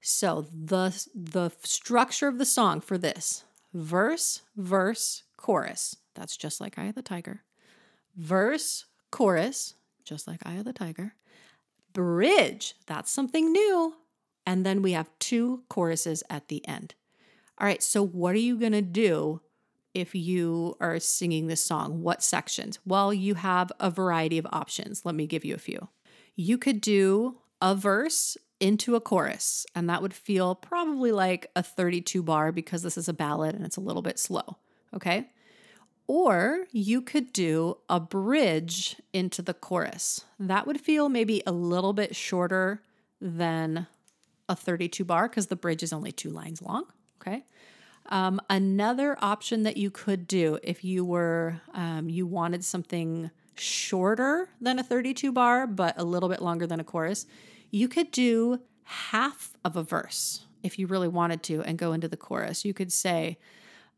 So 0.00 0.46
the, 0.52 0.90
the 1.12 1.50
structure 1.64 2.28
of 2.28 2.38
the 2.38 2.44
song 2.44 2.80
for 2.80 2.96
this 2.96 3.42
verse, 3.74 4.42
verse, 4.56 5.24
chorus. 5.36 5.96
That's 6.14 6.36
just 6.36 6.60
like 6.60 6.78
Eye 6.78 6.84
of 6.84 6.94
the 6.94 7.02
Tiger. 7.02 7.42
Verse, 8.16 8.84
chorus, 9.10 9.74
just 10.04 10.28
like 10.28 10.46
Eye 10.46 10.54
of 10.54 10.64
the 10.64 10.72
Tiger. 10.72 11.16
Bridge, 11.92 12.76
that's 12.86 13.10
something 13.10 13.50
new. 13.50 13.96
And 14.46 14.64
then 14.64 14.82
we 14.82 14.92
have 14.92 15.10
two 15.18 15.64
choruses 15.68 16.22
at 16.30 16.46
the 16.46 16.64
end. 16.68 16.94
All 17.58 17.66
right, 17.66 17.82
so 17.82 18.06
what 18.06 18.36
are 18.36 18.38
you 18.38 18.56
going 18.56 18.70
to 18.70 18.82
do 18.82 19.40
if 19.94 20.14
you 20.14 20.76
are 20.80 20.98
singing 20.98 21.46
this 21.46 21.64
song? 21.64 22.02
What 22.02 22.22
sections? 22.22 22.78
Well, 22.86 23.12
you 23.12 23.34
have 23.34 23.70
a 23.80 23.90
variety 23.90 24.38
of 24.38 24.46
options. 24.52 25.04
Let 25.04 25.14
me 25.14 25.26
give 25.26 25.44
you 25.44 25.54
a 25.54 25.58
few. 25.58 25.88
You 26.36 26.58
could 26.58 26.80
do 26.80 27.38
a 27.60 27.74
verse 27.74 28.36
into 28.60 28.94
a 28.94 29.00
chorus, 29.00 29.66
and 29.74 29.90
that 29.90 30.02
would 30.02 30.14
feel 30.14 30.54
probably 30.54 31.12
like 31.12 31.50
a 31.56 31.62
32 31.62 32.22
bar 32.22 32.52
because 32.52 32.82
this 32.82 32.96
is 32.96 33.08
a 33.08 33.12
ballad 33.12 33.54
and 33.54 33.64
it's 33.64 33.76
a 33.76 33.80
little 33.80 34.02
bit 34.02 34.18
slow. 34.18 34.56
Okay. 34.94 35.28
Or 36.06 36.66
you 36.72 37.00
could 37.00 37.32
do 37.32 37.78
a 37.88 37.98
bridge 37.98 38.96
into 39.12 39.42
the 39.42 39.54
chorus. 39.54 40.24
That 40.38 40.66
would 40.66 40.80
feel 40.80 41.08
maybe 41.08 41.42
a 41.46 41.52
little 41.52 41.92
bit 41.92 42.14
shorter 42.14 42.82
than 43.20 43.86
a 44.48 44.56
32 44.56 45.04
bar 45.04 45.28
because 45.28 45.46
the 45.46 45.56
bridge 45.56 45.82
is 45.82 45.92
only 45.92 46.12
two 46.12 46.30
lines 46.30 46.60
long. 46.60 46.84
Okay. 47.20 47.44
Um, 48.06 48.40
another 48.50 49.16
option 49.20 49.62
that 49.62 49.76
you 49.76 49.90
could 49.90 50.26
do 50.26 50.58
if 50.62 50.84
you 50.84 51.04
were 51.04 51.60
um, 51.72 52.08
you 52.08 52.26
wanted 52.26 52.64
something 52.64 53.30
shorter 53.54 54.48
than 54.60 54.78
a 54.78 54.82
32 54.82 55.30
bar 55.30 55.66
but 55.66 55.94
a 55.98 56.04
little 56.04 56.28
bit 56.28 56.42
longer 56.42 56.66
than 56.66 56.80
a 56.80 56.84
chorus, 56.84 57.26
you 57.70 57.88
could 57.88 58.10
do 58.10 58.60
half 58.84 59.56
of 59.64 59.76
a 59.76 59.82
verse 59.82 60.46
if 60.62 60.78
you 60.78 60.86
really 60.86 61.08
wanted 61.08 61.42
to 61.44 61.62
and 61.62 61.78
go 61.78 61.92
into 61.92 62.08
the 62.08 62.16
chorus. 62.16 62.64
You 62.64 62.74
could 62.74 62.92
say, 62.92 63.38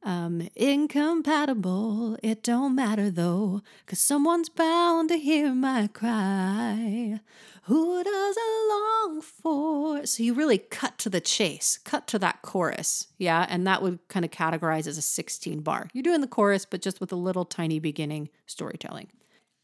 um, 0.02 0.48
incompatible, 0.54 2.18
it 2.22 2.42
don't 2.42 2.74
matter 2.74 3.10
though, 3.10 3.62
cause 3.86 4.00
someone's 4.00 4.50
bound 4.50 5.08
to 5.08 5.16
hear 5.16 5.54
my 5.54 5.86
cry. 5.86 7.20
Who 7.66 8.04
does 8.04 8.36
I 8.38 8.68
long 8.68 9.22
for? 9.22 10.04
So 10.04 10.22
you 10.22 10.34
really 10.34 10.58
cut 10.58 10.98
to 10.98 11.08
the 11.08 11.20
chase, 11.20 11.78
cut 11.82 12.06
to 12.08 12.18
that 12.18 12.42
chorus, 12.42 13.08
yeah, 13.16 13.46
and 13.48 13.66
that 13.66 13.80
would 13.80 14.00
kind 14.08 14.22
of 14.22 14.30
categorize 14.30 14.86
as 14.86 14.98
a 14.98 15.02
16 15.02 15.60
bar. 15.60 15.88
You're 15.94 16.02
doing 16.02 16.20
the 16.20 16.26
chorus, 16.26 16.66
but 16.66 16.82
just 16.82 17.00
with 17.00 17.10
a 17.10 17.16
little 17.16 17.46
tiny 17.46 17.78
beginning 17.78 18.28
storytelling. 18.44 19.08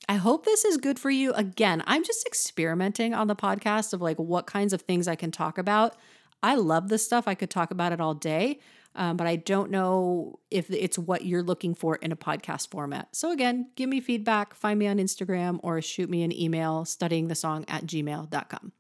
I 0.09 0.15
hope 0.15 0.47
this 0.47 0.65
is 0.65 0.79
good 0.79 0.99
for 0.99 1.11
you. 1.11 1.35
Again, 1.35 1.83
I'm 1.87 2.03
just 2.03 2.27
experimenting 2.27 3.13
on 3.13 3.27
the 3.27 3.37
podcast 3.37 3.93
of 3.93 4.01
like 4.01 4.19
what 4.19 4.47
kinds 4.47 4.73
of 4.73 4.81
things 4.81 5.07
I 5.07 5.15
can 5.15 5.31
talk 5.31 5.59
about. 5.59 5.95
I 6.43 6.55
love 6.55 6.89
this 6.89 7.05
stuff. 7.05 7.29
I 7.29 7.35
could 7.35 7.51
talk 7.51 7.71
about 7.71 7.93
it 7.93 8.01
all 8.01 8.15
day 8.15 8.61
um, 8.97 9.17
but 9.17 9.27
I 9.27 9.37
don't 9.37 9.71
know 9.71 10.41
if 10.51 10.71
it's 10.71 10.99
what 10.99 11.25
you're 11.25 11.43
looking 11.43 11.75
for 11.75 11.97
in 11.97 12.13
a 12.13 12.17
podcast 12.17 12.71
format. 12.71 13.09
So, 13.13 13.31
again, 13.31 13.71
give 13.77 13.89
me 13.89 14.01
feedback, 14.01 14.55
find 14.55 14.79
me 14.79 14.87
on 14.87 14.99
Instagram, 14.99 15.61
or 15.63 15.81
shoot 15.81 16.11
me 16.11 16.23
an 16.23 16.33
email 16.33 16.85
studyingthesong 16.85 17.65
at 17.69 17.87
gmail.com. 17.87 18.73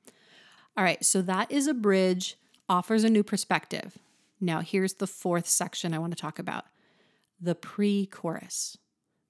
All 0.77 0.85
right, 0.85 1.05
so 1.05 1.23
that 1.23 1.51
is 1.51 1.67
a 1.67 1.75
bridge, 1.75 2.37
offers 2.69 3.05
a 3.05 3.11
new 3.11 3.23
perspective. 3.23 3.99
Now, 4.41 4.61
here's 4.61 4.95
the 4.95 5.07
fourth 5.07 5.47
section 5.47 5.95
I 5.95 5.99
want 5.99 6.17
to 6.17 6.21
talk 6.21 6.39
about 6.39 6.65
the 7.41 7.55
pre 7.55 8.07
chorus. 8.07 8.77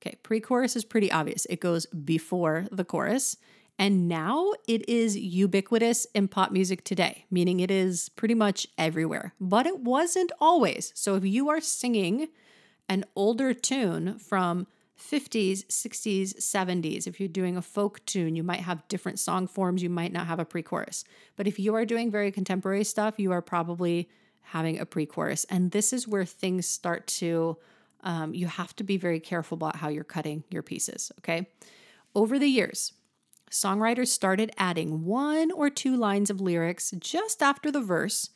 Okay, 0.01 0.17
pre 0.23 0.41
chorus 0.41 0.77
is 0.77 0.85
pretty 0.85 1.13
obvious. 1.13 1.47
It 1.51 1.61
goes 1.61 1.87
before 1.87 2.67
the 2.71 2.85
chorus 2.85 3.37
And 3.81 4.09
now 4.09 4.53
it 4.69 4.87
is 4.91 5.17
ubiquitous 5.17 6.07
in 6.15 6.29
pop 6.29 6.53
music 6.53 6.85
today, 6.85 7.25
meaning 7.31 7.61
it 7.61 7.71
is 7.71 8.11
pretty 8.11 8.35
much 8.35 8.67
everywhere. 8.77 9.33
But 9.41 9.67
it 9.67 9.81
wasn't 9.81 10.33
always. 10.39 10.93
So 10.95 11.15
if 11.15 11.25
you 11.25 11.49
are 11.49 11.63
singing 11.63 12.29
an 12.91 13.07
older 13.17 13.55
tune 13.55 14.19
from 14.19 14.67
50s, 15.01 15.65
60s, 15.69 16.35
70s. 16.37 17.07
If 17.07 17.19
you're 17.19 17.29
doing 17.31 17.57
a 17.57 17.63
folk 17.63 18.05
tune, 18.05 18.37
you 18.37 18.43
might 18.43 18.61
have 18.61 18.87
different 18.89 19.19
song 19.19 19.47
forms. 19.47 19.83
You 19.83 19.89
might 19.89 20.13
not 20.13 20.27
have 20.27 20.39
a 20.39 20.45
pre 20.45 20.63
chorus. 20.63 21.05
But 21.37 21.47
if 21.47 21.59
you 21.59 21.75
are 21.75 21.87
doing 21.87 22.11
very 22.11 22.31
contemporary 22.31 22.85
stuff, 22.85 23.15
you 23.17 23.33
are 23.33 23.41
probably 23.41 24.11
having 24.43 24.79
a 24.79 24.85
pre 24.85 25.07
chorus. 25.07 25.47
And 25.49 25.71
this 25.71 25.95
is 25.95 26.07
where 26.07 26.27
things 26.27 26.67
start 26.67 27.07
to, 27.07 27.57
um, 28.03 28.35
you 28.35 28.47
have 28.47 28.77
to 28.77 28.85
be 28.85 28.99
very 28.99 29.21
careful 29.21 29.55
about 29.55 29.77
how 29.77 29.89
you're 29.89 30.05
cutting 30.05 30.45
your 30.51 30.63
pieces. 30.63 31.11
Okay. 31.21 31.49
Over 32.15 32.39
the 32.39 32.49
years, 32.49 32.93
songwriters 33.51 34.09
started 34.09 34.53
adding 34.57 35.05
one 35.05 35.51
or 35.51 35.71
two 35.71 35.97
lines 35.97 36.31
of 36.31 36.41
lyrics 36.41 36.93
just 36.99 37.43
after 37.43 37.71
the 37.71 37.81
verse 37.81 38.31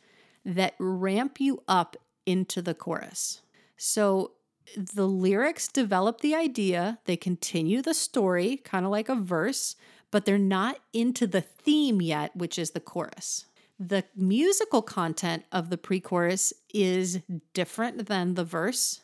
that 0.45 0.75
ramp 0.79 1.41
you 1.41 1.63
up 1.69 1.97
into 2.27 2.61
the 2.61 2.75
chorus. 2.75 3.43
So 3.77 4.33
the 4.77 5.07
lyrics 5.07 5.69
develop 5.69 6.21
the 6.21 6.35
idea, 6.35 6.99
they 7.05 7.17
continue 7.17 7.83
the 7.83 7.95
story, 7.95 8.57
kind 8.57 8.85
of 8.85 8.91
like 8.91 9.09
a 9.09 9.15
verse, 9.15 9.77
but 10.11 10.25
they're 10.25 10.39
not 10.39 10.79
into 10.93 11.27
the 11.27 11.41
theme 11.41 12.01
yet, 12.01 12.35
which 12.37 12.59
is 12.59 12.71
the 12.71 12.81
chorus. 12.81 13.47
The 13.79 14.05
musical 14.17 14.83
content 14.83 15.45
of 15.51 15.71
the 15.71 15.79
pre 15.79 16.01
chorus 16.01 16.53
is 16.73 17.21
different 17.53 18.07
than 18.07 18.35
the 18.35 18.45
verse 18.45 19.01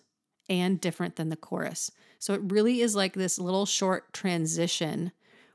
and 0.49 0.81
different 0.81 1.17
than 1.17 1.29
the 1.29 1.37
chorus. 1.37 1.91
So 2.19 2.35
it 2.35 2.41
really 2.45 2.81
is 2.81 2.95
like 2.95 3.15
this 3.15 3.39
little 3.39 3.67
short 3.67 4.13
transition 4.13 5.13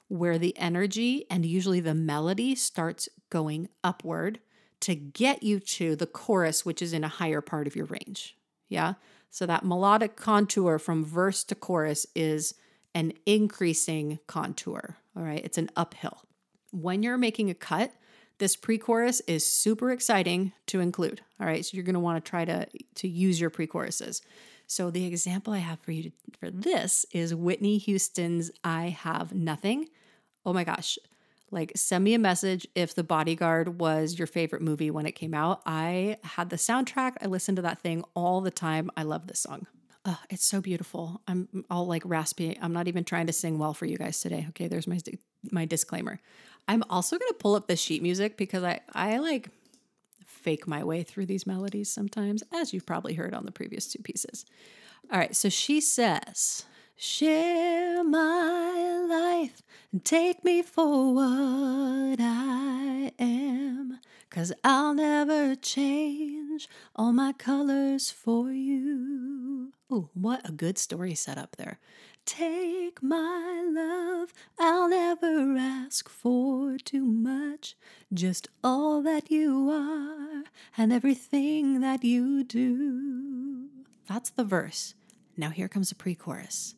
where 0.07 0.37
the 0.37 0.57
energy 0.57 1.25
and 1.29 1.45
usually 1.45 1.79
the 1.79 1.95
melody 1.95 2.55
starts 2.55 3.09
going 3.29 3.69
upward 3.83 4.39
to 4.81 4.95
get 4.95 5.41
you 5.41 5.59
to 5.59 5.95
the 5.95 6.05
chorus, 6.05 6.65
which 6.65 6.81
is 6.81 6.93
in 6.93 7.03
a 7.03 7.09
higher 7.09 7.41
part 7.41 7.67
of 7.67 7.75
your 7.75 7.85
range. 7.85 8.37
Yeah. 8.67 8.93
So 9.29 9.45
that 9.45 9.65
melodic 9.65 10.15
contour 10.15 10.79
from 10.79 11.03
verse 11.03 11.43
to 11.45 11.55
chorus 11.55 12.05
is 12.15 12.53
an 12.93 13.13
increasing 13.25 14.19
contour. 14.27 14.97
All 15.17 15.23
right, 15.23 15.43
it's 15.43 15.57
an 15.57 15.69
uphill. 15.75 16.21
When 16.71 17.03
you're 17.03 17.17
making 17.17 17.49
a 17.49 17.53
cut, 17.53 17.91
this 18.37 18.55
pre-chorus 18.55 19.21
is 19.21 19.49
super 19.49 19.91
exciting 19.91 20.51
to 20.67 20.79
include. 20.79 21.21
All 21.39 21.47
right, 21.47 21.65
so 21.65 21.75
you're 21.75 21.83
going 21.83 21.95
to 21.95 21.99
want 21.99 22.23
to 22.23 22.29
try 22.29 22.45
to 22.45 22.67
to 22.95 23.07
use 23.07 23.39
your 23.39 23.49
pre-choruses. 23.49 24.21
So 24.67 24.89
the 24.89 25.05
example 25.05 25.53
I 25.53 25.59
have 25.59 25.79
for 25.79 25.91
you 25.91 26.03
to, 26.03 26.11
for 26.39 26.49
this 26.49 27.05
is 27.11 27.35
Whitney 27.35 27.77
Houston's 27.77 28.51
"I 28.63 28.89
Have 28.89 29.33
Nothing." 29.33 29.89
Oh 30.45 30.53
my 30.53 30.63
gosh, 30.63 30.97
like, 31.51 31.71
send 31.75 32.03
me 32.03 32.13
a 32.13 32.19
message 32.19 32.67
if 32.75 32.95
The 32.95 33.03
Bodyguard 33.03 33.79
was 33.79 34.17
your 34.17 34.27
favorite 34.27 34.61
movie 34.61 34.91
when 34.91 35.05
it 35.05 35.13
came 35.13 35.33
out. 35.33 35.61
I 35.65 36.17
had 36.23 36.49
the 36.49 36.55
soundtrack. 36.55 37.13
I 37.21 37.27
listened 37.27 37.57
to 37.57 37.61
that 37.61 37.79
thing 37.79 38.03
all 38.13 38.41
the 38.41 38.51
time. 38.51 38.89
I 38.97 39.03
love 39.03 39.27
this 39.27 39.39
song. 39.39 39.67
Oh, 40.05 40.19
it's 40.29 40.45
so 40.45 40.61
beautiful. 40.61 41.21
I'm 41.27 41.65
all 41.69 41.87
like 41.87 42.03
raspy. 42.05 42.57
I'm 42.61 42.73
not 42.73 42.87
even 42.87 43.03
trying 43.03 43.27
to 43.27 43.33
sing 43.33 43.57
well 43.57 43.73
for 43.73 43.85
you 43.85 43.97
guys 43.97 44.19
today. 44.19 44.45
Okay, 44.49 44.67
there's 44.67 44.87
my 44.87 44.99
my 45.51 45.65
disclaimer. 45.65 46.19
I'm 46.67 46.83
also 46.89 47.17
gonna 47.17 47.33
pull 47.33 47.55
up 47.55 47.67
the 47.67 47.75
sheet 47.75 48.01
music 48.01 48.37
because 48.37 48.63
I 48.63 48.81
I 48.93 49.17
like 49.17 49.49
fake 50.45 50.67
my 50.67 50.83
way 50.83 51.01
through 51.01 51.25
these 51.25 51.47
melodies 51.47 51.89
sometimes, 51.89 52.43
as 52.53 52.71
you've 52.71 52.85
probably 52.85 53.15
heard 53.15 53.33
on 53.33 53.45
the 53.45 53.51
previous 53.51 53.87
two 53.87 54.03
pieces. 54.03 54.45
All 55.11 55.17
right, 55.17 55.35
so 55.35 55.49
she 55.49 55.81
says, 55.81 56.65
Share 56.95 58.03
my 58.03 59.05
life 59.09 59.63
and 59.91 60.05
take 60.05 60.45
me 60.45 60.61
for 60.61 61.15
what 61.15 62.19
I 62.19 63.11
am. 63.17 63.99
Cause 64.29 64.53
I'll 64.63 64.93
never 64.93 65.55
change 65.55 66.69
all 66.95 67.11
my 67.11 67.33
colors 67.33 68.11
for 68.11 68.51
you. 68.51 69.73
Oh, 69.89 70.09
what 70.13 70.47
a 70.47 70.51
good 70.51 70.77
story 70.77 71.15
set 71.15 71.39
up 71.39 71.55
there. 71.55 71.79
Take 72.25 73.03
my 73.03 73.63
love, 73.71 74.33
I'll 74.57 74.89
never 74.89 75.55
ask 75.57 76.09
for 76.09 76.77
too 76.77 77.05
much. 77.05 77.75
Just 78.11 78.47
all 78.63 79.03
that 79.03 79.29
you 79.29 79.69
are 79.69 80.43
and 80.75 80.91
everything 80.91 81.81
that 81.81 82.03
you 82.03 82.43
do. 82.43 83.69
That's 84.07 84.31
the 84.31 84.43
verse. 84.43 84.95
Now 85.37 85.51
here 85.51 85.67
comes 85.67 85.89
the 85.89 85.95
pre 85.95 86.15
chorus. 86.15 86.73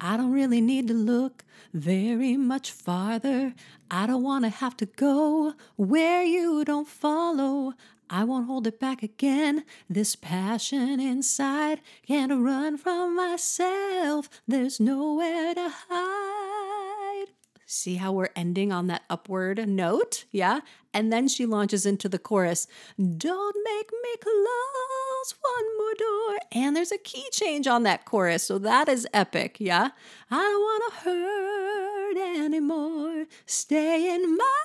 I 0.00 0.16
don't 0.16 0.32
really 0.32 0.60
need 0.60 0.86
to 0.88 0.94
look 0.94 1.44
very 1.72 2.36
much 2.36 2.70
farther. 2.70 3.54
I 3.90 4.06
don't 4.06 4.22
want 4.22 4.44
to 4.44 4.50
have 4.50 4.76
to 4.78 4.86
go 4.86 5.54
where 5.76 6.22
you 6.22 6.64
don't 6.64 6.88
follow. 6.88 7.74
I 8.10 8.24
won't 8.24 8.46
hold 8.46 8.66
it 8.66 8.78
back 8.78 9.02
again. 9.02 9.64
This 9.88 10.14
passion 10.16 11.00
inside 11.00 11.80
can't 12.06 12.32
run 12.32 12.76
from 12.76 13.16
myself. 13.16 14.28
There's 14.46 14.78
nowhere 14.78 15.54
to 15.54 15.72
hide. 15.88 17.28
See 17.66 17.96
how 17.96 18.12
we're 18.12 18.28
ending 18.36 18.72
on 18.72 18.86
that 18.88 19.04
upward 19.08 19.66
note? 19.66 20.26
Yeah. 20.30 20.60
And 20.92 21.12
then 21.12 21.26
she 21.26 21.44
launches 21.44 21.86
into 21.86 22.08
the 22.08 22.18
chorus 22.18 22.68
Don't 22.96 23.56
make 23.64 23.90
me 23.90 24.16
close 24.20 25.34
one 25.40 25.78
more 25.78 25.94
door. 25.94 26.38
And 26.52 26.76
there's 26.76 26.92
a 26.92 26.98
key 26.98 27.26
change 27.32 27.66
on 27.66 27.82
that 27.82 28.04
chorus. 28.04 28.44
So 28.44 28.58
that 28.58 28.88
is 28.88 29.08
epic. 29.12 29.56
Yeah. 29.58 29.88
I 30.30 30.36
don't 30.36 30.60
want 30.60 30.82
to 30.86 31.00
hurt 31.00 32.44
anymore. 32.44 33.24
Stay 33.46 34.14
in 34.14 34.36
my 34.36 34.62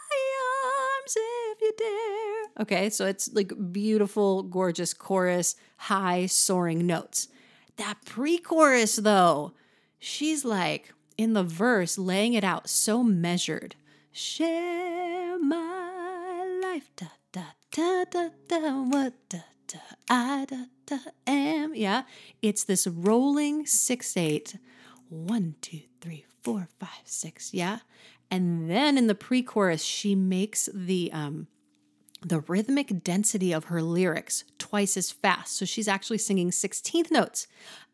arms 1.02 1.16
if 1.16 1.62
you 1.62 1.74
dare. 1.78 2.19
Okay. 2.60 2.90
So 2.90 3.06
it's 3.06 3.34
like 3.34 3.52
beautiful, 3.72 4.44
gorgeous 4.44 4.94
chorus, 4.94 5.56
high 5.78 6.26
soaring 6.26 6.86
notes. 6.86 7.28
That 7.78 7.98
pre 8.06 8.38
chorus, 8.38 8.98
though, 8.98 9.54
she's 10.00 10.44
like 10.44 10.94
in 11.18 11.34
the 11.34 11.44
verse 11.44 11.98
laying 11.98 12.34
it 12.34 12.44
out 12.44 12.70
so 12.70 13.04
measured. 13.04 13.76
Share 14.12 15.40
my 15.40 16.60
life. 16.64 16.90
Da 16.96 17.08
da 17.32 17.44
da 17.72 18.06
da 18.06 18.30
da. 18.48 18.82
What 18.82 19.14
da 19.30 19.40
da 19.68 19.80
I 20.10 20.46
da 20.46 20.66
da 20.86 20.98
am. 21.28 21.74
Yeah, 21.76 22.04
it's 22.42 22.64
this 22.66 22.88
rolling 22.88 23.66
six 23.66 24.18
eight. 24.18 24.58
One 25.08 25.56
two 25.62 25.82
three 26.02 26.26
four 26.44 26.68
five 26.80 27.06
six. 27.06 27.54
Yeah, 27.54 27.80
and 28.30 28.70
then 28.70 28.98
in 28.98 29.08
the 29.08 29.16
pre-chorus, 29.16 29.84
she 29.84 30.16
makes 30.16 30.70
the 30.74 31.12
um 31.14 31.48
the 32.22 32.42
rhythmic 32.42 33.04
density 33.04 33.52
of 33.52 33.66
her 33.66 33.82
lyrics 33.82 34.44
twice 34.58 34.98
as 34.98 35.12
fast. 35.12 35.56
So 35.56 35.66
she's 35.66 35.88
actually 35.88 36.18
singing 36.18 36.52
16th 36.52 37.12
notes. 37.12 37.48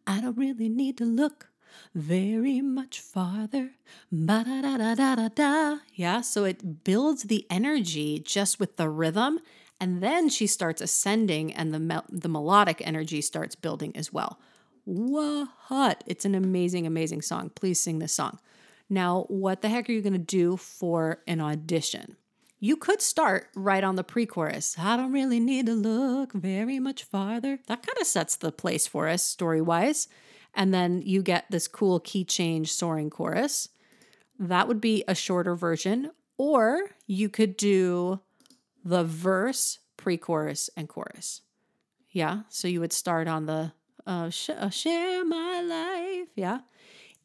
I 0.07 0.21
don't 0.21 0.37
really 0.37 0.69
need 0.69 0.97
to 0.97 1.05
look 1.05 1.49
very 1.93 2.61
much 2.61 2.99
farther. 2.99 3.71
Ba 4.11 4.43
da 4.45 4.61
da 4.61 4.77
da 4.77 4.95
da 4.95 5.15
da 5.15 5.27
da. 5.29 5.77
Yeah, 5.93 6.21
so 6.21 6.43
it 6.43 6.83
builds 6.83 7.23
the 7.23 7.45
energy 7.49 8.19
just 8.19 8.59
with 8.59 8.77
the 8.77 8.89
rhythm, 8.89 9.39
and 9.79 10.01
then 10.01 10.29
she 10.29 10.47
starts 10.47 10.81
ascending, 10.81 11.53
and 11.53 11.73
the 11.73 12.03
the 12.09 12.29
melodic 12.29 12.81
energy 12.85 13.21
starts 13.21 13.55
building 13.55 13.95
as 13.95 14.11
well. 14.13 14.39
What? 14.85 16.03
It's 16.05 16.25
an 16.25 16.35
amazing, 16.35 16.85
amazing 16.85 17.23
song. 17.23 17.49
Please 17.55 17.79
sing 17.79 17.99
this 17.99 18.13
song. 18.13 18.39
Now, 18.89 19.25
what 19.29 19.61
the 19.61 19.69
heck 19.69 19.89
are 19.89 19.93
you 19.93 20.01
going 20.01 20.13
to 20.13 20.19
do 20.19 20.57
for 20.57 21.23
an 21.27 21.41
audition? 21.41 22.17
You 22.65 22.75
could 22.75 22.99
start 22.99 23.49
right 23.55 23.83
on 23.83 23.95
the 23.95 24.03
pre 24.03 24.25
chorus. 24.25 24.75
I 24.79 24.97
don't 24.97 25.13
really 25.13 25.39
need 25.39 25.67
to 25.67 25.75
look 25.75 26.33
very 26.33 26.79
much 26.79 27.03
farther. 27.03 27.59
That 27.67 27.85
kind 27.85 27.97
of 28.01 28.07
sets 28.07 28.35
the 28.35 28.51
place 28.51 28.87
for 28.87 29.07
us 29.07 29.21
story 29.21 29.61
wise 29.61 30.07
and 30.55 30.73
then 30.73 31.03
you 31.05 31.21
get 31.21 31.45
this 31.51 31.67
cool 31.67 31.99
key 31.99 32.23
change 32.23 32.73
soaring 32.73 33.11
chorus. 33.11 33.69
That 34.39 34.67
would 34.67 34.81
be 34.81 35.03
a 35.07 35.13
shorter 35.13 35.53
version, 35.53 36.09
or 36.39 36.89
you 37.05 37.29
could 37.29 37.55
do 37.55 38.21
the 38.83 39.03
verse, 39.03 39.77
pre 39.95 40.17
chorus, 40.17 40.67
and 40.75 40.89
chorus. 40.89 41.41
Yeah, 42.09 42.41
so 42.49 42.67
you 42.67 42.79
would 42.79 42.93
start 42.93 43.27
on 43.27 43.45
the 43.45 43.73
uh, 44.07 44.31
sh- 44.31 44.49
uh, 44.49 44.71
share 44.71 45.23
my 45.23 45.61
life. 45.61 46.29
Yeah. 46.35 46.61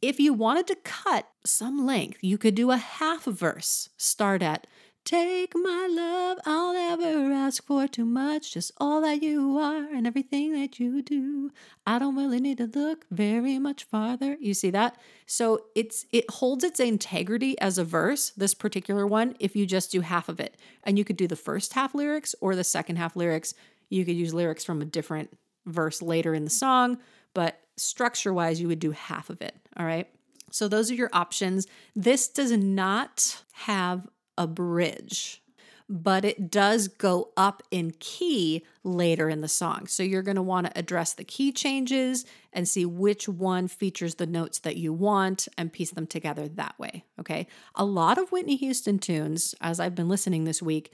If 0.03 0.21
you 0.21 0.35
wanted 0.35 0.67
to 0.67 0.77
cut 0.77 1.29
some 1.47 1.87
length, 1.87 2.19
you 2.21 2.37
could 2.37 2.55
do 2.55 2.71
a 2.71 2.77
half 2.77 3.25
verse. 3.25 3.89
Start 3.97 4.43
at 4.43 4.67
Take 5.05 5.55
my 5.57 5.89
love, 5.91 6.39
I'll 6.45 6.73
never 6.73 7.33
ask 7.33 7.65
for 7.65 7.89
too 7.89 8.05
much, 8.05 8.53
just 8.53 8.71
all 8.79 9.01
that 9.01 9.23
you 9.23 9.59
are 9.59 9.89
and 9.93 10.07
everything 10.07 10.53
that 10.53 10.79
you 10.79 11.03
do. 11.03 11.51
I 11.85 11.99
don't 11.99 12.17
really 12.17 12.39
need 12.39 12.59
to 12.59 12.71
look 12.73 13.07
very 13.11 13.59
much 13.59 13.85
farther. 13.85 14.37
You 14.39 14.55
see 14.55 14.71
that? 14.71 15.01
So 15.27 15.65
it's 15.75 16.07
it 16.13 16.31
holds 16.31 16.63
its 16.63 16.79
integrity 16.79 17.59
as 17.61 17.77
a 17.77 17.85
verse, 17.85 18.31
this 18.37 18.55
particular 18.55 19.05
one, 19.07 19.35
if 19.41 19.57
you 19.57 19.67
just 19.67 19.91
do 19.91 20.03
half 20.03 20.29
of 20.29 20.39
it. 20.39 20.57
And 20.85 20.97
you 20.97 21.05
could 21.05 21.17
do 21.17 21.27
the 21.27 21.35
first 21.35 21.73
half 21.73 21.95
lyrics 21.95 22.35
or 22.41 22.55
the 22.55 22.63
second 22.63 22.97
half 22.97 23.17
lyrics. 23.17 23.55
You 23.89 24.05
could 24.05 24.17
use 24.17 24.33
lyrics 24.33 24.65
from 24.65 24.81
a 24.81 24.85
different 24.85 25.37
verse 25.67 26.03
later 26.03 26.35
in 26.35 26.45
the 26.45 26.51
song, 26.51 26.99
but 27.35 27.59
structure-wise 27.77 28.61
you 28.61 28.69
would 28.69 28.79
do 28.79 28.93
half 28.93 29.29
of 29.31 29.43
it, 29.43 29.57
all 29.77 29.87
right? 29.87 30.09
So 30.53 30.69
those 30.69 30.91
are 30.91 30.95
your 30.95 31.11
options. 31.13 31.67
This 31.97 32.29
does 32.29 32.53
not 32.53 33.43
have 33.53 34.07
a 34.41 34.47
bridge, 34.47 35.43
but 35.87 36.25
it 36.25 36.51
does 36.51 36.89
go 36.89 37.31
up 37.37 37.63
in 37.71 37.93
key 38.01 38.65
later 38.83 39.29
in 39.29 39.43
the 39.43 39.49
song. 39.49 39.87
So 39.87 40.03
you're 40.03 40.23
going 40.23 40.37
to 40.37 40.43
want 40.43 40.67
to 40.67 40.79
address 40.79 41.13
the 41.13 41.25
key 41.25 41.53
changes 41.53 42.25
and 42.55 42.67
see 42.67 42.87
which 42.87 43.29
one 43.29 43.69
features 43.69 44.15
the 44.15 44.27
notes 44.27 44.61
that 44.61 44.77
you 44.77 44.95
want 44.95 45.47
and 45.59 45.71
piece 45.71 45.91
them 45.91 46.07
together 46.07 46.49
that 46.49 46.79
way. 46.79 47.05
Okay. 47.19 47.47
A 47.75 47.85
lot 47.85 48.17
of 48.17 48.33
Whitney 48.33 48.57
Houston 48.57 48.99
tunes, 48.99 49.55
as 49.61 49.79
I've 49.79 49.95
been 49.95 50.09
listening 50.09 50.45
this 50.45 50.63
week, 50.63 50.91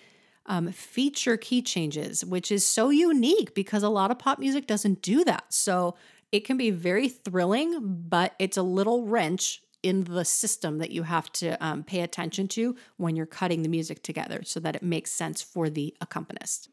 um, 0.47 0.73
feature 0.73 1.37
key 1.37 1.63
changes, 1.63 2.25
which 2.25 2.51
is 2.51 2.67
so 2.67 2.91
unique 2.91 3.55
because 3.55 3.85
a 3.85 3.89
lot 3.89 4.11
of 4.11 4.19
pop 4.19 4.41
music 4.41 4.67
doesn't 4.67 5.03
do 5.03 5.23
that. 5.25 5.53
So 5.53 5.95
it 6.33 6.41
can 6.41 6.57
be 6.57 6.71
very 6.71 7.09
thrilling, 7.09 8.07
but 8.09 8.35
it's 8.41 8.57
a 8.57 8.63
little 8.63 9.07
wrench 9.07 9.63
in 9.87 10.03
the 10.03 10.25
system 10.25 10.79
that 10.79 10.91
you 10.91 11.05
have 11.05 11.31
to 11.31 11.65
um, 11.65 11.85
pay 11.85 12.01
attention 12.01 12.49
to 12.49 12.75
when 12.97 13.15
you're 13.15 13.25
cutting 13.25 13.63
the 13.63 13.69
music 13.69 14.03
together 14.03 14.41
so 14.45 14.59
that 14.59 14.75
it 14.75 14.83
makes 14.83 15.13
sense 15.13 15.41
for 15.41 15.71
the 15.71 15.95
accompanist. 16.01 16.69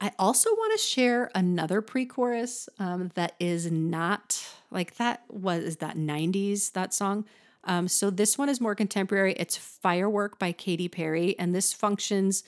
I 0.00 0.10
also 0.18 0.50
want 0.50 0.78
to 0.78 0.84
share 0.84 1.30
another 1.32 1.80
pre 1.80 2.06
chorus 2.06 2.68
um, 2.80 3.12
that 3.14 3.34
is 3.38 3.70
not 3.70 4.44
like 4.72 4.96
that 4.96 5.22
was 5.28 5.76
that 5.76 5.96
90s, 5.96 6.72
that 6.72 6.92
song. 6.92 7.24
Um, 7.62 7.86
so 7.86 8.10
this 8.10 8.36
one 8.36 8.48
is 8.48 8.60
more 8.60 8.74
contemporary. 8.74 9.34
It's 9.34 9.56
Firework 9.56 10.38
by 10.38 10.50
Katy 10.50 10.88
Perry, 10.88 11.38
and 11.38 11.54
this 11.54 11.72
functions 11.72 12.42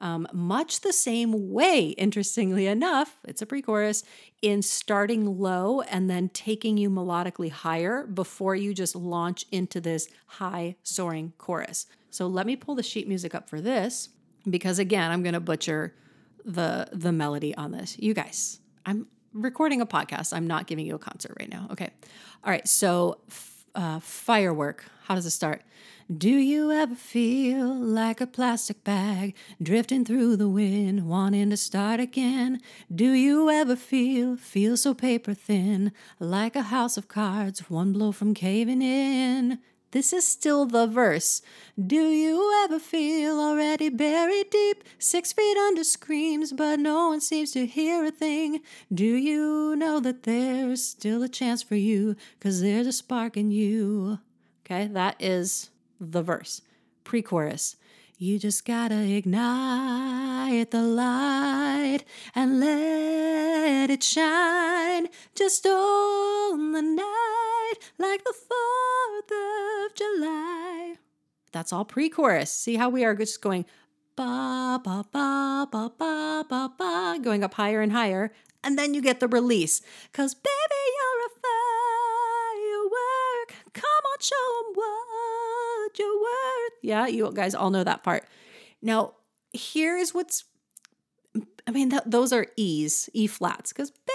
um, 0.00 0.26
much 0.32 0.80
the 0.80 0.92
same 0.92 1.50
way, 1.50 1.88
interestingly 1.90 2.66
enough, 2.66 3.18
it's 3.24 3.42
a 3.42 3.46
pre 3.46 3.62
chorus, 3.62 4.02
in 4.40 4.62
starting 4.62 5.38
low 5.38 5.82
and 5.82 6.08
then 6.08 6.30
taking 6.30 6.78
you 6.78 6.88
melodically 6.88 7.50
higher 7.50 8.06
before 8.06 8.54
you 8.54 8.72
just 8.72 8.96
launch 8.96 9.44
into 9.52 9.80
this 9.80 10.08
high 10.26 10.76
soaring 10.82 11.32
chorus. 11.36 11.86
So 12.10 12.26
let 12.26 12.46
me 12.46 12.56
pull 12.56 12.74
the 12.74 12.82
sheet 12.82 13.06
music 13.06 13.34
up 13.34 13.48
for 13.48 13.60
this 13.60 14.08
because 14.48 14.78
again, 14.78 15.10
I'm 15.10 15.22
going 15.22 15.34
to 15.34 15.40
butcher 15.40 15.94
the 16.44 16.88
the 16.92 17.12
melody 17.12 17.54
on 17.54 17.70
this. 17.72 17.98
You 17.98 18.14
guys, 18.14 18.60
I'm 18.86 19.06
recording 19.32 19.80
a 19.80 19.86
podcast. 19.86 20.32
I'm 20.32 20.46
not 20.46 20.66
giving 20.66 20.86
you 20.86 20.94
a 20.94 20.98
concert 20.98 21.36
right 21.38 21.50
now. 21.50 21.68
Okay. 21.70 21.90
All 22.42 22.50
right. 22.50 22.66
So 22.66 23.20
uh, 23.74 24.00
firework. 24.00 24.84
How 25.04 25.14
does 25.14 25.26
it 25.26 25.30
start? 25.30 25.62
Do 26.18 26.28
you 26.28 26.72
ever 26.72 26.96
feel 26.96 27.72
like 27.72 28.20
a 28.20 28.26
plastic 28.26 28.82
bag 28.82 29.36
drifting 29.62 30.04
through 30.04 30.38
the 30.38 30.48
wind, 30.48 31.06
wanting 31.06 31.50
to 31.50 31.56
start 31.56 32.00
again? 32.00 32.60
Do 32.92 33.12
you 33.12 33.48
ever 33.48 33.76
feel, 33.76 34.36
feel 34.36 34.76
so 34.76 34.92
paper 34.92 35.34
thin, 35.34 35.92
like 36.18 36.56
a 36.56 36.62
house 36.62 36.96
of 36.96 37.06
cards, 37.06 37.70
one 37.70 37.92
blow 37.92 38.10
from 38.10 38.34
caving 38.34 38.82
in? 38.82 39.60
This 39.92 40.12
is 40.12 40.26
still 40.26 40.66
the 40.66 40.88
verse. 40.88 41.42
Do 41.80 42.08
you 42.08 42.60
ever 42.64 42.80
feel 42.80 43.38
already 43.38 43.88
buried 43.88 44.50
deep, 44.50 44.82
six 44.98 45.32
feet 45.32 45.56
under 45.58 45.84
screams, 45.84 46.52
but 46.52 46.80
no 46.80 47.10
one 47.10 47.20
seems 47.20 47.52
to 47.52 47.66
hear 47.66 48.04
a 48.04 48.10
thing? 48.10 48.62
Do 48.92 49.04
you 49.04 49.76
know 49.76 50.00
that 50.00 50.24
there's 50.24 50.84
still 50.84 51.22
a 51.22 51.28
chance 51.28 51.62
for 51.62 51.76
you, 51.76 52.16
cause 52.40 52.60
there's 52.60 52.88
a 52.88 52.92
spark 52.92 53.36
in 53.36 53.52
you? 53.52 54.18
Okay, 54.66 54.88
that 54.88 55.14
is 55.20 55.70
the 56.00 56.22
verse. 56.22 56.62
Pre 57.04 57.22
chorus. 57.22 57.76
You 58.16 58.38
just 58.38 58.64
gotta 58.64 59.02
ignite 59.02 60.70
the 60.70 60.82
light 60.82 62.00
and 62.34 62.60
let 62.60 63.88
it 63.90 64.02
shine 64.02 65.08
just 65.34 65.64
on 65.64 66.72
the 66.72 66.82
night 66.82 67.74
like 67.98 68.24
the 68.24 68.34
4th 68.34 69.86
of 69.86 69.94
July. 69.94 70.96
That's 71.52 71.72
all 71.72 71.84
pre 71.84 72.08
chorus. 72.08 72.50
See 72.50 72.76
how 72.76 72.90
we 72.90 73.04
are 73.04 73.14
just 73.14 73.40
going 73.40 73.64
ba 74.16 74.78
ba 74.84 75.04
ba 75.10 75.66
ba 75.70 75.90
ba 75.98 76.44
ba 76.46 76.70
ba, 76.76 77.18
going 77.22 77.42
up 77.42 77.54
higher 77.54 77.80
and 77.80 77.92
higher. 77.92 78.32
And 78.62 78.78
then 78.78 78.92
you 78.92 79.00
get 79.00 79.20
the 79.20 79.28
release. 79.28 79.80
Cause 80.12 80.34
baby, 80.34 80.82
you're 80.96 81.24
a 81.24 81.30
firework. 82.60 83.54
Come 83.72 84.04
on, 84.12 84.20
show 84.20 84.36
them 84.62 84.74
what 84.74 84.99
you're 85.98 86.20
worth. 86.20 86.72
Yeah, 86.82 87.06
you 87.06 87.30
guys 87.32 87.54
all 87.54 87.70
know 87.70 87.84
that 87.84 88.02
part. 88.02 88.24
Now, 88.82 89.14
here's 89.52 90.14
what's, 90.14 90.44
I 91.66 91.70
mean, 91.70 91.90
th- 91.90 92.02
those 92.06 92.32
are 92.32 92.46
E's, 92.56 93.08
E 93.12 93.26
flats, 93.26 93.72
because 93.72 93.90
Bay, 93.90 94.12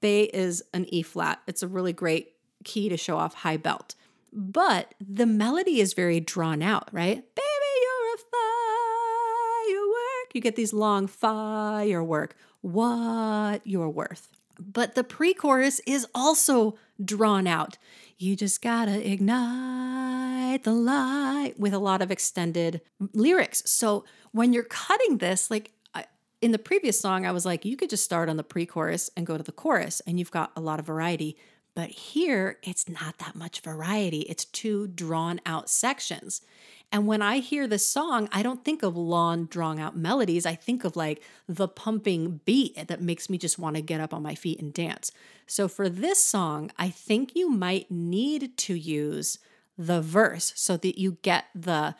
Bay 0.00 0.22
is 0.24 0.62
an 0.72 0.86
E 0.88 1.02
flat. 1.02 1.40
It's 1.46 1.62
a 1.62 1.68
really 1.68 1.92
great 1.92 2.32
key 2.64 2.88
to 2.88 2.96
show 2.96 3.16
off 3.16 3.34
high 3.34 3.56
belt. 3.56 3.94
But 4.32 4.94
the 5.00 5.26
melody 5.26 5.80
is 5.80 5.94
very 5.94 6.20
drawn 6.20 6.62
out, 6.62 6.88
right? 6.92 7.16
Baby, 7.16 7.72
you're 7.82 8.14
a 8.14 8.18
firework. 9.68 10.34
You 10.34 10.40
get 10.40 10.56
these 10.56 10.72
long 10.72 11.06
firework. 11.06 12.36
What 12.60 13.60
you're 13.64 13.88
worth. 13.88 14.28
But 14.58 14.94
the 14.94 15.04
pre 15.04 15.34
chorus 15.34 15.80
is 15.86 16.06
also 16.14 16.78
drawn 17.02 17.46
out. 17.46 17.78
You 18.18 18.36
just 18.36 18.62
gotta 18.62 19.08
ignite 19.10 20.64
the 20.64 20.72
light 20.72 21.54
with 21.58 21.74
a 21.74 21.78
lot 21.78 22.00
of 22.02 22.10
extended 22.10 22.80
lyrics. 23.12 23.62
So 23.66 24.04
when 24.32 24.52
you're 24.52 24.64
cutting 24.64 25.18
this, 25.18 25.50
like 25.50 25.72
in 26.42 26.52
the 26.52 26.58
previous 26.58 27.00
song, 27.00 27.26
I 27.26 27.32
was 27.32 27.46
like, 27.46 27.64
you 27.64 27.76
could 27.76 27.90
just 27.90 28.04
start 28.04 28.28
on 28.28 28.36
the 28.36 28.44
pre 28.44 28.66
chorus 28.66 29.10
and 29.16 29.26
go 29.26 29.36
to 29.36 29.42
the 29.42 29.52
chorus, 29.52 30.00
and 30.06 30.18
you've 30.18 30.30
got 30.30 30.52
a 30.56 30.60
lot 30.60 30.78
of 30.78 30.86
variety. 30.86 31.36
But 31.74 31.90
here, 31.90 32.58
it's 32.62 32.88
not 32.88 33.18
that 33.18 33.34
much 33.34 33.60
variety. 33.60 34.20
It's 34.20 34.44
two 34.44 34.86
drawn 34.86 35.40
out 35.44 35.68
sections. 35.68 36.40
And 36.96 37.06
when 37.06 37.20
I 37.20 37.40
hear 37.40 37.66
this 37.66 37.86
song, 37.86 38.26
I 38.32 38.42
don't 38.42 38.64
think 38.64 38.82
of 38.82 38.96
long, 38.96 39.44
drawn 39.44 39.78
out 39.78 39.98
melodies. 39.98 40.46
I 40.46 40.54
think 40.54 40.82
of 40.82 40.96
like 40.96 41.22
the 41.46 41.68
pumping 41.68 42.40
beat 42.46 42.88
that 42.88 43.02
makes 43.02 43.28
me 43.28 43.36
just 43.36 43.58
want 43.58 43.76
to 43.76 43.82
get 43.82 44.00
up 44.00 44.14
on 44.14 44.22
my 44.22 44.34
feet 44.34 44.62
and 44.62 44.72
dance. 44.72 45.12
So 45.46 45.68
for 45.68 45.90
this 45.90 46.18
song, 46.18 46.72
I 46.78 46.88
think 46.88 47.36
you 47.36 47.50
might 47.50 47.90
need 47.90 48.56
to 48.56 48.74
use 48.74 49.38
the 49.76 50.00
verse 50.00 50.54
so 50.56 50.78
that 50.78 50.98
you 50.98 51.18
get 51.20 51.44
the 51.54 51.96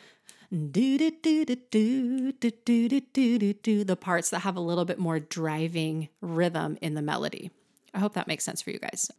do 0.50 0.96
do 0.96 1.10
do 1.10 1.44
do 1.44 1.56
do 1.56 2.32
do 2.32 2.50
do 2.64 2.88
do 2.88 3.38
do 3.38 3.52
do 3.52 3.84
the 3.84 3.96
parts 3.96 4.30
that 4.30 4.38
have 4.38 4.56
a 4.56 4.60
little 4.60 4.86
bit 4.86 4.98
more 4.98 5.20
driving 5.20 6.08
rhythm 6.22 6.78
in 6.80 6.94
the 6.94 7.02
melody. 7.02 7.50
I 7.92 7.98
hope 7.98 8.14
that 8.14 8.28
makes 8.28 8.44
sense 8.44 8.62
for 8.62 8.70
you 8.70 8.78
guys. 8.78 9.10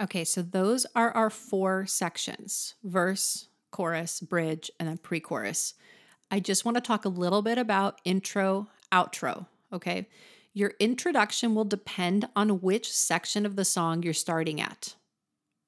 Okay, 0.00 0.22
so 0.22 0.40
those 0.40 0.86
are 0.94 1.10
our 1.10 1.30
four 1.30 1.84
sections 1.84 2.76
verse, 2.84 3.48
chorus, 3.76 4.20
bridge, 4.20 4.70
and 4.80 4.88
then 4.88 4.96
pre 4.96 5.20
chorus. 5.20 5.74
I 6.30 6.40
just 6.40 6.64
want 6.64 6.76
to 6.76 6.80
talk 6.80 7.04
a 7.04 7.10
little 7.10 7.42
bit 7.42 7.58
about 7.58 8.00
intro, 8.06 8.68
outro. 8.90 9.48
Okay. 9.70 10.08
Your 10.54 10.72
introduction 10.80 11.54
will 11.54 11.66
depend 11.66 12.26
on 12.34 12.62
which 12.62 12.90
section 12.90 13.44
of 13.44 13.54
the 13.54 13.66
song 13.66 14.02
you're 14.02 14.14
starting 14.14 14.62
at. 14.62 14.94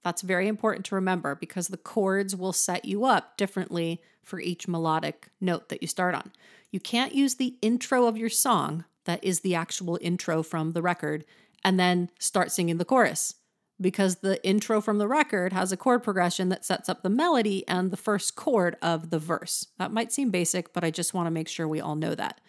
That's 0.02 0.22
very 0.22 0.48
important 0.48 0.86
to 0.86 0.94
remember 0.94 1.34
because 1.34 1.68
the 1.68 1.76
chords 1.76 2.34
will 2.34 2.54
set 2.54 2.86
you 2.86 3.04
up 3.04 3.36
differently 3.36 4.00
for 4.24 4.40
each 4.40 4.66
melodic 4.66 5.28
note 5.38 5.68
that 5.68 5.82
you 5.82 5.88
start 5.88 6.14
on. 6.14 6.32
You 6.70 6.80
can't 6.80 7.14
use 7.14 7.34
the 7.34 7.58
intro 7.60 8.06
of 8.06 8.16
your 8.16 8.30
song, 8.30 8.86
that 9.04 9.22
is 9.22 9.40
the 9.40 9.54
actual 9.54 9.98
intro 10.00 10.42
from 10.42 10.72
the 10.72 10.80
record, 10.80 11.26
and 11.62 11.78
then 11.78 12.08
start 12.18 12.52
singing 12.52 12.78
the 12.78 12.86
chorus 12.86 13.34
because 13.80 14.16
the 14.16 14.44
intro 14.44 14.80
from 14.80 14.98
the 14.98 15.08
record 15.08 15.52
has 15.52 15.70
a 15.72 15.76
chord 15.76 16.02
progression 16.02 16.48
that 16.48 16.64
sets 16.64 16.88
up 16.88 17.02
the 17.02 17.10
melody 17.10 17.66
and 17.68 17.90
the 17.90 17.96
first 17.96 18.36
chord 18.36 18.76
of 18.82 19.10
the 19.10 19.18
verse. 19.18 19.68
That 19.78 19.92
might 19.92 20.12
seem 20.12 20.30
basic, 20.30 20.72
but 20.72 20.84
I 20.84 20.90
just 20.90 21.14
want 21.14 21.26
to 21.26 21.30
make 21.30 21.48
sure 21.48 21.68
we 21.68 21.80
all 21.80 21.94
know 21.94 22.14
that. 22.14 22.40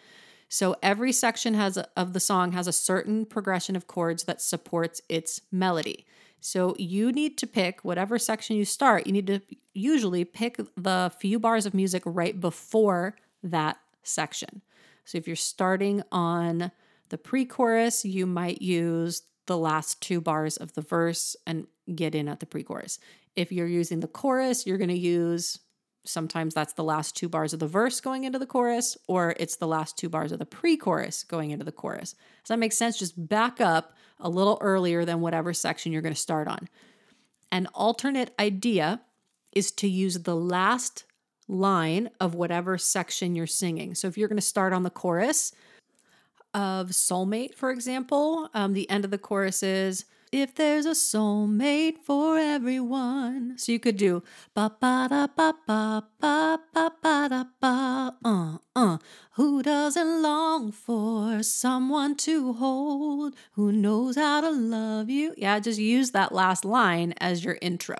So 0.48 0.74
every 0.82 1.12
section 1.12 1.54
has 1.54 1.76
a, 1.76 1.86
of 1.96 2.12
the 2.12 2.20
song 2.20 2.52
has 2.52 2.66
a 2.66 2.72
certain 2.72 3.24
progression 3.24 3.76
of 3.76 3.86
chords 3.86 4.24
that 4.24 4.42
supports 4.42 5.00
its 5.08 5.40
melody. 5.52 6.04
So 6.40 6.74
you 6.78 7.12
need 7.12 7.38
to 7.38 7.46
pick 7.46 7.84
whatever 7.84 8.18
section 8.18 8.56
you 8.56 8.64
start, 8.64 9.06
you 9.06 9.12
need 9.12 9.28
to 9.28 9.40
usually 9.72 10.24
pick 10.24 10.60
the 10.76 11.12
few 11.20 11.38
bars 11.38 11.66
of 11.66 11.74
music 11.74 12.02
right 12.04 12.38
before 12.38 13.14
that 13.44 13.78
section. 14.02 14.62
So 15.04 15.18
if 15.18 15.26
you're 15.26 15.36
starting 15.36 16.02
on 16.10 16.72
the 17.10 17.18
pre-chorus, 17.18 18.04
you 18.04 18.26
might 18.26 18.62
use 18.62 19.22
the 19.46 19.58
last 19.58 20.00
two 20.00 20.20
bars 20.20 20.56
of 20.56 20.74
the 20.74 20.82
verse 20.82 21.36
and 21.46 21.66
get 21.94 22.14
in 22.14 22.28
at 22.28 22.40
the 22.40 22.46
pre 22.46 22.62
chorus. 22.62 22.98
If 23.36 23.52
you're 23.52 23.66
using 23.66 24.00
the 24.00 24.08
chorus, 24.08 24.66
you're 24.66 24.78
going 24.78 24.88
to 24.88 24.98
use 24.98 25.58
sometimes 26.04 26.54
that's 26.54 26.72
the 26.72 26.84
last 26.84 27.16
two 27.16 27.28
bars 27.28 27.52
of 27.52 27.60
the 27.60 27.66
verse 27.66 28.00
going 28.00 28.24
into 28.24 28.38
the 28.38 28.46
chorus, 28.46 28.96
or 29.06 29.34
it's 29.38 29.56
the 29.56 29.66
last 29.66 29.98
two 29.98 30.08
bars 30.08 30.32
of 30.32 30.38
the 30.38 30.46
pre 30.46 30.76
chorus 30.76 31.24
going 31.24 31.50
into 31.50 31.64
the 31.64 31.72
chorus. 31.72 32.12
Does 32.12 32.48
that 32.48 32.58
make 32.58 32.72
sense? 32.72 32.98
Just 32.98 33.28
back 33.28 33.60
up 33.60 33.94
a 34.18 34.28
little 34.28 34.58
earlier 34.60 35.04
than 35.04 35.20
whatever 35.20 35.52
section 35.52 35.92
you're 35.92 36.02
going 36.02 36.14
to 36.14 36.20
start 36.20 36.48
on. 36.48 36.68
An 37.52 37.66
alternate 37.74 38.32
idea 38.38 39.00
is 39.52 39.72
to 39.72 39.88
use 39.88 40.22
the 40.22 40.36
last 40.36 41.04
line 41.48 42.10
of 42.20 42.34
whatever 42.34 42.78
section 42.78 43.34
you're 43.34 43.46
singing. 43.46 43.94
So 43.94 44.06
if 44.06 44.16
you're 44.16 44.28
going 44.28 44.36
to 44.36 44.42
start 44.42 44.72
on 44.72 44.84
the 44.84 44.90
chorus, 44.90 45.52
of 46.54 46.88
Soulmate, 46.88 47.54
for 47.54 47.70
example, 47.70 48.48
um, 48.54 48.72
the 48.72 48.88
end 48.90 49.04
of 49.04 49.10
the 49.10 49.18
chorus 49.18 49.62
is 49.62 50.04
if 50.32 50.54
there's 50.54 50.86
a 50.86 50.90
soulmate 50.90 51.98
for 51.98 52.38
everyone. 52.38 53.58
So 53.58 53.72
you 53.72 53.80
could 53.80 53.96
do 53.96 54.22
ba 54.54 54.70
ba 54.80 55.08
da 55.10 55.26
ba 55.26 55.54
ba 55.66 56.04
ba 56.20 56.60
ba 56.72 56.92
ba 57.02 57.28
da 57.28 57.44
ba 57.60 58.16
uh 58.24 58.58
uh. 58.76 58.98
Who 59.32 59.62
doesn't 59.62 60.22
long 60.22 60.70
for 60.70 61.42
someone 61.42 62.14
to 62.16 62.52
hold? 62.54 63.34
Who 63.52 63.72
knows 63.72 64.16
how 64.16 64.40
to 64.40 64.50
love 64.50 65.10
you? 65.10 65.34
Yeah, 65.36 65.58
just 65.58 65.80
use 65.80 66.12
that 66.12 66.32
last 66.32 66.64
line 66.64 67.14
as 67.18 67.44
your 67.44 67.58
intro. 67.60 67.96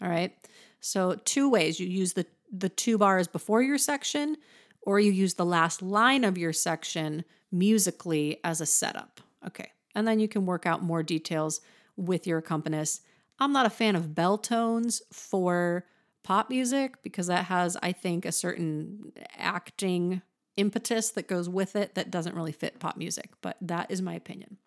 All 0.00 0.08
right. 0.08 0.32
So 0.80 1.16
two 1.24 1.50
ways 1.50 1.80
you 1.80 1.88
use 1.88 2.12
the 2.12 2.26
the 2.52 2.68
two 2.68 2.98
bars 2.98 3.26
before 3.26 3.62
your 3.62 3.78
section, 3.78 4.36
or 4.82 5.00
you 5.00 5.10
use 5.10 5.34
the 5.34 5.46
last 5.46 5.82
line 5.82 6.22
of 6.22 6.38
your 6.38 6.52
section 6.52 7.24
musically 7.52 8.38
as 8.42 8.60
a 8.60 8.66
setup. 8.66 9.20
Okay. 9.46 9.70
And 9.94 10.08
then 10.08 10.18
you 10.18 10.28
can 10.28 10.46
work 10.46 10.66
out 10.66 10.82
more 10.82 11.02
details 11.02 11.60
with 11.96 12.26
your 12.26 12.38
accompanist. 12.38 13.02
I'm 13.38 13.52
not 13.52 13.66
a 13.66 13.70
fan 13.70 13.94
of 13.94 14.14
bell 14.14 14.38
tones 14.38 15.02
for 15.12 15.84
pop 16.22 16.48
music 16.48 17.02
because 17.02 17.26
that 17.26 17.44
has, 17.46 17.76
I 17.82 17.92
think, 17.92 18.24
a 18.24 18.32
certain 18.32 19.12
acting 19.36 20.22
impetus 20.56 21.10
that 21.10 21.28
goes 21.28 21.48
with 21.48 21.76
it 21.76 21.94
that 21.94 22.10
doesn't 22.10 22.36
really 22.36 22.52
fit 22.52 22.78
pop 22.78 22.96
music, 22.96 23.30
but 23.40 23.56
that 23.60 23.90
is 23.90 24.02
my 24.02 24.14
opinion. 24.14 24.58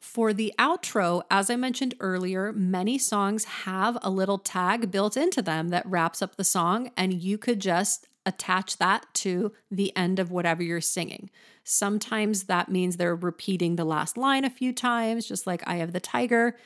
For 0.00 0.32
the 0.32 0.52
outro, 0.58 1.22
as 1.30 1.48
I 1.50 1.56
mentioned 1.56 1.94
earlier, 1.98 2.52
many 2.52 2.98
songs 2.98 3.44
have 3.44 3.96
a 4.02 4.10
little 4.10 4.38
tag 4.38 4.90
built 4.90 5.16
into 5.16 5.40
them 5.40 5.68
that 5.68 5.86
wraps 5.86 6.20
up 6.20 6.36
the 6.36 6.44
song, 6.44 6.90
and 6.96 7.14
you 7.14 7.38
could 7.38 7.58
just 7.58 8.06
attach 8.26 8.78
that 8.78 9.06
to 9.14 9.52
the 9.70 9.94
end 9.96 10.18
of 10.18 10.30
whatever 10.30 10.62
you're 10.62 10.80
singing. 10.80 11.30
Sometimes 11.62 12.44
that 12.44 12.70
means 12.70 12.96
they're 12.96 13.14
repeating 13.14 13.76
the 13.76 13.84
last 13.84 14.16
line 14.16 14.44
a 14.44 14.50
few 14.50 14.72
times, 14.72 15.26
just 15.26 15.46
like 15.46 15.66
Eye 15.66 15.76
of 15.76 15.92
the 15.92 16.00
Tiger. 16.00 16.56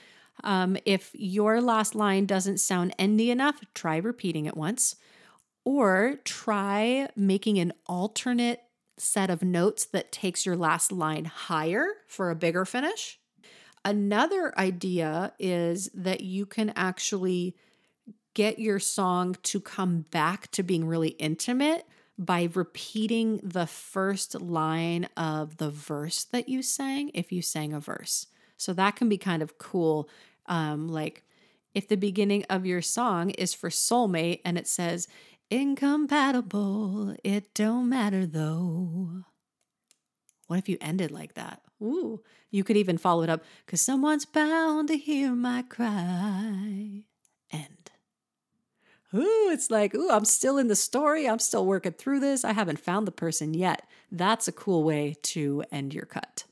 Um, 0.45 0.77
if 0.85 1.11
your 1.15 1.61
last 1.61 1.95
line 1.95 2.27
doesn't 2.27 2.59
sound 2.59 2.95
endy 2.99 3.31
enough, 3.31 3.61
try 3.75 3.97
repeating 3.97 4.47
it 4.47 4.57
once, 4.57 4.97
or 5.65 6.19
try 6.25 7.09
making 7.17 7.59
an 7.59 7.73
alternate 7.87 8.63
set 8.97 9.31
of 9.31 9.43
notes 9.43 9.87
that 9.87 10.13
takes 10.13 10.47
your 10.47 10.57
last 10.57 10.91
line 10.91 11.25
higher 11.25 11.87
for 12.07 12.31
a 12.31 12.37
bigger 12.37 12.65
finish. 12.65 13.19
Another 13.85 14.57
idea 14.59 15.33
is 15.39 15.89
that 15.95 16.21
you 16.21 16.47
can 16.47 16.73
actually 16.75 17.57
get 18.39 18.61
your 18.61 18.79
song 18.79 19.35
to 19.43 19.59
come 19.59 20.03
back 20.13 20.49
to 20.53 20.63
being 20.63 20.87
really 20.87 21.09
intimate 21.09 21.85
by 22.17 22.49
repeating 22.55 23.41
the 23.43 23.67
first 23.67 24.41
line 24.41 25.09
of 25.17 25.57
the 25.57 25.69
verse 25.69 26.23
that 26.23 26.49
you 26.49 26.63
sang 26.63 27.11
if 27.15 27.33
you 27.33 27.43
sang 27.43 27.73
a 27.73 27.81
verse. 27.81 28.29
So 28.57 28.73
that 28.75 28.95
can 28.95 29.09
be 29.09 29.19
kind 29.19 29.43
of 29.43 29.59
cool. 29.59 30.09
Um, 30.47 30.87
like 30.87 31.25
if 31.75 31.89
the 31.89 31.97
beginning 31.97 32.45
of 32.49 32.65
your 32.65 32.81
song 32.81 33.31
is 33.31 33.55
for 33.55 33.71
soulmate 33.71 34.41
and 34.45 34.57
it 34.57 34.69
says, 34.69 35.09
incompatible, 35.51 37.17
it 37.25 37.53
don't 37.55 37.89
matter 37.89 38.25
though. 38.25 39.25
What 40.47 40.61
if 40.61 40.69
you 40.69 40.79
ended 40.81 41.11
like 41.11 41.35
that? 41.35 41.63
Ooh, 41.83 42.23
you 42.53 42.63
could 42.63 42.77
even 42.77 42.99
follow 42.99 43.25
it 43.25 43.31
up 43.31 43.43
because 43.67 43.83
someone's 43.83 44.27
bound 44.27 44.87
to 44.87 44.97
hear 44.97 45.33
my 45.33 45.63
cry. 45.63 47.03
End 47.51 47.88
ooh, 49.15 49.51
it's 49.51 49.71
like, 49.71 49.95
ooh, 49.95 50.11
I'm 50.11 50.25
still 50.25 50.59
in 50.59 50.69
the 50.69 50.77
story. 50.77 51.29
I'm 51.29 51.39
still 51.39 51.67
working 51.67 51.93
through 51.93 52.21
this. 52.21 52.45
I 52.45 52.53
haven't 52.53 52.81
found 52.81 53.07
the 53.07 53.13
person 53.13 53.55
yet. 53.55 53.87
That's 54.11 54.49
a 54.49 54.53
cool 54.53 54.85
way 54.85 55.17
to 55.23 55.65
end 55.71 55.95
your 55.95 56.07
cut. 56.07 56.45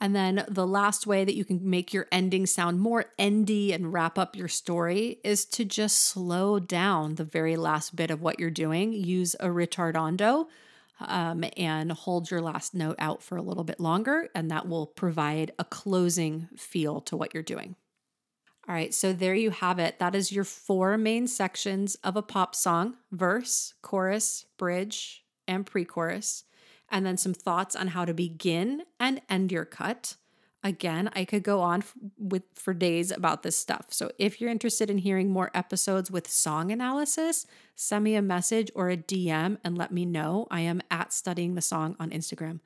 And 0.00 0.14
then 0.14 0.44
the 0.48 0.66
last 0.66 1.06
way 1.06 1.24
that 1.24 1.34
you 1.34 1.44
can 1.44 1.68
make 1.68 1.94
your 1.94 2.06
ending 2.12 2.44
sound 2.44 2.80
more 2.80 3.06
endy 3.18 3.72
and 3.72 3.92
wrap 3.92 4.18
up 4.18 4.36
your 4.36 4.48
story 4.48 5.20
is 5.24 5.46
to 5.46 5.64
just 5.64 5.96
slow 5.98 6.58
down 6.58 7.14
the 7.14 7.24
very 7.24 7.56
last 7.56 7.96
bit 7.96 8.10
of 8.10 8.20
what 8.20 8.38
you're 8.38 8.50
doing. 8.50 8.92
Use 8.92 9.34
a 9.40 9.46
ritardando 9.46 10.48
um, 11.00 11.44
and 11.56 11.92
hold 11.92 12.30
your 12.30 12.42
last 12.42 12.74
note 12.74 12.96
out 12.98 13.22
for 13.22 13.36
a 13.36 13.42
little 13.42 13.64
bit 13.64 13.80
longer, 13.80 14.28
and 14.34 14.50
that 14.50 14.68
will 14.68 14.86
provide 14.86 15.52
a 15.58 15.64
closing 15.64 16.48
feel 16.56 17.00
to 17.02 17.16
what 17.16 17.32
you're 17.32 17.42
doing. 17.42 17.76
All 18.68 18.74
right, 18.74 18.92
so 18.92 19.12
there 19.12 19.34
you 19.34 19.50
have 19.50 19.78
it. 19.78 20.00
That 20.00 20.16
is 20.16 20.32
your 20.32 20.42
four 20.42 20.98
main 20.98 21.28
sections 21.28 21.94
of 22.02 22.16
a 22.16 22.22
pop 22.22 22.54
song 22.54 22.96
verse, 23.12 23.74
chorus, 23.80 24.46
bridge, 24.56 25.24
and 25.46 25.64
pre 25.64 25.84
chorus. 25.84 26.44
And 26.88 27.06
then 27.06 27.16
some 27.16 27.34
thoughts 27.34 27.76
on 27.76 27.88
how 27.88 28.04
to 28.04 28.14
begin 28.14 28.82
and 28.98 29.20
end 29.28 29.52
your 29.52 29.64
cut. 29.64 30.16
Again, 30.64 31.10
I 31.14 31.24
could 31.24 31.44
go 31.44 31.60
on 31.60 31.84
with 32.18 32.42
for 32.56 32.74
days 32.74 33.12
about 33.12 33.44
this 33.44 33.56
stuff. 33.56 33.86
So 33.90 34.10
if 34.18 34.40
you're 34.40 34.50
interested 34.50 34.90
in 34.90 34.98
hearing 34.98 35.30
more 35.30 35.52
episodes 35.54 36.10
with 36.10 36.28
song 36.28 36.72
analysis, 36.72 37.46
send 37.76 38.02
me 38.02 38.16
a 38.16 38.22
message 38.22 38.72
or 38.74 38.90
a 38.90 38.96
DM 38.96 39.58
and 39.62 39.78
let 39.78 39.92
me 39.92 40.04
know. 40.04 40.48
I 40.50 40.62
am 40.62 40.82
at 40.90 41.12
studying 41.12 41.54
the 41.54 41.62
song 41.62 41.94
on 42.00 42.10
Instagram. 42.10 42.58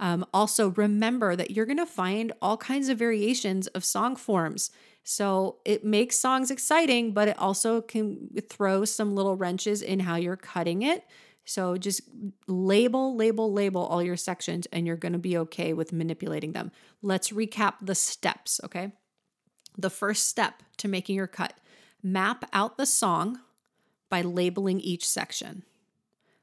Um, 0.00 0.24
also, 0.32 0.70
remember 0.70 1.36
that 1.36 1.50
you're 1.50 1.66
going 1.66 1.76
to 1.76 1.86
find 1.86 2.32
all 2.40 2.56
kinds 2.56 2.88
of 2.88 2.98
variations 2.98 3.66
of 3.68 3.84
song 3.84 4.16
forms. 4.16 4.70
So 5.04 5.58
it 5.64 5.84
makes 5.84 6.18
songs 6.18 6.50
exciting, 6.50 7.12
but 7.12 7.28
it 7.28 7.38
also 7.38 7.82
can 7.82 8.30
throw 8.48 8.84
some 8.84 9.14
little 9.14 9.36
wrenches 9.36 9.82
in 9.82 10.00
how 10.00 10.16
you're 10.16 10.36
cutting 10.36 10.82
it. 10.82 11.04
So 11.44 11.76
just 11.76 12.02
label, 12.46 13.14
label, 13.14 13.52
label 13.52 13.84
all 13.84 14.02
your 14.02 14.16
sections, 14.16 14.66
and 14.72 14.86
you're 14.86 14.96
going 14.96 15.12
to 15.12 15.18
be 15.18 15.36
okay 15.36 15.72
with 15.74 15.92
manipulating 15.92 16.52
them. 16.52 16.70
Let's 17.02 17.30
recap 17.30 17.74
the 17.82 17.94
steps, 17.94 18.60
okay? 18.64 18.92
The 19.76 19.90
first 19.90 20.28
step 20.28 20.62
to 20.78 20.88
making 20.88 21.16
your 21.16 21.26
cut 21.26 21.54
map 22.02 22.48
out 22.52 22.78
the 22.78 22.86
song 22.86 23.40
by 24.08 24.22
labeling 24.22 24.80
each 24.80 25.06
section. 25.06 25.64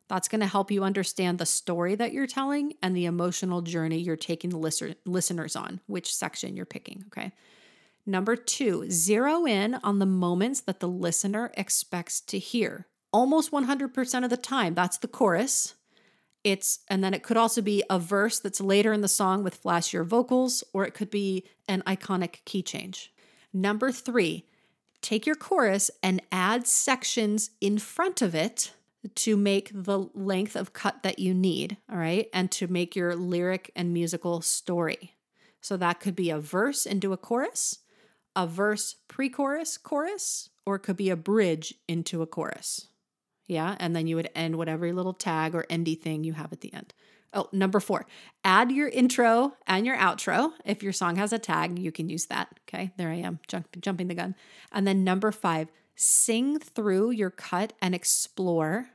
That's 0.08 0.28
going 0.28 0.42
to 0.42 0.48
help 0.48 0.72
you 0.72 0.84
understand 0.84 1.38
the 1.38 1.46
story 1.46 1.96
that 1.96 2.14
you're 2.14 2.28
telling 2.28 2.74
and 2.82 2.96
the 2.96 3.06
emotional 3.06 3.62
journey 3.62 3.98
you're 3.98 4.16
taking 4.16 4.52
the 4.52 4.96
listeners 5.06 5.56
on, 5.56 5.82
which 5.88 6.14
section 6.14 6.56
you're 6.56 6.66
picking, 6.66 7.04
okay? 7.08 7.34
Number 8.06 8.38
two, 8.38 8.90
zero 8.90 9.46
in 9.46 9.76
on 9.76 10.00
the 10.00 10.06
moments 10.06 10.62
that 10.62 10.80
the 10.80 10.88
listener 10.88 11.52
expects 11.56 12.22
to 12.22 12.40
hear. 12.40 12.88
Almost 13.12 13.52
100% 13.52 14.24
of 14.24 14.30
the 14.30 14.38
time, 14.38 14.74
that's 14.74 14.98
the 14.98 15.10
chorus. 15.10 15.76
It's, 16.46 16.80
and 16.88 17.04
then 17.04 17.14
it 17.14 17.24
could 17.24 17.36
also 17.36 17.62
be 17.62 17.84
a 17.90 18.00
verse 18.00 18.40
that's 18.40 18.62
later 18.62 18.94
in 18.94 19.02
the 19.02 19.10
song 19.10 19.44
with 19.44 19.62
flashier 19.62 20.06
vocals, 20.06 20.64
or 20.72 20.86
it 20.86 20.94
could 20.94 21.10
be 21.10 21.44
an 21.68 21.84
iconic 21.86 22.46
key 22.46 22.62
change. 22.62 23.14
Number 23.52 23.92
three, 23.92 24.46
take 25.02 25.26
your 25.26 25.36
chorus 25.36 25.92
and 26.02 26.22
add 26.32 26.66
sections 26.66 27.50
in 27.60 27.78
front 27.78 28.22
of 28.22 28.34
it 28.34 28.72
to 29.16 29.38
make 29.38 29.72
the 29.74 30.08
length 30.14 30.56
of 30.56 30.74
cut 30.74 31.04
that 31.04 31.20
you 31.20 31.34
need, 31.34 31.78
all 31.92 31.98
right, 31.98 32.28
and 32.34 32.52
to 32.52 32.68
make 32.68 32.96
your 32.96 33.16
lyric 33.16 33.72
and 33.76 33.94
musical 33.94 34.42
story. 34.42 35.16
So 35.62 35.78
that 35.78 36.00
could 36.00 36.16
be 36.16 36.30
a 36.30 36.40
verse 36.40 36.86
into 36.86 37.14
a 37.14 37.18
chorus, 37.18 37.80
a 38.36 38.48
verse 38.48 38.96
pre 39.08 39.30
chorus, 39.30 39.78
chorus, 39.78 40.50
or 40.66 40.76
it 40.76 40.80
could 40.80 40.98
be 40.98 41.10
a 41.10 41.16
bridge 41.16 41.74
into 41.88 42.22
a 42.22 42.28
chorus. 42.28 42.88
Yeah. 43.48 43.76
And 43.80 43.96
then 43.96 44.08
you 44.08 44.16
would 44.18 44.30
end 44.36 44.58
whatever 44.58 44.92
little 44.94 45.14
tag 45.14 45.56
or 45.56 45.66
endy 45.70 45.96
thing 45.96 46.24
you 46.24 46.34
have 46.34 46.52
at 46.52 46.62
the 46.62 46.74
end. 46.74 46.94
Oh, 47.34 47.50
number 47.52 47.80
four, 47.80 48.06
add 48.44 48.72
your 48.72 48.88
intro 48.88 49.54
and 49.68 49.86
your 49.86 49.98
outro. 49.98 50.52
If 50.66 50.82
your 50.82 50.94
song 50.94 51.18
has 51.18 51.34
a 51.34 51.40
tag, 51.40 51.78
you 51.78 51.92
can 51.92 52.10
use 52.10 52.26
that. 52.28 52.60
Okay. 52.68 52.92
There 52.98 53.10
I 53.10 53.16
am, 53.16 53.40
jump, 53.48 53.68
jumping 53.80 54.08
the 54.08 54.16
gun. 54.16 54.36
And 54.72 54.88
then 54.88 55.04
number 55.04 55.32
five, 55.32 55.70
sing 55.96 56.60
through 56.60 57.12
your 57.12 57.30
cut 57.30 57.74
and 57.82 57.94
explore 57.94 58.90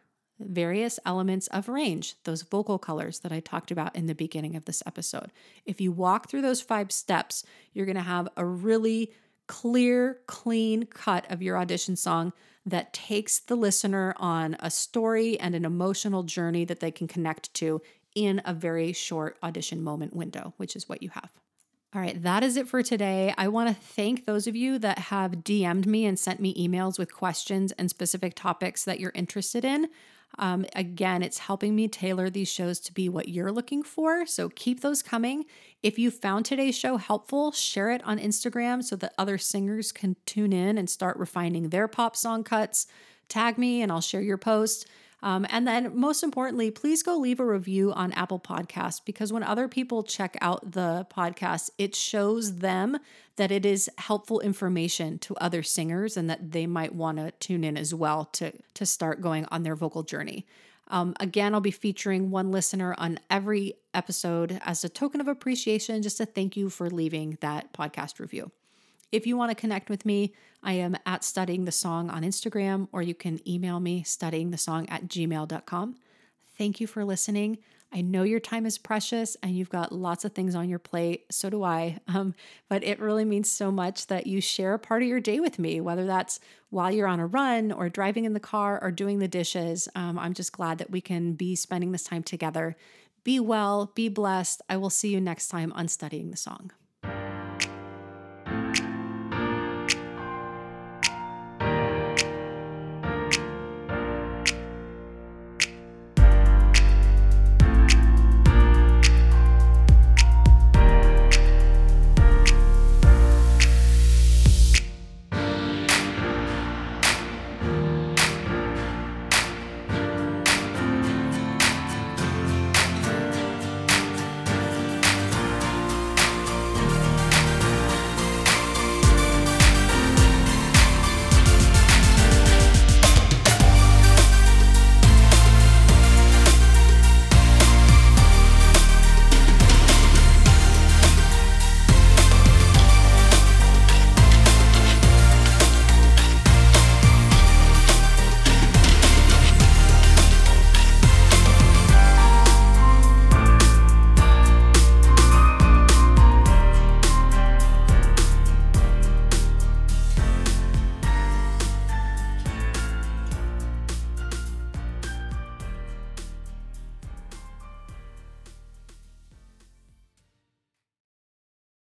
various 0.48 0.98
elements 1.04 1.46
of 1.48 1.68
range, 1.68 2.16
those 2.24 2.42
vocal 2.42 2.78
colors 2.78 3.20
that 3.20 3.32
I 3.32 3.40
talked 3.40 3.70
about 3.70 3.94
in 3.96 4.06
the 4.06 4.14
beginning 4.14 4.56
of 4.56 4.64
this 4.64 4.82
episode. 4.86 5.32
If 5.64 5.80
you 5.80 5.92
walk 5.92 6.28
through 6.28 6.42
those 6.42 6.60
five 6.60 6.92
steps, 6.92 7.44
you're 7.72 7.86
going 7.86 7.96
to 7.96 8.02
have 8.02 8.28
a 8.36 8.44
really 8.44 9.12
clear, 9.46 10.20
clean 10.26 10.86
cut 10.86 11.30
of 11.30 11.42
your 11.42 11.58
audition 11.58 11.96
song 11.96 12.32
that 12.64 12.92
takes 12.92 13.40
the 13.40 13.56
listener 13.56 14.14
on 14.18 14.56
a 14.60 14.70
story 14.70 15.38
and 15.38 15.54
an 15.54 15.64
emotional 15.64 16.22
journey 16.22 16.64
that 16.64 16.80
they 16.80 16.90
can 16.90 17.08
connect 17.08 17.52
to 17.54 17.82
in 18.14 18.40
a 18.44 18.54
very 18.54 18.92
short 18.92 19.36
audition 19.42 19.82
moment 19.82 20.14
window, 20.14 20.54
which 20.58 20.76
is 20.76 20.88
what 20.88 21.02
you 21.02 21.08
have. 21.10 21.41
All 21.94 22.00
right, 22.00 22.22
that 22.22 22.42
is 22.42 22.56
it 22.56 22.68
for 22.68 22.82
today. 22.82 23.34
I 23.36 23.48
want 23.48 23.68
to 23.68 23.74
thank 23.74 24.24
those 24.24 24.46
of 24.46 24.56
you 24.56 24.78
that 24.78 24.98
have 24.98 25.44
DM'd 25.44 25.86
me 25.86 26.06
and 26.06 26.18
sent 26.18 26.40
me 26.40 26.54
emails 26.54 26.98
with 26.98 27.12
questions 27.12 27.70
and 27.72 27.90
specific 27.90 28.34
topics 28.34 28.84
that 28.84 28.98
you're 28.98 29.12
interested 29.14 29.62
in. 29.62 29.88
Um, 30.38 30.64
again, 30.74 31.22
it's 31.22 31.36
helping 31.36 31.76
me 31.76 31.88
tailor 31.88 32.30
these 32.30 32.50
shows 32.50 32.80
to 32.80 32.94
be 32.94 33.10
what 33.10 33.28
you're 33.28 33.52
looking 33.52 33.82
for. 33.82 34.24
So 34.24 34.48
keep 34.48 34.80
those 34.80 35.02
coming. 35.02 35.44
If 35.82 35.98
you 35.98 36.10
found 36.10 36.46
today's 36.46 36.78
show 36.78 36.96
helpful, 36.96 37.52
share 37.52 37.90
it 37.90 38.02
on 38.04 38.18
Instagram 38.18 38.82
so 38.82 38.96
that 38.96 39.12
other 39.18 39.36
singers 39.36 39.92
can 39.92 40.16
tune 40.24 40.54
in 40.54 40.78
and 40.78 40.88
start 40.88 41.18
refining 41.18 41.68
their 41.68 41.88
pop 41.88 42.16
song 42.16 42.42
cuts. 42.42 42.86
Tag 43.28 43.58
me 43.58 43.82
and 43.82 43.92
I'll 43.92 44.00
share 44.00 44.22
your 44.22 44.38
post. 44.38 44.86
Um, 45.22 45.46
and 45.50 45.66
then, 45.68 45.96
most 45.96 46.24
importantly, 46.24 46.70
please 46.72 47.02
go 47.02 47.16
leave 47.16 47.38
a 47.38 47.46
review 47.46 47.92
on 47.92 48.12
Apple 48.12 48.40
Podcasts 48.40 49.00
because 49.04 49.32
when 49.32 49.44
other 49.44 49.68
people 49.68 50.02
check 50.02 50.36
out 50.40 50.72
the 50.72 51.06
podcast, 51.14 51.70
it 51.78 51.94
shows 51.94 52.56
them 52.56 52.98
that 53.36 53.52
it 53.52 53.64
is 53.64 53.88
helpful 53.98 54.40
information 54.40 55.18
to 55.20 55.36
other 55.36 55.62
singers 55.62 56.16
and 56.16 56.28
that 56.28 56.50
they 56.50 56.66
might 56.66 56.94
want 56.94 57.18
to 57.18 57.30
tune 57.32 57.62
in 57.62 57.76
as 57.76 57.94
well 57.94 58.24
to, 58.26 58.52
to 58.74 58.84
start 58.84 59.20
going 59.20 59.46
on 59.50 59.62
their 59.62 59.76
vocal 59.76 60.02
journey. 60.02 60.44
Um, 60.88 61.14
again, 61.20 61.54
I'll 61.54 61.60
be 61.60 61.70
featuring 61.70 62.30
one 62.30 62.50
listener 62.50 62.94
on 62.98 63.18
every 63.30 63.74
episode 63.94 64.60
as 64.64 64.84
a 64.84 64.88
token 64.88 65.20
of 65.20 65.28
appreciation, 65.28 66.02
just 66.02 66.18
to 66.18 66.26
thank 66.26 66.56
you 66.56 66.68
for 66.68 66.90
leaving 66.90 67.38
that 67.40 67.72
podcast 67.72 68.18
review. 68.18 68.50
If 69.12 69.26
you 69.26 69.36
want 69.36 69.50
to 69.50 69.54
connect 69.54 69.90
with 69.90 70.06
me, 70.06 70.34
I 70.62 70.72
am 70.74 70.96
at 71.04 71.22
studying 71.22 71.66
the 71.66 71.72
song 71.72 72.08
on 72.08 72.22
Instagram, 72.22 72.88
or 72.92 73.02
you 73.02 73.14
can 73.14 73.46
email 73.46 73.78
me 73.78 74.02
studying 74.04 74.50
the 74.50 74.58
song 74.58 74.88
at 74.88 75.06
gmail.com. 75.06 75.96
Thank 76.56 76.80
you 76.80 76.86
for 76.86 77.04
listening. 77.04 77.58
I 77.94 78.00
know 78.00 78.22
your 78.22 78.40
time 78.40 78.64
is 78.64 78.78
precious 78.78 79.36
and 79.42 79.54
you've 79.54 79.68
got 79.68 79.92
lots 79.92 80.24
of 80.24 80.32
things 80.32 80.54
on 80.54 80.70
your 80.70 80.78
plate. 80.78 81.26
So 81.30 81.50
do 81.50 81.62
I. 81.62 81.98
Um, 82.14 82.34
but 82.68 82.84
it 82.84 83.00
really 83.00 83.24
means 83.24 83.50
so 83.50 83.70
much 83.70 84.06
that 84.08 84.26
you 84.26 84.40
share 84.40 84.74
a 84.74 84.78
part 84.78 85.02
of 85.02 85.08
your 85.08 85.20
day 85.20 85.40
with 85.40 85.58
me, 85.58 85.80
whether 85.80 86.04
that's 86.04 86.40
while 86.68 86.90
you're 86.90 87.06
on 87.06 87.20
a 87.20 87.26
run 87.26 87.72
or 87.72 87.88
driving 87.88 88.26
in 88.26 88.34
the 88.34 88.40
car 88.40 88.78
or 88.82 88.90
doing 88.90 89.18
the 89.18 89.28
dishes. 89.28 89.88
Um, 89.94 90.18
I'm 90.18 90.34
just 90.34 90.52
glad 90.52 90.78
that 90.78 90.90
we 90.90 91.00
can 91.00 91.32
be 91.32 91.56
spending 91.56 91.92
this 91.92 92.04
time 92.04 92.22
together. 92.22 92.76
Be 93.24 93.40
well, 93.40 93.92
be 93.94 94.08
blessed. 94.08 94.60
I 94.68 94.76
will 94.76 94.90
see 94.90 95.08
you 95.08 95.20
next 95.20 95.48
time 95.48 95.72
on 95.72 95.88
Studying 95.88 96.30
the 96.30 96.36
Song. 96.36 96.72